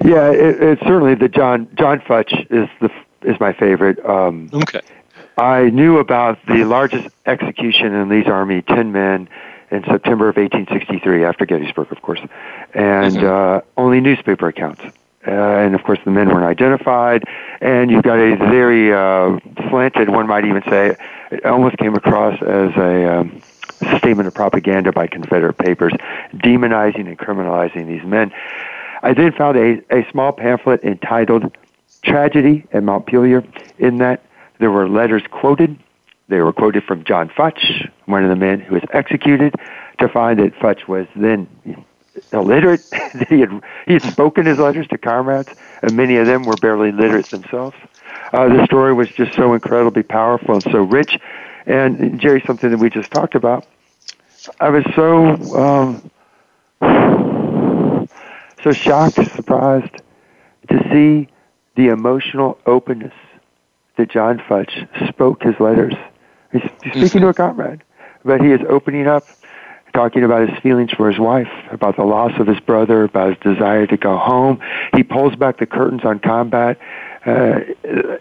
Yeah, 0.03 0.31
it, 0.31 0.61
it's 0.61 0.81
certainly 0.81 1.15
the 1.15 1.29
John 1.29 1.67
John 1.75 1.99
Futch 1.99 2.33
is 2.51 2.69
the 2.81 2.91
is 3.21 3.39
my 3.39 3.53
favorite. 3.53 4.03
Um, 4.05 4.49
okay. 4.53 4.81
I 5.37 5.69
knew 5.71 5.97
about 5.97 6.39
the 6.45 6.63
largest 6.65 7.07
execution 7.25 7.93
in 7.93 8.09
Lee's 8.09 8.27
army, 8.27 8.61
ten 8.61 8.91
men, 8.91 9.27
in 9.71 9.83
September 9.85 10.29
of 10.29 10.37
1863, 10.37 11.25
after 11.25 11.45
Gettysburg, 11.45 11.91
of 11.91 12.01
course, 12.01 12.19
and 12.73 13.15
mm-hmm. 13.15 13.25
uh, 13.25 13.61
only 13.81 13.99
newspaper 14.01 14.47
accounts. 14.47 14.83
Uh, 15.25 15.31
and 15.31 15.73
of 15.73 15.83
course, 15.83 15.99
the 16.03 16.11
men 16.11 16.27
weren't 16.27 16.45
identified. 16.45 17.23
And 17.61 17.89
you've 17.89 18.03
got 18.03 18.19
a 18.19 18.35
very 18.35 18.93
uh, 18.93 19.39
slanted, 19.69 20.09
one 20.09 20.27
might 20.27 20.45
even 20.45 20.61
say, 20.69 20.95
it 21.31 21.45
almost 21.45 21.77
came 21.77 21.95
across 21.95 22.39
as 22.41 22.75
a 22.75 23.19
um, 23.19 23.41
statement 23.97 24.27
of 24.27 24.33
propaganda 24.33 24.91
by 24.91 25.07
Confederate 25.07 25.57
papers, 25.57 25.93
demonizing 26.35 27.07
and 27.07 27.17
criminalizing 27.17 27.87
these 27.87 28.03
men. 28.03 28.31
I 29.03 29.13
then 29.13 29.33
found 29.33 29.57
a, 29.57 29.81
a 29.95 30.09
small 30.09 30.31
pamphlet 30.31 30.83
entitled 30.83 31.55
Tragedy 32.03 32.65
at 32.71 32.83
Montpelier. 32.83 33.43
In 33.77 33.97
that, 33.97 34.23
there 34.59 34.71
were 34.71 34.87
letters 34.87 35.23
quoted. 35.29 35.77
They 36.29 36.39
were 36.39 36.53
quoted 36.53 36.83
from 36.85 37.03
John 37.03 37.29
Futch, 37.29 37.91
one 38.05 38.23
of 38.23 38.29
the 38.29 38.35
men 38.35 38.61
who 38.61 38.75
was 38.75 38.83
executed, 38.91 39.55
to 39.99 40.07
find 40.07 40.39
that 40.39 40.55
Futch 40.55 40.87
was 40.87 41.05
then 41.15 41.47
illiterate. 42.31 42.81
he 43.29 43.41
had 43.41 43.61
he 43.85 43.93
had 43.93 44.03
spoken 44.03 44.45
his 44.45 44.57
letters 44.57 44.87
to 44.87 44.97
comrades, 44.97 45.49
and 45.81 45.95
many 45.97 46.15
of 46.15 46.25
them 46.25 46.43
were 46.43 46.55
barely 46.55 46.91
literate 46.93 47.25
themselves. 47.27 47.75
Uh, 48.31 48.47
the 48.47 48.65
story 48.65 48.93
was 48.93 49.09
just 49.09 49.33
so 49.35 49.53
incredibly 49.53 50.03
powerful 50.03 50.55
and 50.55 50.63
so 50.63 50.81
rich. 50.81 51.19
And 51.65 52.19
Jerry, 52.19 52.41
something 52.45 52.71
that 52.71 52.79
we 52.79 52.89
just 52.89 53.11
talked 53.11 53.35
about. 53.35 53.65
I 54.59 54.69
was 54.69 54.83
so 54.95 55.29
um, 55.57 56.11
so 58.63 58.71
shocked, 58.71 59.15
surprised 59.35 60.01
to 60.69 60.79
see 60.91 61.29
the 61.75 61.89
emotional 61.89 62.57
openness 62.65 63.13
that 63.97 64.09
John 64.09 64.39
Futch 64.39 64.87
spoke 65.09 65.43
his 65.43 65.59
letters. 65.59 65.93
He's, 66.51 66.61
he's 66.83 66.93
speaking 66.93 67.21
to 67.21 67.27
a 67.27 67.33
comrade, 67.33 67.83
but 68.23 68.41
he 68.41 68.51
is 68.51 68.61
opening 68.69 69.07
up, 69.07 69.25
talking 69.93 70.23
about 70.23 70.49
his 70.49 70.57
feelings 70.59 70.91
for 70.91 71.09
his 71.09 71.19
wife, 71.19 71.49
about 71.71 71.95
the 71.95 72.03
loss 72.03 72.31
of 72.39 72.47
his 72.47 72.59
brother, 72.59 73.03
about 73.03 73.29
his 73.29 73.55
desire 73.55 73.85
to 73.87 73.97
go 73.97 74.17
home. 74.17 74.59
He 74.95 75.03
pulls 75.03 75.35
back 75.35 75.57
the 75.57 75.65
curtains 75.65 76.01
on 76.03 76.19
combat. 76.19 76.79
Uh, 77.25 77.61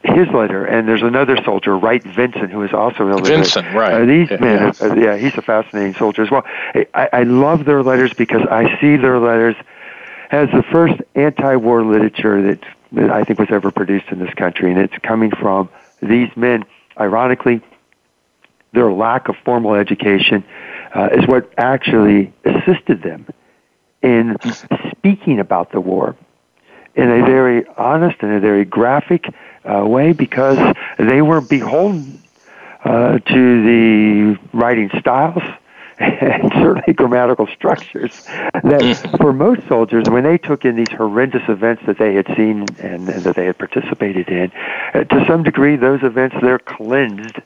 his 0.04 0.28
letter, 0.28 0.64
and 0.64 0.86
there's 0.86 1.02
another 1.02 1.36
soldier, 1.44 1.76
Wright 1.76 2.04
Vincent, 2.04 2.52
who 2.52 2.62
is 2.62 2.72
also 2.72 3.08
a 3.08 3.20
Vincent, 3.20 3.66
right? 3.74 3.94
Uh, 3.94 4.04
these 4.04 4.30
yeah, 4.30 4.36
men, 4.36 4.74
yeah. 4.80 4.86
Uh, 4.86 4.94
yeah, 4.94 5.16
he's 5.16 5.36
a 5.36 5.42
fascinating 5.42 5.92
soldier 5.94 6.22
as 6.22 6.30
well. 6.30 6.44
I, 6.94 7.08
I 7.12 7.22
love 7.24 7.64
their 7.64 7.82
letters 7.82 8.14
because 8.14 8.42
I 8.48 8.80
see 8.80 8.96
their 8.96 9.18
letters 9.18 9.56
as 10.32 10.48
the 10.50 10.64
first 10.72 10.94
anti-war 11.14 11.84
literature 11.84 12.42
that, 12.42 12.60
that 12.92 13.10
I 13.10 13.22
think 13.22 13.38
was 13.38 13.50
ever 13.50 13.70
produced 13.70 14.06
in 14.10 14.18
this 14.18 14.32
country, 14.34 14.70
and 14.72 14.80
it's 14.80 14.96
coming 15.02 15.30
from 15.30 15.68
these 16.00 16.30
men. 16.36 16.64
Ironically, 16.98 17.60
their 18.72 18.90
lack 18.90 19.28
of 19.28 19.36
formal 19.44 19.74
education 19.74 20.42
uh, 20.94 21.10
is 21.12 21.26
what 21.26 21.52
actually 21.58 22.32
assisted 22.44 23.02
them 23.02 23.26
in 24.02 24.36
speaking 24.90 25.38
about 25.38 25.70
the 25.70 25.80
war. 25.80 26.16
in 26.94 27.10
a 27.10 27.24
very 27.24 27.66
honest 27.76 28.16
and 28.20 28.32
a 28.32 28.40
very 28.40 28.64
graphic 28.64 29.26
uh, 29.64 29.84
way 29.86 30.12
because 30.12 30.58
they 30.98 31.22
were 31.22 31.40
beholden 31.40 32.22
uh, 32.84 33.18
to 33.18 33.62
the 33.64 34.38
writing 34.52 34.90
styles 34.98 35.42
and 35.98 36.52
certainly 36.52 36.92
grammatical 36.92 37.46
structures 37.46 38.24
that 38.24 39.16
for 39.20 39.32
most 39.32 39.66
soldiers, 39.68 40.08
when 40.08 40.24
they 40.24 40.38
took 40.38 40.64
in 40.64 40.76
these 40.76 40.90
horrendous 40.90 41.42
events 41.48 41.82
that 41.86 41.98
they 41.98 42.14
had 42.14 42.26
seen 42.36 42.66
and, 42.78 43.08
and 43.08 43.22
that 43.24 43.36
they 43.36 43.46
had 43.46 43.58
participated 43.58 44.28
in, 44.28 44.50
uh, 44.94 45.04
to 45.04 45.24
some 45.26 45.42
degree, 45.42 45.76
those 45.76 46.02
events 46.02 46.36
they're 46.40 46.58
cleansed 46.58 47.36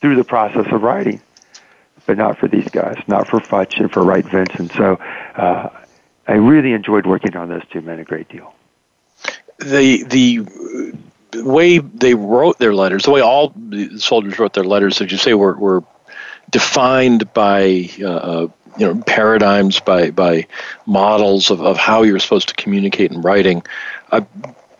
through 0.00 0.16
the 0.16 0.24
process 0.24 0.66
of 0.72 0.82
writing. 0.82 1.20
But 2.06 2.16
not 2.16 2.38
for 2.38 2.48
these 2.48 2.68
guys, 2.70 2.96
not 3.06 3.28
for 3.28 3.40
Futch 3.40 3.78
and 3.78 3.92
for 3.92 4.02
Wright 4.02 4.24
Vincent. 4.24 4.72
So 4.72 4.94
uh, 5.36 5.68
I 6.26 6.32
really 6.32 6.72
enjoyed 6.72 7.06
working 7.06 7.36
on 7.36 7.48
those 7.48 7.62
two 7.70 7.82
men 7.82 7.98
a 7.98 8.04
great 8.04 8.28
deal. 8.28 8.54
The 9.58 10.04
the 10.04 10.46
way 11.34 11.78
they 11.78 12.14
wrote 12.14 12.58
their 12.58 12.74
letters, 12.74 13.04
the 13.04 13.10
way 13.10 13.20
all 13.20 13.52
the 13.54 13.98
soldiers 13.98 14.38
wrote 14.38 14.54
their 14.54 14.64
letters, 14.64 15.00
as 15.00 15.12
you 15.12 15.18
say, 15.18 15.34
were, 15.34 15.54
were 15.56 15.84
defined 16.50 17.32
by 17.32 17.90
uh, 18.00 18.06
uh, 18.06 18.48
you 18.78 18.86
know 18.86 19.02
paradigms, 19.02 19.80
by 19.80 20.10
by 20.10 20.46
models 20.86 21.50
of, 21.50 21.60
of 21.60 21.76
how 21.76 22.02
you're 22.02 22.18
supposed 22.18 22.48
to 22.48 22.54
communicate 22.54 23.12
in 23.12 23.20
writing. 23.20 23.62
I, 24.10 24.26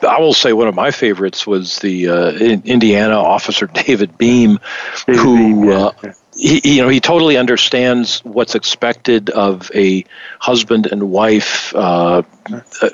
I 0.02 0.20
will 0.20 0.34
say 0.34 0.52
one 0.52 0.68
of 0.68 0.74
my 0.74 0.90
favorites 0.90 1.46
was 1.46 1.78
the 1.78 2.08
uh, 2.08 2.30
Indiana 2.32 3.16
officer 3.16 3.66
David 3.72 4.16
Beam, 4.16 4.58
David 5.06 5.20
who 5.20 5.36
Beam, 5.36 5.64
yeah. 5.64 5.78
uh, 5.78 6.12
he, 6.40 6.76
you 6.76 6.82
know, 6.82 6.88
he 6.88 7.00
totally 7.00 7.36
understands 7.36 8.20
what's 8.24 8.54
expected 8.54 9.28
of 9.28 9.70
a 9.74 10.04
husband 10.38 10.86
and 10.86 11.10
wife, 11.10 11.74
uh, 11.74 12.22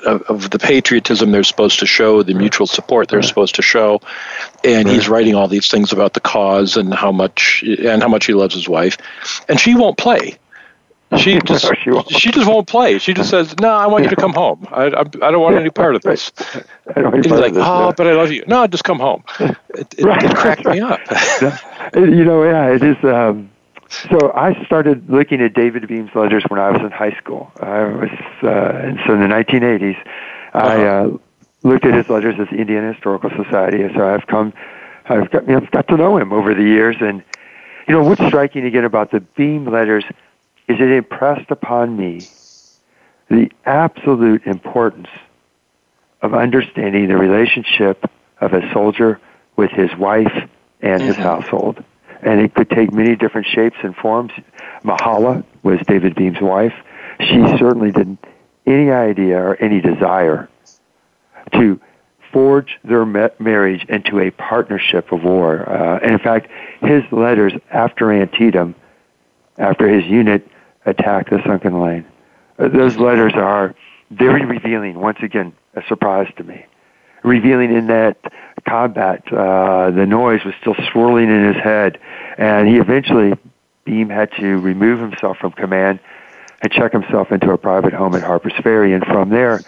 of, 0.05 0.21
of 0.23 0.49
the 0.49 0.59
patriotism 0.59 1.31
they're 1.31 1.45
supposed 1.45 1.79
to 1.79 1.85
show, 1.85 2.23
the 2.23 2.33
mutual 2.33 2.67
support 2.67 3.07
they're 3.07 3.23
supposed 3.23 3.55
to 3.55 3.61
show, 3.61 4.01
and 4.65 4.89
he's 4.89 5.07
writing 5.07 5.33
all 5.33 5.47
these 5.47 5.69
things 5.69 5.93
about 5.93 6.13
the 6.13 6.19
cause 6.19 6.75
and 6.75 6.93
how 6.93 7.11
much 7.13 7.63
and 7.63 8.01
how 8.01 8.09
much 8.09 8.25
he 8.25 8.33
loves 8.33 8.53
his 8.53 8.67
wife, 8.67 8.97
and 9.47 9.59
she 9.59 9.75
won't 9.75 9.97
play. 9.97 10.37
She 11.15 11.39
just 11.45 11.65
She 11.83 11.89
won't. 11.91 12.09
she 12.11 12.31
just 12.31 12.47
won't 12.47 12.67
play. 12.67 12.97
She 12.99 13.13
just 13.13 13.29
says, 13.29 13.55
"No, 13.59 13.69
I 13.69 13.87
want 13.87 14.03
you 14.03 14.09
to 14.09 14.15
come 14.15 14.33
home. 14.33 14.67
I, 14.71 14.85
I, 14.87 14.99
I 14.99 15.03
don't 15.31 15.41
want 15.41 15.55
any 15.55 15.69
part 15.69 15.95
of 15.95 16.01
this." 16.01 16.31
I 16.95 17.01
don't 17.01 17.13
And 17.15 17.23
he's 17.25 17.31
like, 17.33 17.53
this, 17.53 17.63
"Oh, 17.65 17.85
no. 17.87 17.93
but 17.95 18.07
I 18.07 18.13
love 18.13 18.31
you." 18.31 18.43
No, 18.47 18.67
just 18.67 18.83
come 18.83 18.99
home. 18.99 19.23
It, 19.77 19.93
it, 19.99 20.03
Right. 20.05 20.23
it 20.23 20.35
cracked 20.35 20.65
me 20.65 20.79
up. 20.81 20.99
you 21.95 22.25
know, 22.25 22.43
yeah, 22.43 22.73
it 22.73 22.81
is. 22.83 22.97
Um, 23.03 23.51
so 24.09 24.31
I 24.33 24.65
started 24.65 25.07
looking 25.09 25.39
at 25.39 25.53
David 25.53 25.87
Beam's 25.87 26.09
letters 26.15 26.43
when 26.47 26.59
I 26.59 26.71
was 26.71 26.81
in 26.81 26.89
high 26.91 27.15
school. 27.17 27.51
I 27.61 27.83
was, 27.83 28.09
uh, 28.43 28.47
and 28.83 28.99
so 29.05 29.13
in 29.13 29.19
the 29.21 29.27
1980s, 29.27 29.95
I 30.55 30.83
uh, 30.85 31.17
looked 31.63 31.85
at 31.85 31.93
his 31.93 32.09
letters 32.09 32.39
at 32.39 32.49
the 32.49 32.55
Indiana 32.55 32.91
Historical 32.91 33.29
Society. 33.29 33.83
And 33.83 33.93
so 33.95 34.07
I've 34.13 34.25
come, 34.25 34.51
I've 35.09 35.29
got, 35.29 35.47
you 35.47 35.53
know, 35.59 35.67
got 35.71 35.87
to 35.89 35.95
know 35.97 36.17
him 36.17 36.33
over 36.33 36.53
the 36.55 36.63
years. 36.63 36.95
And, 36.99 37.23
you 37.87 37.93
know, 37.93 38.03
what's 38.03 38.25
striking 38.25 38.65
again 38.65 38.83
about 38.83 39.11
the 39.11 39.19
Beam 39.21 39.65
letters 39.65 40.05
is 40.67 40.79
it 40.79 40.91
impressed 40.91 41.49
upon 41.49 41.95
me 41.95 42.27
the 43.29 43.49
absolute 43.65 44.45
importance 44.45 45.07
of 46.21 46.33
understanding 46.33 47.07
the 47.07 47.17
relationship 47.17 48.09
of 48.41 48.53
a 48.53 48.71
soldier 48.73 49.19
with 49.55 49.71
his 49.71 49.93
wife 49.97 50.49
and 50.81 51.01
his 51.01 51.15
household. 51.15 51.83
And 52.21 52.41
it 52.41 52.53
could 52.53 52.69
take 52.69 52.91
many 52.91 53.15
different 53.15 53.47
shapes 53.47 53.77
and 53.83 53.95
forms. 53.95 54.31
Mahala 54.83 55.43
was 55.63 55.79
David 55.87 56.15
Beam's 56.15 56.41
wife. 56.41 56.73
She 57.19 57.41
certainly 57.57 57.91
didn't 57.91 58.23
any 58.65 58.91
idea 58.91 59.37
or 59.37 59.55
any 59.55 59.81
desire 59.81 60.49
to 61.53 61.79
forge 62.31 62.77
their 62.83 63.05
ma- 63.05 63.29
marriage 63.39 63.85
into 63.87 64.19
a 64.19 64.31
partnership 64.31 65.11
of 65.11 65.23
war. 65.23 65.67
Uh, 65.69 65.99
and 65.99 66.11
in 66.11 66.19
fact, 66.19 66.49
his 66.81 67.03
letters 67.11 67.53
after 67.71 68.11
Antietam, 68.11 68.75
after 69.57 69.87
his 69.87 70.05
unit 70.05 70.47
attacked 70.87 71.29
the 71.29 71.41
sunken 71.45 71.79
lane, 71.79 72.05
uh, 72.57 72.67
those 72.69 72.97
letters 72.97 73.33
are 73.35 73.75
very 74.09 74.45
revealing. 74.45 74.99
Once 74.99 75.19
again, 75.21 75.53
a 75.75 75.83
surprise 75.87 76.31
to 76.37 76.43
me. 76.43 76.65
Revealing 77.23 77.73
in 77.73 77.87
that 77.87 78.17
combat, 78.67 79.21
uh, 79.31 79.91
the 79.91 80.05
noise 80.05 80.43
was 80.43 80.55
still 80.61 80.75
swirling 80.91 81.29
in 81.29 81.53
his 81.53 81.61
head, 81.61 81.99
and 82.37 82.67
he 82.67 82.77
eventually, 82.77 83.33
Beam 83.85 84.09
had 84.09 84.31
to 84.33 84.59
remove 84.59 84.99
himself 84.99 85.37
from 85.37 85.51
command 85.51 85.99
and 86.61 86.71
check 86.71 86.91
himself 86.91 87.31
into 87.31 87.51
a 87.51 87.57
private 87.57 87.93
home 87.93 88.15
at 88.15 88.23
Harper's 88.23 88.53
Ferry. 88.63 88.93
And 88.93 89.05
from 89.05 89.29
there, 89.29 89.61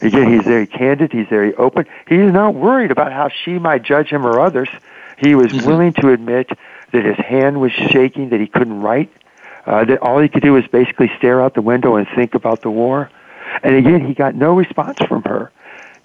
again, 0.00 0.32
he's 0.32 0.44
very 0.44 0.66
candid, 0.66 1.12
he's 1.12 1.28
very 1.28 1.54
open. 1.54 1.86
He's 2.08 2.32
not 2.32 2.54
worried 2.54 2.90
about 2.90 3.12
how 3.12 3.28
she 3.28 3.58
might 3.58 3.82
judge 3.82 4.08
him 4.08 4.26
or 4.26 4.40
others. 4.40 4.68
He 5.18 5.34
was 5.34 5.52
willing 5.52 5.92
to 5.94 6.12
admit 6.12 6.50
that 6.92 7.04
his 7.04 7.16
hand 7.16 7.60
was 7.60 7.72
shaking, 7.72 8.30
that 8.30 8.40
he 8.40 8.46
couldn't 8.46 8.80
write, 8.80 9.10
uh, 9.66 9.84
that 9.84 9.98
all 10.02 10.20
he 10.20 10.28
could 10.28 10.42
do 10.42 10.52
was 10.52 10.66
basically 10.66 11.10
stare 11.18 11.42
out 11.42 11.54
the 11.54 11.62
window 11.62 11.96
and 11.96 12.06
think 12.14 12.34
about 12.34 12.62
the 12.62 12.70
war. 12.70 13.10
And 13.62 13.76
again, 13.76 14.06
he 14.06 14.14
got 14.14 14.34
no 14.34 14.54
response 14.54 14.98
from 15.08 15.22
her. 15.24 15.52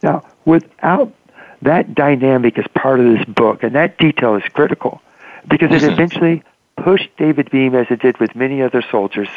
Now, 0.03 0.26
without 0.45 1.14
that 1.62 1.95
dynamic 1.95 2.58
as 2.60 2.66
part 2.76 2.99
of 2.99 3.05
this 3.05 3.26
book, 3.26 3.64
and 3.64 3.74
that 3.76 3.97
detail 3.97 4.36
is 4.36 4.43
critical 4.53 5.01
because 5.47 5.72
it 5.72 5.89
eventually 5.89 6.43
pushed 6.76 7.10
David 7.18 7.49
Beam, 7.49 7.74
as 7.74 7.88
it 7.89 8.01
did 8.01 8.20
with 8.20 8.36
many 8.36 8.62
other 8.62 8.84
soldiers, 8.91 9.30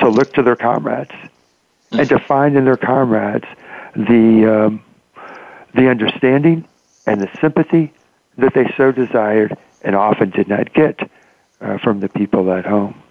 to 0.00 0.08
look 0.08 0.32
to 0.34 0.42
their 0.42 0.56
comrades 0.56 1.12
and 1.92 2.08
to 2.08 2.18
find 2.18 2.56
in 2.56 2.64
their 2.64 2.76
comrades 2.76 3.44
the 3.94 4.66
um, 4.66 4.84
the 5.74 5.88
understanding 5.88 6.66
and 7.06 7.20
the 7.20 7.28
sympathy 7.40 7.92
that 8.38 8.54
they 8.54 8.72
so 8.76 8.92
desired 8.92 9.56
and 9.82 9.94
often 9.94 10.30
did 10.30 10.48
not 10.48 10.72
get 10.72 10.98
uh, 11.60 11.78
from 11.78 12.00
the 12.00 12.08
people 12.08 12.50
at 12.52 12.64
home. 12.64 13.01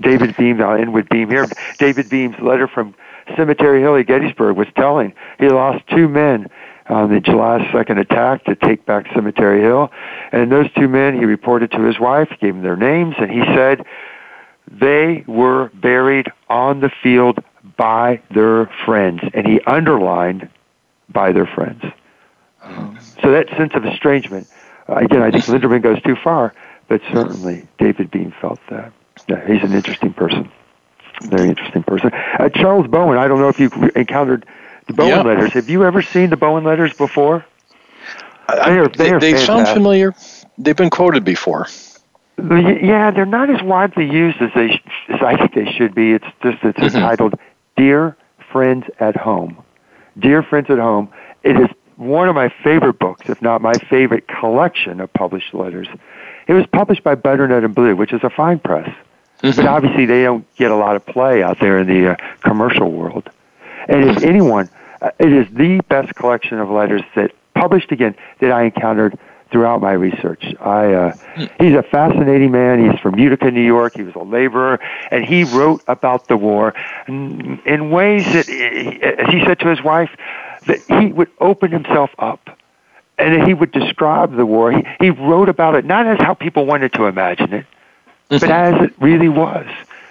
David 0.00 0.36
Beam, 0.36 0.60
I'll 0.60 0.78
end 0.78 0.92
with 0.92 1.08
Beam 1.08 1.30
here. 1.30 1.46
David 1.78 2.08
Beam's 2.08 2.38
letter 2.40 2.68
from 2.68 2.94
Cemetery 3.36 3.80
Hill 3.80 3.96
at 3.96 4.06
Gettysburg 4.06 4.56
was 4.56 4.68
telling. 4.76 5.12
He 5.38 5.48
lost 5.48 5.86
two 5.88 6.08
men 6.08 6.48
on 6.88 7.12
the 7.12 7.20
July 7.20 7.58
2nd 7.72 7.98
attack 7.98 8.44
to 8.44 8.54
take 8.54 8.86
back 8.86 9.06
Cemetery 9.12 9.60
Hill. 9.60 9.90
And 10.32 10.52
those 10.52 10.70
two 10.74 10.88
men, 10.88 11.18
he 11.18 11.24
reported 11.24 11.70
to 11.72 11.82
his 11.82 11.98
wife, 11.98 12.28
gave 12.40 12.54
them 12.54 12.62
their 12.62 12.76
names, 12.76 13.16
and 13.18 13.30
he 13.30 13.40
said 13.54 13.84
they 14.68 15.24
were 15.26 15.70
buried 15.74 16.30
on 16.48 16.80
the 16.80 16.90
field 17.02 17.42
by 17.76 18.20
their 18.30 18.66
friends. 18.84 19.22
And 19.34 19.46
he 19.46 19.60
underlined 19.62 20.48
by 21.08 21.32
their 21.32 21.46
friends. 21.46 21.82
So 23.22 23.30
that 23.30 23.48
sense 23.56 23.74
of 23.74 23.84
estrangement, 23.84 24.48
uh, 24.88 24.96
again, 24.96 25.22
I 25.22 25.30
think 25.30 25.44
Linderman 25.44 25.82
goes 25.82 26.02
too 26.02 26.16
far, 26.16 26.52
but 26.88 27.00
certainly 27.12 27.66
David 27.78 28.10
Beam 28.10 28.32
felt 28.40 28.60
that. 28.70 28.92
Yeah, 29.28 29.44
he's 29.46 29.62
an 29.62 29.72
interesting 29.74 30.12
person. 30.12 30.50
Very 31.22 31.48
interesting 31.48 31.82
person. 31.82 32.10
Uh, 32.12 32.48
Charles 32.50 32.86
Bowen, 32.86 33.16
I 33.18 33.26
don't 33.28 33.40
know 33.40 33.48
if 33.48 33.58
you've 33.58 33.72
encountered 33.96 34.44
the 34.86 34.92
Bowen 34.92 35.08
Yeah. 35.10 35.22
letters. 35.22 35.52
Have 35.54 35.70
you 35.70 35.84
ever 35.84 36.02
seen 36.02 36.30
the 36.30 36.36
Bowen 36.36 36.64
letters 36.64 36.92
before? 36.92 37.44
I- 38.48 38.70
They 38.70 38.78
are- 38.78 38.88
they 38.88 39.10
are 39.12 39.18
they 39.20 39.36
sound 39.36 39.66
familiar. 39.68 40.14
They've 40.58 40.76
been 40.76 40.90
quoted 40.90 41.24
before. 41.24 41.66
Yeah, 42.38 43.10
they're 43.10 43.24
not 43.26 43.48
as 43.50 43.62
widely 43.62 44.04
used 44.08 44.40
as 44.42 44.50
they 44.54 44.80
as 45.08 45.22
I 45.22 45.36
think 45.36 45.54
they 45.54 45.72
should 45.72 45.94
be. 45.94 46.12
It's 46.12 46.26
just 46.42 46.58
it's 46.62 46.78
Mhm. 46.78 46.94
entitled 46.94 47.34
"Dear 47.76 48.16
Friends 48.52 48.84
at 49.00 49.16
Home." 49.16 49.56
Dear 50.18 50.42
Friends 50.42 50.68
at 50.70 50.78
Home. 50.78 51.08
It 51.42 51.58
is 51.58 51.68
one 51.96 52.28
of 52.28 52.34
my 52.34 52.50
favorite 52.62 52.98
books, 52.98 53.28
if 53.30 53.40
not 53.40 53.62
my 53.62 53.72
favorite 53.72 54.28
collection 54.28 55.00
of 55.00 55.12
published 55.14 55.54
letters. 55.54 55.88
It 56.46 56.52
was 56.52 56.66
published 56.66 57.02
by 57.02 57.14
Butternut 57.16 57.64
and 57.64 57.74
Blue, 57.74 57.96
which 57.96 58.12
is 58.12 58.22
a 58.22 58.30
fine 58.30 58.58
press, 58.58 58.88
but 59.42 59.66
obviously 59.66 60.06
they 60.06 60.22
don't 60.22 60.46
get 60.56 60.70
a 60.70 60.76
lot 60.76 60.96
of 60.96 61.04
play 61.04 61.42
out 61.42 61.58
there 61.60 61.78
in 61.78 61.86
the 61.88 62.12
uh, 62.12 62.16
commercial 62.40 62.90
world. 62.92 63.28
And 63.88 64.10
if 64.10 64.22
anyone, 64.22 64.68
uh, 65.02 65.10
it 65.18 65.32
is 65.32 65.46
the 65.52 65.80
best 65.88 66.14
collection 66.14 66.58
of 66.58 66.70
letters 66.70 67.02
that 67.14 67.32
published 67.54 67.90
again 67.92 68.14
that 68.40 68.52
I 68.52 68.62
encountered 68.64 69.18
throughout 69.50 69.80
my 69.80 69.92
research. 69.92 70.44
I, 70.60 70.92
uh, 70.92 71.16
he's 71.60 71.74
a 71.74 71.82
fascinating 71.82 72.50
man. 72.50 72.90
He's 72.90 72.98
from 73.00 73.18
Utica, 73.18 73.50
New 73.50 73.60
York. 73.64 73.94
He 73.94 74.02
was 74.02 74.14
a 74.14 74.22
laborer, 74.22 74.80
and 75.10 75.24
he 75.24 75.44
wrote 75.44 75.82
about 75.86 76.28
the 76.28 76.36
war 76.36 76.74
in, 77.06 77.60
in 77.64 77.90
ways 77.90 78.24
that, 78.32 78.48
as 78.48 79.28
he 79.32 79.44
said 79.44 79.60
to 79.60 79.68
his 79.68 79.82
wife, 79.82 80.10
that 80.66 80.80
he 81.00 81.12
would 81.12 81.30
open 81.40 81.70
himself 81.70 82.10
up. 82.18 82.55
And 83.18 83.46
he 83.46 83.54
would 83.54 83.72
describe 83.72 84.36
the 84.36 84.44
war. 84.44 84.72
He, 84.72 84.84
he 85.00 85.10
wrote 85.10 85.48
about 85.48 85.74
it 85.74 85.84
not 85.84 86.06
as 86.06 86.18
how 86.18 86.34
people 86.34 86.66
wanted 86.66 86.92
to 86.94 87.06
imagine 87.06 87.52
it, 87.52 87.66
but 88.28 88.42
as 88.44 88.82
it 88.82 88.94
really 89.00 89.28
was. 89.28 89.66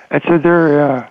And 0.10 0.24
so 0.28 0.38
they're 0.38 0.92
uh, 0.92 1.10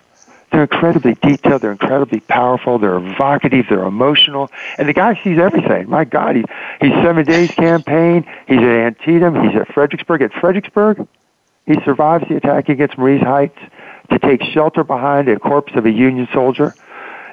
they're 0.51 0.63
incredibly 0.63 1.15
detailed. 1.15 1.61
They're 1.61 1.71
incredibly 1.71 2.21
powerful. 2.21 2.79
They're 2.79 2.95
evocative. 2.95 3.65
They're 3.69 3.83
emotional. 3.83 4.49
And 4.77 4.87
the 4.87 4.93
guy 4.93 5.21
sees 5.23 5.37
everything. 5.37 5.89
My 5.89 6.05
God, 6.05 6.37
he, 6.37 6.45
he's 6.79 6.93
Seven 7.03 7.25
Days 7.25 7.51
Campaign. 7.51 8.25
He's 8.47 8.59
at 8.59 8.63
Antietam. 8.63 9.35
He's 9.43 9.59
at 9.59 9.73
Fredericksburg. 9.73 10.21
At 10.21 10.33
Fredericksburg, 10.33 11.07
he 11.65 11.75
survives 11.83 12.27
the 12.29 12.37
attack 12.37 12.69
against 12.69 12.97
Marye's 12.97 13.21
Heights 13.21 13.57
to 14.11 14.19
take 14.19 14.43
shelter 14.43 14.83
behind 14.83 15.27
a 15.27 15.39
corpse 15.39 15.73
of 15.75 15.85
a 15.85 15.91
Union 15.91 16.27
soldier. 16.31 16.73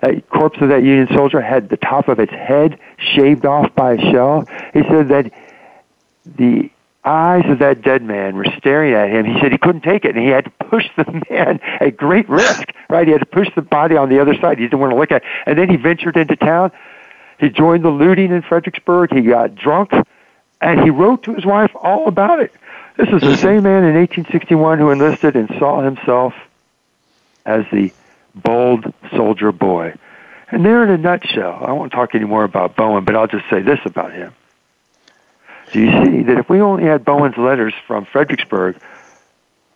That 0.02 0.28
corpse 0.28 0.58
of 0.60 0.68
that 0.68 0.82
Union 0.82 1.08
soldier 1.14 1.40
had 1.40 1.68
the 1.68 1.76
top 1.76 2.08
of 2.08 2.18
its 2.18 2.32
head 2.32 2.78
shaved 2.98 3.46
off 3.46 3.74
by 3.74 3.94
a 3.94 3.98
shell. 3.98 4.46
He 4.74 4.82
said 4.82 5.08
that 5.08 5.32
the 6.26 6.70
eyes 7.04 7.44
of 7.48 7.60
that 7.60 7.82
dead 7.82 8.02
man 8.02 8.36
were 8.36 8.46
staring 8.58 8.94
at 8.94 9.10
him. 9.10 9.24
He 9.24 9.40
said 9.40 9.52
he 9.52 9.58
couldn't 9.58 9.82
take 9.82 10.04
it, 10.04 10.16
and 10.16 10.24
he 10.24 10.30
had 10.30 10.44
to 10.44 10.50
push 10.50 10.86
the 10.96 11.04
man 11.30 11.60
at 11.80 11.96
great 11.96 12.28
risk. 12.28 12.68
Right? 12.90 13.06
He 13.06 13.12
had 13.12 13.20
to 13.20 13.26
push 13.26 13.48
the 13.54 13.62
body 13.62 13.96
on 13.96 14.08
the 14.08 14.20
other 14.20 14.34
side. 14.34 14.58
He 14.58 14.64
didn't 14.64 14.80
want 14.80 14.92
to 14.92 14.96
look 14.96 15.12
at. 15.12 15.22
it. 15.22 15.28
And 15.46 15.56
then 15.56 15.70
he 15.70 15.76
ventured 15.76 16.16
into 16.16 16.36
town. 16.36 16.72
He 17.38 17.48
joined 17.48 17.84
the 17.84 17.90
looting 17.90 18.32
in 18.32 18.42
Fredericksburg. 18.42 19.12
He 19.12 19.22
got 19.22 19.54
drunk, 19.54 19.92
and 20.60 20.80
he 20.80 20.90
wrote 20.90 21.22
to 21.24 21.34
his 21.34 21.46
wife 21.46 21.70
all 21.74 22.08
about 22.08 22.40
it. 22.40 22.52
This 22.96 23.08
is 23.08 23.20
the 23.20 23.36
same 23.36 23.62
man 23.62 23.84
in 23.84 23.94
1861 23.94 24.78
who 24.78 24.90
enlisted 24.90 25.34
and 25.34 25.48
saw 25.58 25.80
himself 25.82 26.34
as 27.46 27.64
the 27.72 27.92
bold 28.34 28.92
soldier 29.14 29.52
boy. 29.52 29.94
And 30.50 30.64
there 30.64 30.82
in 30.84 30.90
a 30.90 30.98
nutshell, 30.98 31.64
I 31.66 31.72
won't 31.72 31.92
talk 31.92 32.14
any 32.14 32.24
more 32.24 32.44
about 32.44 32.76
Bowen, 32.76 33.04
but 33.04 33.16
I'll 33.16 33.26
just 33.26 33.48
say 33.48 33.62
this 33.62 33.78
about 33.86 34.12
him. 34.12 34.34
Do 35.72 35.80
you 35.80 36.04
see 36.04 36.22
that 36.24 36.38
if 36.38 36.50
we 36.50 36.60
only 36.60 36.84
had 36.84 37.04
Bowen's 37.04 37.38
letters 37.38 37.72
from 37.86 38.04
Fredericksburg, 38.04 38.78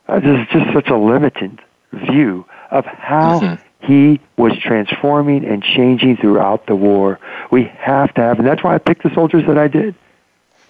uh, 0.07 0.21
this 0.21 0.41
is 0.41 0.47
just 0.53 0.73
such 0.75 0.89
a 0.89 0.97
limited 0.97 1.61
view 1.93 2.45
of 2.71 2.85
how 2.85 3.41
mm-hmm. 3.41 3.87
he 3.87 4.21
was 4.37 4.53
transforming 4.59 5.47
and 5.47 5.63
changing 5.63 6.19
throughout 6.19 6.67
the 6.67 6.77
war. 6.77 7.19
We 7.51 7.65
have 7.79 8.13
to 8.15 8.21
have, 8.21 8.39
and 8.39 8.47
that's 8.47 8.63
why 8.63 8.75
I 8.75 8.79
picked 8.79 9.03
the 9.03 9.15
soldiers 9.15 9.47
that 9.47 9.57
I 9.57 9.69
did. 9.69 9.95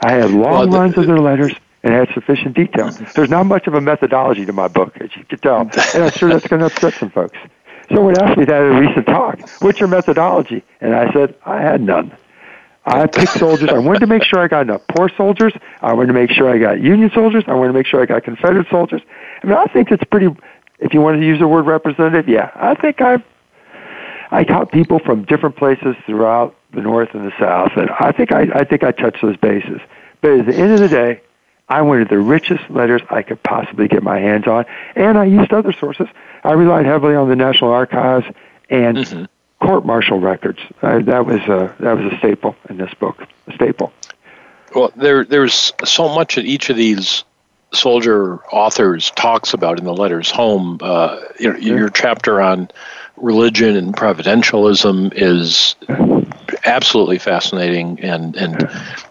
I 0.01 0.13
had 0.13 0.31
long 0.31 0.53
well, 0.53 0.67
the, 0.67 0.77
lines 0.77 0.99
of 0.99 1.07
their 1.07 1.19
letters 1.19 1.53
and 1.83 1.93
had 1.93 2.09
sufficient 2.15 2.55
detail. 2.55 2.91
There's 3.15 3.31
not 3.31 3.47
much 3.47 3.67
of 3.67 3.75
a 3.75 3.81
methodology 3.81 4.47
to 4.47 4.53
my 4.53 4.69
book, 4.69 4.97
as 5.01 5.15
you 5.17 5.25
can 5.25 5.39
tell, 5.39 5.61
and 5.61 6.05
I'm 6.05 6.11
sure 6.13 6.29
that's 6.29 6.47
going 6.47 6.61
to 6.61 6.67
upset 6.67 6.95
some 6.95 7.11
folks. 7.11 7.37
Someone 7.93 8.19
asked 8.19 8.39
me 8.39 8.45
that 8.45 8.63
at 8.63 8.73
a 8.73 8.81
recent 8.81 9.07
talk. 9.07 9.39
What's 9.61 9.79
your 9.79 9.89
methodology? 9.89 10.65
And 10.81 10.95
I 10.95 11.13
said, 11.13 11.35
I 11.45 11.61
had 11.61 11.81
none. 11.81 12.17
I 12.85 13.07
picked 13.07 13.33
soldiers. 13.33 13.69
I 13.71 13.79
wanted 13.79 14.01
to 14.01 14.07
make 14.07 14.23
sure 14.23 14.39
I 14.39 14.47
got 14.47 14.63
enough 14.63 14.83
poor 14.89 15.09
soldiers. 15.17 15.53
I 15.83 15.93
wanted 15.93 16.09
to 16.09 16.13
make 16.13 16.31
sure 16.31 16.49
I 16.49 16.59
got 16.59 16.81
Union 16.81 17.11
soldiers. 17.13 17.45
I 17.49 17.55
wanted 17.55 17.73
to 17.73 17.79
make 17.79 17.87
sure 17.87 18.01
I 18.01 18.07
got 18.07 18.23
Confederate 18.23 18.69
soldiers. 18.71 19.03
I 19.43 19.47
mean, 19.47 19.57
I 19.57 19.65
think 19.67 19.91
it's 19.91 20.05
pretty. 20.05 20.29
If 20.79 20.95
you 20.95 21.01
wanted 21.01 21.21
to 21.21 21.27
use 21.27 21.41
the 21.41 21.49
word 21.49 21.67
representative, 21.67 22.29
yeah, 22.29 22.51
I 22.55 22.75
think 22.75 23.01
I've. 23.01 23.25
I 24.31 24.45
taught 24.45 24.71
people 24.73 24.99
from 25.01 25.25
different 25.25 25.57
places 25.57 25.97
throughout 26.05 26.57
the 26.73 26.81
North 26.81 27.15
and 27.15 27.27
the 27.27 27.33
South, 27.39 27.73
and 27.77 27.91
I 27.99 28.13
think 28.13 28.33
I, 28.33 28.43
I 28.55 28.65
think 28.65 28.85
I 28.85 28.93
touched 28.93 29.23
those 29.23 29.37
bases. 29.37 29.81
But 30.21 30.41
at 30.41 30.47
the 30.47 30.55
end 30.55 30.73
of 30.73 30.81
the 30.81 30.89
day, 30.89 31.23
I 31.69 31.83
wanted 31.83 32.09
the 32.09 32.19
richest 32.19 32.69
letters 32.71 33.03
I 33.11 33.23
could 33.23 33.43
possibly 33.43 33.89
get 33.89 34.03
my 34.03 34.19
hands 34.21 34.47
on, 34.47 34.65
and 34.95 35.19
I 35.19 35.25
used 35.25 35.53
other 35.53 35.73
sources. 35.73 36.07
I 36.47 36.53
relied 36.53 36.87
heavily 36.87 37.15
on 37.15 37.29
the 37.29 37.37
National 37.37 37.71
Archives 37.71 38.27
and 38.71 38.99
mm-hmm 38.99 39.25
court-martial 39.61 40.21
records. 40.21 40.59
Uh, 40.83 41.01
that 41.01 41.27
was 41.27 41.41
a 41.43 41.75
that 41.81 41.97
was 41.97 42.13
a 42.13 42.19
staple 42.19 42.57
in 42.69 42.77
this 42.77 42.93
book. 42.95 43.27
A 43.47 43.53
staple. 43.55 43.93
Well, 44.75 44.93
there 44.97 45.25
there's 45.25 45.73
so 45.85 46.15
much 46.15 46.37
that 46.37 46.45
each 46.45 46.71
of 46.71 46.77
these 46.77 47.25
soldier 47.73 48.39
authors 48.47 49.11
talks 49.13 49.55
about 49.55 49.79
in 49.79 49.85
the 49.85 49.95
letters 49.95 50.31
home. 50.31 50.79
Uh, 50.81 51.21
you 51.39 51.53
know, 51.53 51.59
your 51.59 51.91
chapter 51.91 52.41
on 52.41 52.71
religion 53.17 53.77
and 53.77 53.97
providentialism 53.97 55.13
is 55.15 55.77
absolutely 56.65 57.19
fascinating 57.19 58.01
and 58.01 58.37
and 58.37 58.71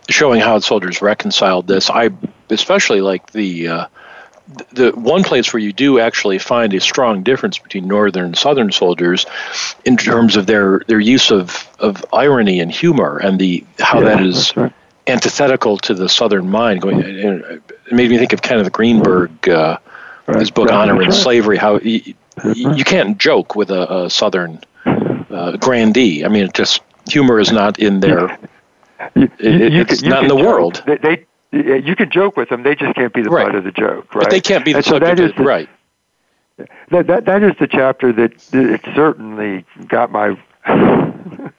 showing 0.10 0.40
how 0.40 0.60
soldiers 0.60 1.02
reconciled 1.02 1.68
this. 1.68 1.90
I 1.90 2.12
especially 2.50 3.02
like 3.02 3.32
the 3.32 3.68
uh, 3.68 3.88
the 4.74 4.92
one 4.92 5.24
place 5.24 5.52
where 5.54 5.60
you 5.60 5.74
do 5.74 6.00
actually 6.00 6.38
find 6.38 6.74
a 6.74 6.80
strong 6.80 7.24
difference 7.24 7.58
between 7.58 7.88
northern 7.88 8.26
and 8.26 8.38
southern 8.38 8.72
soldiers 8.72 9.26
in 9.86 9.98
terms 9.98 10.36
of 10.36 10.46
their, 10.46 10.82
their 10.88 11.00
use 11.00 11.32
of, 11.32 11.68
of 11.80 12.06
irony 12.14 12.60
and 12.60 12.72
humor 12.72 13.18
and 13.18 13.40
the 13.40 13.66
how 13.80 14.00
yeah, 14.00 14.06
that 14.06 14.24
is 14.24 14.56
right. 14.56 14.72
antithetical 15.08 15.78
to 15.78 15.94
the 15.94 16.08
southern 16.08 16.50
mind 16.50 16.82
going 16.82 17.02
it 17.02 17.64
made 17.92 18.10
me 18.10 18.18
think 18.18 18.34
of 18.34 18.42
kind 18.42 18.60
of 18.60 18.66
the 18.66 18.72
greenberg 18.72 19.50
uh, 19.50 19.78
right. 20.28 20.40
his 20.40 20.52
book 20.52 20.70
right. 20.70 20.76
honor 20.76 21.02
and 21.02 21.14
slavery 21.14 21.58
how 21.58 21.80
you, 21.80 22.14
you 22.44 22.84
can't 22.84 23.18
joke 23.18 23.56
with 23.56 23.72
a, 23.72 24.06
a 24.06 24.10
southern 24.10 24.60
uh, 24.86 25.58
grandee 25.58 26.24
i 26.24 26.28
mean 26.28 26.46
it 26.46 26.54
just 26.54 26.82
humor 27.10 27.40
is 27.40 27.52
not 27.52 27.80
in 27.80 28.00
their 28.00 28.38
you, 29.16 29.30
it, 29.40 29.74
you, 29.74 29.82
it's 29.82 30.04
not 30.04 30.24
in 30.24 30.30
the 30.30 30.36
world 30.36 30.84
they, 30.86 30.98
they 30.98 31.26
you 31.56 31.96
can 31.96 32.10
joke 32.12 32.38
with 32.38 32.50
them; 32.50 32.64
they 32.64 32.76
just 32.76 32.96
can't 32.96 33.14
be 33.14 33.22
the 33.22 33.30
right. 33.30 33.48
butt 33.48 33.56
of 33.56 33.64
the 33.64 33.72
joke, 33.72 34.14
right? 34.14 34.24
But 34.24 34.30
they 34.30 34.42
can't 34.42 34.66
be 34.66 34.74
the 34.74 34.78
and 34.78 34.86
subject. 34.86 35.18
So 35.18 35.24
that 35.24 35.32
is 35.32 35.38
the, 35.38 35.44
right. 35.44 35.70
That, 36.90 37.08
that 37.08 37.26
that 37.26 37.44
is 37.44 37.54
the 37.60 37.68
chapter 37.68 38.14
that, 38.14 38.38
that 38.38 38.66
it 38.66 38.82
certainly 38.96 39.66
got 39.88 40.12
my 40.12 40.38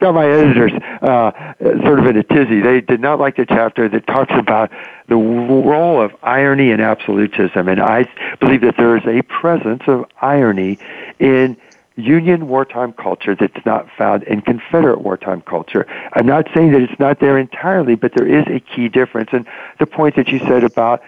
got 0.00 0.14
my 0.14 0.26
editors 0.26 0.72
uh, 1.02 1.54
sort 1.84 1.98
of 1.98 2.06
in 2.06 2.16
a 2.16 2.22
tizzy. 2.22 2.60
They 2.60 2.80
did 2.80 3.00
not 3.00 3.18
like 3.18 3.36
the 3.36 3.46
chapter 3.46 3.88
that 3.88 4.06
talks 4.06 4.32
about 4.34 4.70
the 5.08 5.16
role 5.16 6.00
of 6.00 6.12
irony 6.22 6.70
and 6.70 6.80
absolutism, 6.80 7.68
and 7.68 7.80
I 7.80 8.08
believe 8.40 8.62
that 8.62 8.76
there 8.76 8.96
is 8.96 9.04
a 9.06 9.22
presence 9.22 9.82
of 9.86 10.06
irony 10.20 10.78
in 11.18 11.56
Union 11.96 12.48
wartime 12.48 12.92
culture 12.92 13.34
that's 13.34 13.64
not 13.66 13.86
found 13.96 14.22
in 14.24 14.40
Confederate 14.40 15.02
wartime 15.02 15.42
culture. 15.42 15.86
I'm 16.14 16.26
not 16.26 16.48
saying 16.54 16.72
that 16.72 16.82
it's 16.82 16.98
not 16.98 17.20
there 17.20 17.38
entirely, 17.38 17.94
but 17.94 18.12
there 18.16 18.26
is 18.26 18.46
a 18.48 18.60
key 18.60 18.88
difference. 18.88 19.30
And 19.32 19.46
the 19.78 19.86
point 19.86 20.16
that 20.16 20.28
you 20.28 20.38
said 20.40 20.64
about 20.64 21.02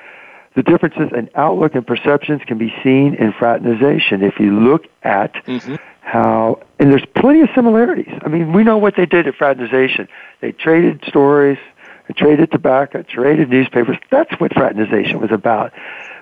the 0.55 0.63
differences 0.63 1.11
in 1.17 1.31
outlook 1.35 1.75
and 1.75 1.87
perceptions 1.87 2.43
can 2.47 2.59
be 2.59 2.73
seen 2.83 3.15
in 3.15 3.33
fraternization. 3.33 4.23
If 4.23 4.39
you 4.39 4.59
look 4.61 4.87
at 5.03 5.35
mm-hmm. 5.47 5.77
how, 6.01 6.63
and 6.79 6.93
there's 6.93 7.07
plenty 7.17 7.41
of 7.41 7.49
similarities. 7.55 8.13
I 8.23 8.29
mean, 8.29 8.53
we 8.53 8.63
know 8.63 8.79
what 8.79 8.95
they 8.97 9.07
did 9.07 9.27
at 9.27 9.35
fraternization. 9.35 10.09
They 10.41 10.53
traded 10.53 11.03
stories, 11.09 11.59
they 12.07 12.15
traded 12.15 12.53
tobacco, 12.53 13.03
traded 13.03 13.49
newspapers. 13.51 13.97
That's 14.11 14.33
what 14.39 14.53
fraternization 14.53 15.21
was 15.21 15.33
about. 15.33 15.73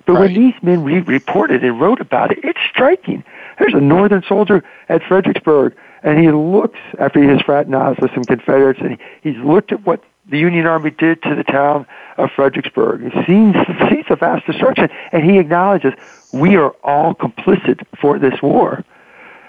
But 0.06 0.14
right. 0.14 0.20
when 0.20 0.34
these 0.34 0.54
men 0.62 0.82
re- 0.82 1.00
reported 1.00 1.62
and 1.62 1.80
wrote 1.80 2.00
about 2.00 2.32
it, 2.32 2.38
it's 2.42 2.58
striking. 2.70 3.24
There's 3.62 3.74
a 3.74 3.80
Northern 3.80 4.24
soldier 4.24 4.64
at 4.88 5.04
Fredericksburg, 5.04 5.76
and 6.02 6.18
he 6.18 6.32
looks 6.32 6.80
after 6.98 7.22
he 7.22 7.28
has 7.28 7.40
fraternized 7.42 8.00
with 8.00 8.12
some 8.12 8.24
Confederates, 8.24 8.80
and 8.80 8.98
he, 9.22 9.30
he's 9.30 9.44
looked 9.44 9.70
at 9.70 9.86
what 9.86 10.02
the 10.28 10.36
Union 10.36 10.66
Army 10.66 10.90
did 10.90 11.22
to 11.22 11.36
the 11.36 11.44
town 11.44 11.86
of 12.16 12.30
Fredericksburg. 12.34 13.02
He 13.02 13.10
sees, 13.10 13.54
sees 13.88 14.04
the 14.08 14.16
vast 14.18 14.46
destruction, 14.46 14.88
and 15.12 15.24
he 15.24 15.38
acknowledges 15.38 15.94
we 16.32 16.56
are 16.56 16.70
all 16.82 17.14
complicit 17.14 17.86
for 18.00 18.18
this 18.18 18.42
war. 18.42 18.84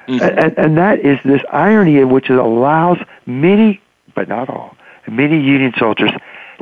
Mm-hmm. 0.08 0.24
And, 0.24 0.58
and 0.60 0.78
that 0.78 1.00
is 1.00 1.18
this 1.26 1.42
irony 1.52 1.98
in 1.98 2.12
which 2.12 2.30
it 2.30 2.38
allows 2.38 3.00
many, 3.26 3.82
but 4.14 4.28
not 4.28 4.48
all, 4.48 4.78
many 5.08 5.42
Union 5.42 5.74
soldiers 5.76 6.12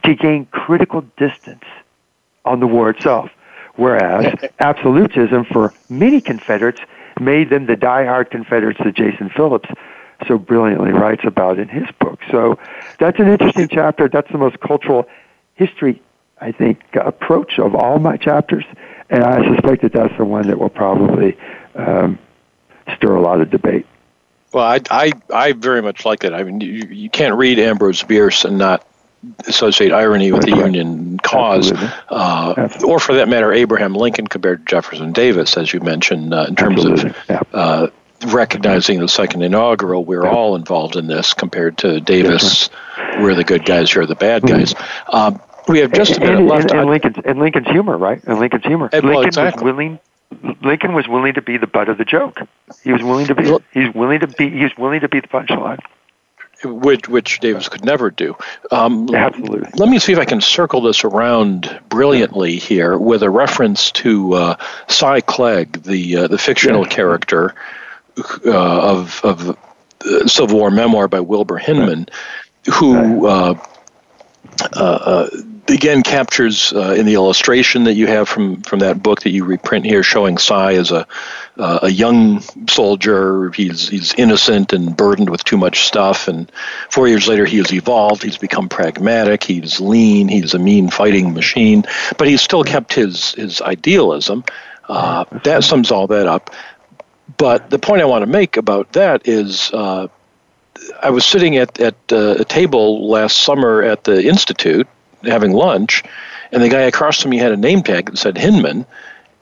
to 0.06 0.16
gain 0.16 0.46
critical 0.52 1.02
distance 1.18 1.66
on 2.46 2.62
the 2.62 2.68
war 2.68 2.92
itself. 2.92 3.30
Whereas 3.76 4.34
absolutism 4.62 5.44
for 5.44 5.74
many 5.90 6.22
Confederates 6.22 6.80
made 7.22 7.50
them 7.50 7.68
the 7.68 7.76
die-hard 7.76 8.32
Confederates 8.32 8.80
that 8.84 8.96
Jason 8.96 9.30
Phillips 9.30 9.70
so 10.28 10.38
brilliantly 10.38 10.92
writes 10.92 11.24
about 11.26 11.60
in 11.60 11.68
his 11.68 11.88
book. 12.00 12.20
So 12.30 12.60
that's 13.00 13.20
an 13.20 13.28
interesting 13.28 13.68
chapter. 13.68 14.10
That's 14.10 14.32
the 14.32 14.38
most 14.38 14.60
cultural 14.60 15.08
history, 15.56 16.02
I 16.40 16.52
think, 16.52 16.82
approach 16.94 17.60
of 17.60 17.76
all 17.76 18.00
my 18.00 18.18
chapters, 18.18 18.66
and 19.10 19.24
I 19.24 19.56
suspect 19.56 19.82
that 19.84 19.94
that's 19.94 20.16
the 20.18 20.26
one 20.26 20.48
that 20.48 20.60
will 20.60 20.70
probably 20.70 21.38
um, 21.76 22.20
stir 22.96 23.16
a 23.16 23.22
lot 23.22 23.42
of 23.42 23.50
debate. 23.50 23.86
Well, 24.54 24.66
I, 24.66 24.82
I, 24.90 25.12
I 25.34 25.52
very 25.54 25.82
much 25.82 26.04
like 26.04 26.24
it. 26.24 26.34
I 26.34 26.44
mean, 26.44 26.60
you, 26.60 26.88
you 26.90 27.10
can't 27.10 27.36
read 27.36 27.58
Ambrose 27.58 28.04
Bierce 28.04 28.44
and 28.44 28.58
not 28.58 28.86
associate 29.46 29.92
irony 29.92 30.32
with 30.32 30.44
the 30.44 30.56
Union 30.56 31.20
cause, 31.20 31.72
uh, 32.10 32.70
or 32.86 33.00
for 33.00 33.16
that 33.16 33.30
matter, 33.30 33.54
Abraham 33.54 33.94
Lincoln 33.94 34.28
compared 34.28 34.66
to 34.66 34.70
Jefferson 34.70 35.12
Davis, 35.12 35.58
as 35.58 35.72
you 35.74 35.80
mentioned, 35.80 36.34
uh, 36.34 36.46
in 36.48 36.56
terms 36.56 36.86
Absolutely. 36.86 37.14
of 37.30 37.48
uh, 37.54 37.88
recognizing 38.28 39.00
the 39.00 39.08
second 39.08 39.44
inaugural. 39.44 40.04
We're 40.04 40.28
all 40.28 40.56
involved 40.56 40.96
in 40.96 41.08
this 41.08 41.34
compared 41.34 41.78
to 41.80 42.00
Davis. 42.00 42.70
we're 43.20 43.36
the 43.36 43.44
good 43.44 43.66
guys, 43.66 43.94
you're 43.94 44.06
the 44.06 44.16
bad 44.16 44.44
guys. 44.44 44.74
Mm-hmm. 44.74 45.16
Um, 45.16 45.42
we 45.68 45.80
have 45.80 45.94
just 45.94 46.18
a 46.18 46.20
minute 46.20 46.40
and, 46.40 46.48
left. 46.48 46.72
And, 46.72 46.80
and, 46.80 46.90
Lincoln's, 46.90 47.18
and 47.24 47.40
Lincoln's 47.40 47.68
humor, 47.68 47.98
right? 47.98 48.24
And 48.24 48.40
Lincoln's 48.40 48.66
humor. 48.66 48.90
And, 48.92 49.06
Lincoln 49.06 49.28
exactly. 49.28 49.64
was 49.64 49.74
willing. 49.74 50.00
Lincoln 50.64 50.94
was 50.94 51.08
willing 51.08 51.34
to 51.36 51.42
be 51.42 51.58
the 51.58 51.68
butt 51.68 51.90
of 51.90 51.98
the 51.98 52.06
joke. 52.06 52.40
He 52.84 52.92
was 52.92 53.04
willing 53.04 53.28
to 53.28 53.36
be. 53.36 53.44
He's 53.74 53.94
willing 53.94 54.22
to 54.22 54.28
be. 54.28 54.50
He's 54.50 54.76
willing 54.78 55.02
to 55.02 55.10
be 55.10 55.20
the 55.20 55.28
punchline 55.28 55.80
which, 56.64 57.08
which 57.08 57.40
Davis 57.40 57.70
could 57.70 57.86
never 57.86 58.12
do. 58.12 58.36
Um, 58.72 59.14
Absolutely. 59.14 59.70
Let 59.76 59.90
me 59.90 60.00
see 60.00 60.14
if 60.14 60.20
I 60.20 60.26
can 60.26 60.42
circle 60.42 60.82
this 60.82 61.04
around 61.04 61.80
brilliantly 61.90 62.58
here 62.58 62.98
with 62.98 63.24
a 63.24 63.30
reference 63.30 63.92
to 63.92 64.34
uh, 64.34 64.56
Si 64.88 65.22
Klegg, 65.22 65.84
the 65.84 66.18
uh, 66.18 66.28
the 66.28 66.38
fictional 66.38 66.86
character 66.86 67.56
uh, 68.46 68.52
of 68.52 69.22
of 69.24 69.58
Civil 70.26 70.58
War 70.58 70.72
memoir 70.72 71.08
by 71.08 71.20
Wilbur 71.20 71.58
Hinman, 71.58 72.00
right. 72.00 72.76
who. 72.76 73.28
Uh, 73.28 73.30
uh, 73.30 73.54
uh, 73.54 73.68
again 75.68 76.04
captures 76.04 76.74
uh, 76.74 76.94
in 76.98 77.06
the 77.06 77.14
illustration 77.14 77.86
that 77.86 77.94
you 77.94 78.08
have 78.08 78.28
from 78.28 78.62
from 78.62 78.80
that 78.80 79.02
book 79.02 79.22
that 79.22 79.32
you 79.32 79.46
reprint 79.46 79.86
here, 79.86 80.04
showing 80.04 80.38
Si 80.38 80.54
as 80.54 80.92
a 80.92 81.08
uh, 81.58 81.80
a 81.84 81.90
young 81.90 82.42
soldier. 82.70 83.52
He's 83.52 83.88
he's 83.88 84.14
innocent 84.14 84.74
and 84.74 84.96
burdened 84.96 85.30
with 85.30 85.44
too 85.44 85.58
much 85.58 85.86
stuff, 85.86 86.28
and 86.28 86.52
four 86.90 87.08
years 87.08 87.28
later 87.28 87.46
he 87.46 87.58
has 87.58 87.74
evolved. 87.74 88.24
He's 88.24 88.38
become 88.38 88.70
pragmatic. 88.70 89.44
He's 89.44 89.80
lean. 89.80 90.28
He's 90.28 90.54
a 90.54 90.60
mean 90.60 90.90
fighting 90.90 91.34
machine, 91.34 91.86
but 92.18 92.28
he's 92.28 92.42
still 92.42 92.64
kept 92.64 92.94
his 92.94 93.34
his 93.34 93.62
idealism. 93.62 94.44
Uh, 94.88 95.26
that 95.44 95.64
sums 95.64 95.92
all 95.92 96.08
that 96.08 96.28
up. 96.28 96.50
But 97.38 97.70
the 97.70 97.80
point 97.80 98.02
I 98.02 98.06
want 98.06 98.24
to 98.24 98.28
make 98.28 98.58
about 98.58 98.94
that 98.94 99.28
is. 99.28 99.72
I 101.02 101.10
was 101.10 101.26
sitting 101.26 101.58
at, 101.58 101.80
at 101.80 101.96
uh, 102.12 102.36
a 102.40 102.46
table 102.46 103.10
last 103.10 103.42
summer 103.42 103.82
at 103.82 104.04
the 104.04 104.26
Institute, 104.28 104.88
having 105.24 105.52
lunch, 105.52 106.04
and 106.52 106.62
the 106.62 106.70
guy 106.70 106.82
across 106.82 107.22
from 107.22 107.32
me 107.32 107.38
had 107.38 107.52
a 107.52 107.58
name 107.58 107.84
tag 107.84 108.08
that 108.08 108.18
said 108.18 108.38
Hinman. 108.38 108.86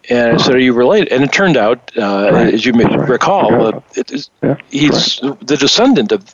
And 0.10 0.36
I 0.36 0.38
said, 0.38 0.56
"Are 0.56 0.60
you 0.60 0.74
related?" 0.74 1.12
And 1.12 1.24
it 1.24 1.32
turned 1.32 1.56
out, 1.56 1.92
uh, 1.96 2.32
right. 2.32 2.54
as 2.54 2.66
you 2.66 2.74
may 2.74 2.86
right. 2.86 3.10
recall, 3.10 3.68
uh, 3.68 3.82
yeah. 4.42 4.56
he's 4.72 5.22
right. 5.22 5.48
the 5.48 5.56
descendant 5.56 6.12
of. 6.12 6.34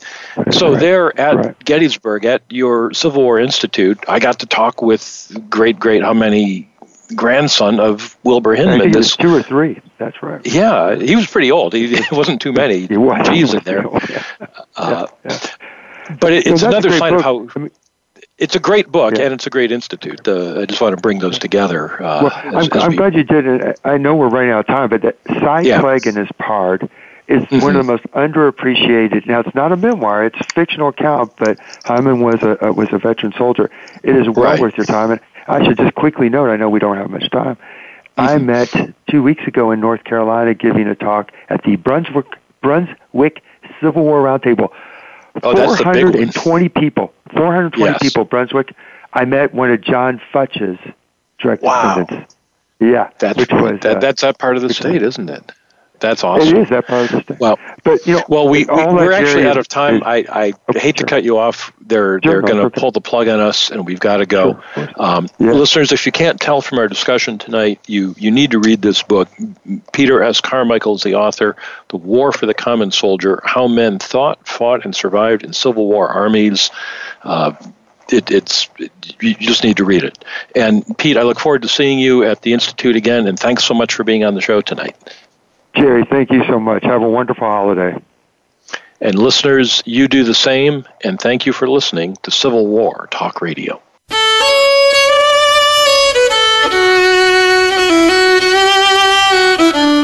So 0.52 0.76
there 0.76 1.18
at 1.20 1.64
Gettysburg, 1.66 2.24
at 2.26 2.44
your 2.50 2.94
Civil 2.94 3.24
War 3.24 3.40
Institute, 3.40 4.00
I 4.08 4.20
got 4.20 4.40
to 4.40 4.46
talk 4.46 4.82
with 4.82 5.36
great, 5.50 5.78
great 5.78 6.04
how 6.04 6.14
many 6.14 6.70
grandson 7.16 7.80
of 7.80 8.16
Wilbur 8.24 8.56
Hinman. 8.56 8.92
This 8.92 9.16
two 9.16 9.36
or 9.36 9.44
three. 9.44 9.82
That's 9.98 10.22
right. 10.22 10.46
Yeah, 10.46 10.96
he 10.96 11.16
was 11.16 11.28
pretty 11.28 11.52
old. 11.52 11.74
He, 11.74 11.94
it 11.94 12.12
wasn't 12.12 12.42
too 12.42 12.52
many 12.52 12.88
he 12.88 12.98
was. 12.98 13.28
G's 13.28 13.54
in 13.54 13.64
there. 13.64 13.86
yeah. 14.10 14.24
Uh, 14.76 15.08
yeah. 15.24 15.40
But 16.20 16.34
it, 16.34 16.48
it's 16.48 16.62
so 16.62 16.68
another 16.68 16.92
sign 16.92 17.14
book. 17.14 17.20
of 17.20 17.24
how. 17.24 17.50
I 17.56 17.60
mean, 17.60 17.72
it's 18.38 18.56
a 18.56 18.60
great 18.60 18.92
book 18.92 19.16
yeah. 19.16 19.26
and 19.26 19.34
it's 19.34 19.48
a 19.48 19.50
great 19.50 19.72
institute. 19.72 20.28
Uh, 20.28 20.62
I 20.62 20.66
just 20.66 20.82
want 20.82 20.96
to 20.96 21.02
bring 21.02 21.20
those 21.20 21.40
together. 21.40 21.94
Uh, 22.04 22.24
well, 22.24 22.32
as, 22.32 22.54
I'm, 22.54 22.78
as 22.78 22.84
I'm 22.84 22.90
we, 22.90 22.98
glad 22.98 23.16
you 23.16 23.24
did 23.24 23.46
it. 23.46 23.80
I 23.86 23.98
know 23.98 24.16
we're 24.16 24.28
running 24.28 24.52
out 24.52 24.60
of 24.62 24.68
time, 24.68 24.90
but 24.90 25.02
that 25.04 25.18
Si 25.28 25.70
yeah. 25.70 25.80
Klegg 25.80 26.06
and 26.06 26.18
his 26.18 26.28
Pard 26.38 26.90
is 27.28 27.42
mm-hmm. 27.44 27.60
one 27.60 27.76
of 27.76 27.86
the 27.86 27.92
most 27.92 28.04
underappreciated. 28.14 29.26
Now, 29.26 29.40
it's 29.40 29.56
not 29.56 29.72
a 29.72 29.78
memoir; 29.78 30.26
it's 30.26 30.40
a 30.40 30.44
fictional 30.54 30.90
account. 30.90 31.34
But 31.38 31.60
Hinman 31.86 32.20
was 32.20 32.42
a 32.44 32.68
uh, 32.68 32.72
was 32.72 32.90
a 32.92 32.98
veteran 32.98 33.34
soldier. 33.38 33.72
It 34.04 34.16
is 34.16 34.28
well 34.30 34.46
right. 34.46 34.60
worth 34.60 34.78
your 34.78 34.86
time. 34.86 35.12
And 35.12 35.22
I 35.48 35.64
should 35.64 35.78
just 35.78 35.96
quickly 35.96 36.30
note: 36.30 36.50
I 36.50 36.58
know 36.58 36.70
we 36.70 36.80
don't 36.80 36.98
have 36.98 37.10
much 37.10 37.30
time. 37.32 37.58
I 38.18 38.38
met 38.38 38.74
two 39.10 39.22
weeks 39.22 39.46
ago 39.48 39.72
in 39.72 39.80
North 39.80 40.04
Carolina 40.04 40.54
giving 40.54 40.88
a 40.88 40.96
talk 40.96 41.32
at 41.50 41.64
the 41.64 41.76
Brunswick 41.76 42.26
Brunswick 42.62 43.44
Civil 43.82 44.04
War 44.04 44.24
Roundtable. 44.24 44.70
Oh, 45.44 45.76
420 45.76 46.70
people. 46.70 47.14
420 47.34 47.92
yes. 47.92 48.02
people, 48.02 48.24
Brunswick. 48.24 48.74
I 49.14 49.26
met 49.26 49.54
one 49.54 49.72
of 49.72 49.82
John 49.82 50.22
Futch's 50.34 50.80
direct 51.40 51.62
wow. 51.62 51.96
descendants. 51.96 52.36
Yeah, 52.80 53.10
that's 53.20 53.38
which 53.38 53.52
was 53.52 53.80
that, 53.82 53.98
uh, 53.98 54.00
that's 54.00 54.22
that 54.22 54.38
part 54.38 54.58
of 54.58 54.62
the 54.62 54.74
state, 54.74 55.02
isn't 55.02 55.30
it? 55.30 55.52
That's 56.00 56.24
awesome. 56.24 56.56
It 56.56 56.62
is 56.64 56.70
that 56.70 56.88
part 56.88 57.06
of 57.06 57.12
the 57.12 57.24
state. 57.24 57.40
Well, 57.40 57.60
but 57.84 58.06
you 58.06 58.16
know, 58.16 58.24
well, 58.28 58.48
we, 58.48 58.66
we 58.66 58.72
are 58.72 59.12
actually 59.12 59.46
out 59.48 59.58
of 59.58 59.68
time. 59.68 59.98
Is, 59.98 60.02
I, 60.06 60.16
I 60.30 60.54
okay, 60.70 60.80
hate 60.80 60.98
sure. 60.98 61.06
to 61.06 61.10
cut 61.10 61.24
you 61.24 61.38
off. 61.38 61.74
They're 61.82 62.20
sure, 62.22 62.42
they're 62.42 62.42
going 62.42 62.70
to 62.70 62.70
pull 62.70 62.92
the 62.92 63.02
plug 63.02 63.28
on 63.28 63.40
us, 63.40 63.72
and 63.72 63.86
we've 63.86 64.00
got 64.00 64.18
to 64.18 64.26
go. 64.26 64.62
Sure, 64.74 64.90
um, 64.98 65.28
yeah. 65.40 65.52
Listeners, 65.52 65.92
if 65.92 66.06
you 66.06 66.12
can't 66.12 66.40
tell 66.40 66.62
from 66.62 66.80
our 66.80 66.88
discussion 66.88 67.38
tonight, 67.38 67.80
you 67.88 68.16
you 68.18 68.32
need 68.32 68.52
to 68.52 68.60
read 68.60 68.82
this 68.82 69.04
book. 69.04 69.30
Peter 69.94 70.22
S. 70.24 70.42
Carmichael 70.42 70.96
is 70.96 71.04
the 71.04 71.16
author. 71.16 71.56
The 71.90 71.98
War 71.98 72.32
for 72.32 72.46
the 72.46 72.54
Common 72.54 72.92
Soldier: 72.92 73.42
How 73.44 73.68
Men 73.68 74.00
Thought, 74.00 74.48
Fought, 74.48 74.86
and 74.86 74.96
Survived 74.96 75.44
in 75.44 75.54
Civil 75.54 75.88
War 75.88 76.08
Armies. 76.08 76.72
Uh, 77.24 77.54
it, 78.10 78.32
it's 78.32 78.70
it, 78.78 78.92
you 79.20 79.34
just 79.36 79.64
need 79.64 79.78
to 79.78 79.86
read 79.86 80.04
it. 80.04 80.24
And 80.56 80.98
Pete, 80.98 81.18
I 81.18 81.24
look 81.24 81.40
forward 81.40 81.64
to 81.64 81.68
seeing 81.68 82.00
you 82.00 82.24
at 82.24 82.42
the 82.42 82.54
institute 82.54 82.96
again. 82.96 83.28
And 83.28 83.40
thanks 83.40 83.64
so 83.64 83.74
much 83.74 83.94
for 83.94 84.04
being 84.04 84.24
on 84.24 84.36
the 84.36 84.42
show 84.42 84.62
tonight. 84.62 84.96
Jerry, 85.76 86.06
thank 86.10 86.32
you 86.32 86.44
so 86.48 86.60
much. 86.60 86.84
Have 86.84 87.02
a 87.02 87.10
wonderful 87.10 87.48
holiday. 87.48 87.98
And 89.02 89.16
listeners, 89.16 89.84
you 89.86 90.08
do 90.08 90.24
the 90.24 90.34
same, 90.34 90.86
and 91.04 91.20
thank 91.20 91.46
you 91.46 91.54
for 91.54 91.68
listening 91.68 92.16
to 92.24 92.32
Civil 92.32 92.66
War 92.68 93.08
Talk 93.12 93.42
Radio. 93.42 93.82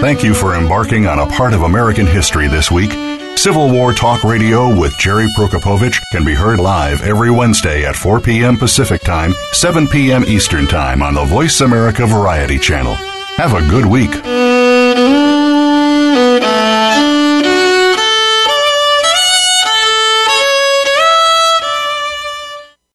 Thank 0.01 0.23
you 0.23 0.33
for 0.33 0.55
embarking 0.55 1.05
on 1.05 1.19
a 1.19 1.27
part 1.27 1.53
of 1.53 1.61
American 1.61 2.07
history 2.07 2.47
this 2.47 2.71
week. 2.71 2.91
Civil 3.37 3.71
War 3.71 3.93
Talk 3.93 4.23
Radio 4.23 4.67
with 4.77 4.97
Jerry 4.97 5.27
Prokopowicz 5.37 5.99
can 6.11 6.25
be 6.25 6.33
heard 6.33 6.59
live 6.59 7.01
every 7.01 7.31
Wednesday 7.31 7.85
at 7.85 7.95
4 7.95 8.19
p.m. 8.19 8.57
Pacific 8.57 9.01
Time, 9.01 9.33
7 9.53 9.87
p.m. 9.87 10.25
Eastern 10.25 10.67
Time 10.67 11.01
on 11.01 11.13
the 11.13 11.23
Voice 11.25 11.61
America 11.61 12.05
Variety 12.05 12.59
Channel. 12.59 12.95
Have 13.37 13.53
a 13.53 13.67
good 13.69 13.85
week. 13.85 14.11
Thank 16.13 17.05
you. 17.05 17.10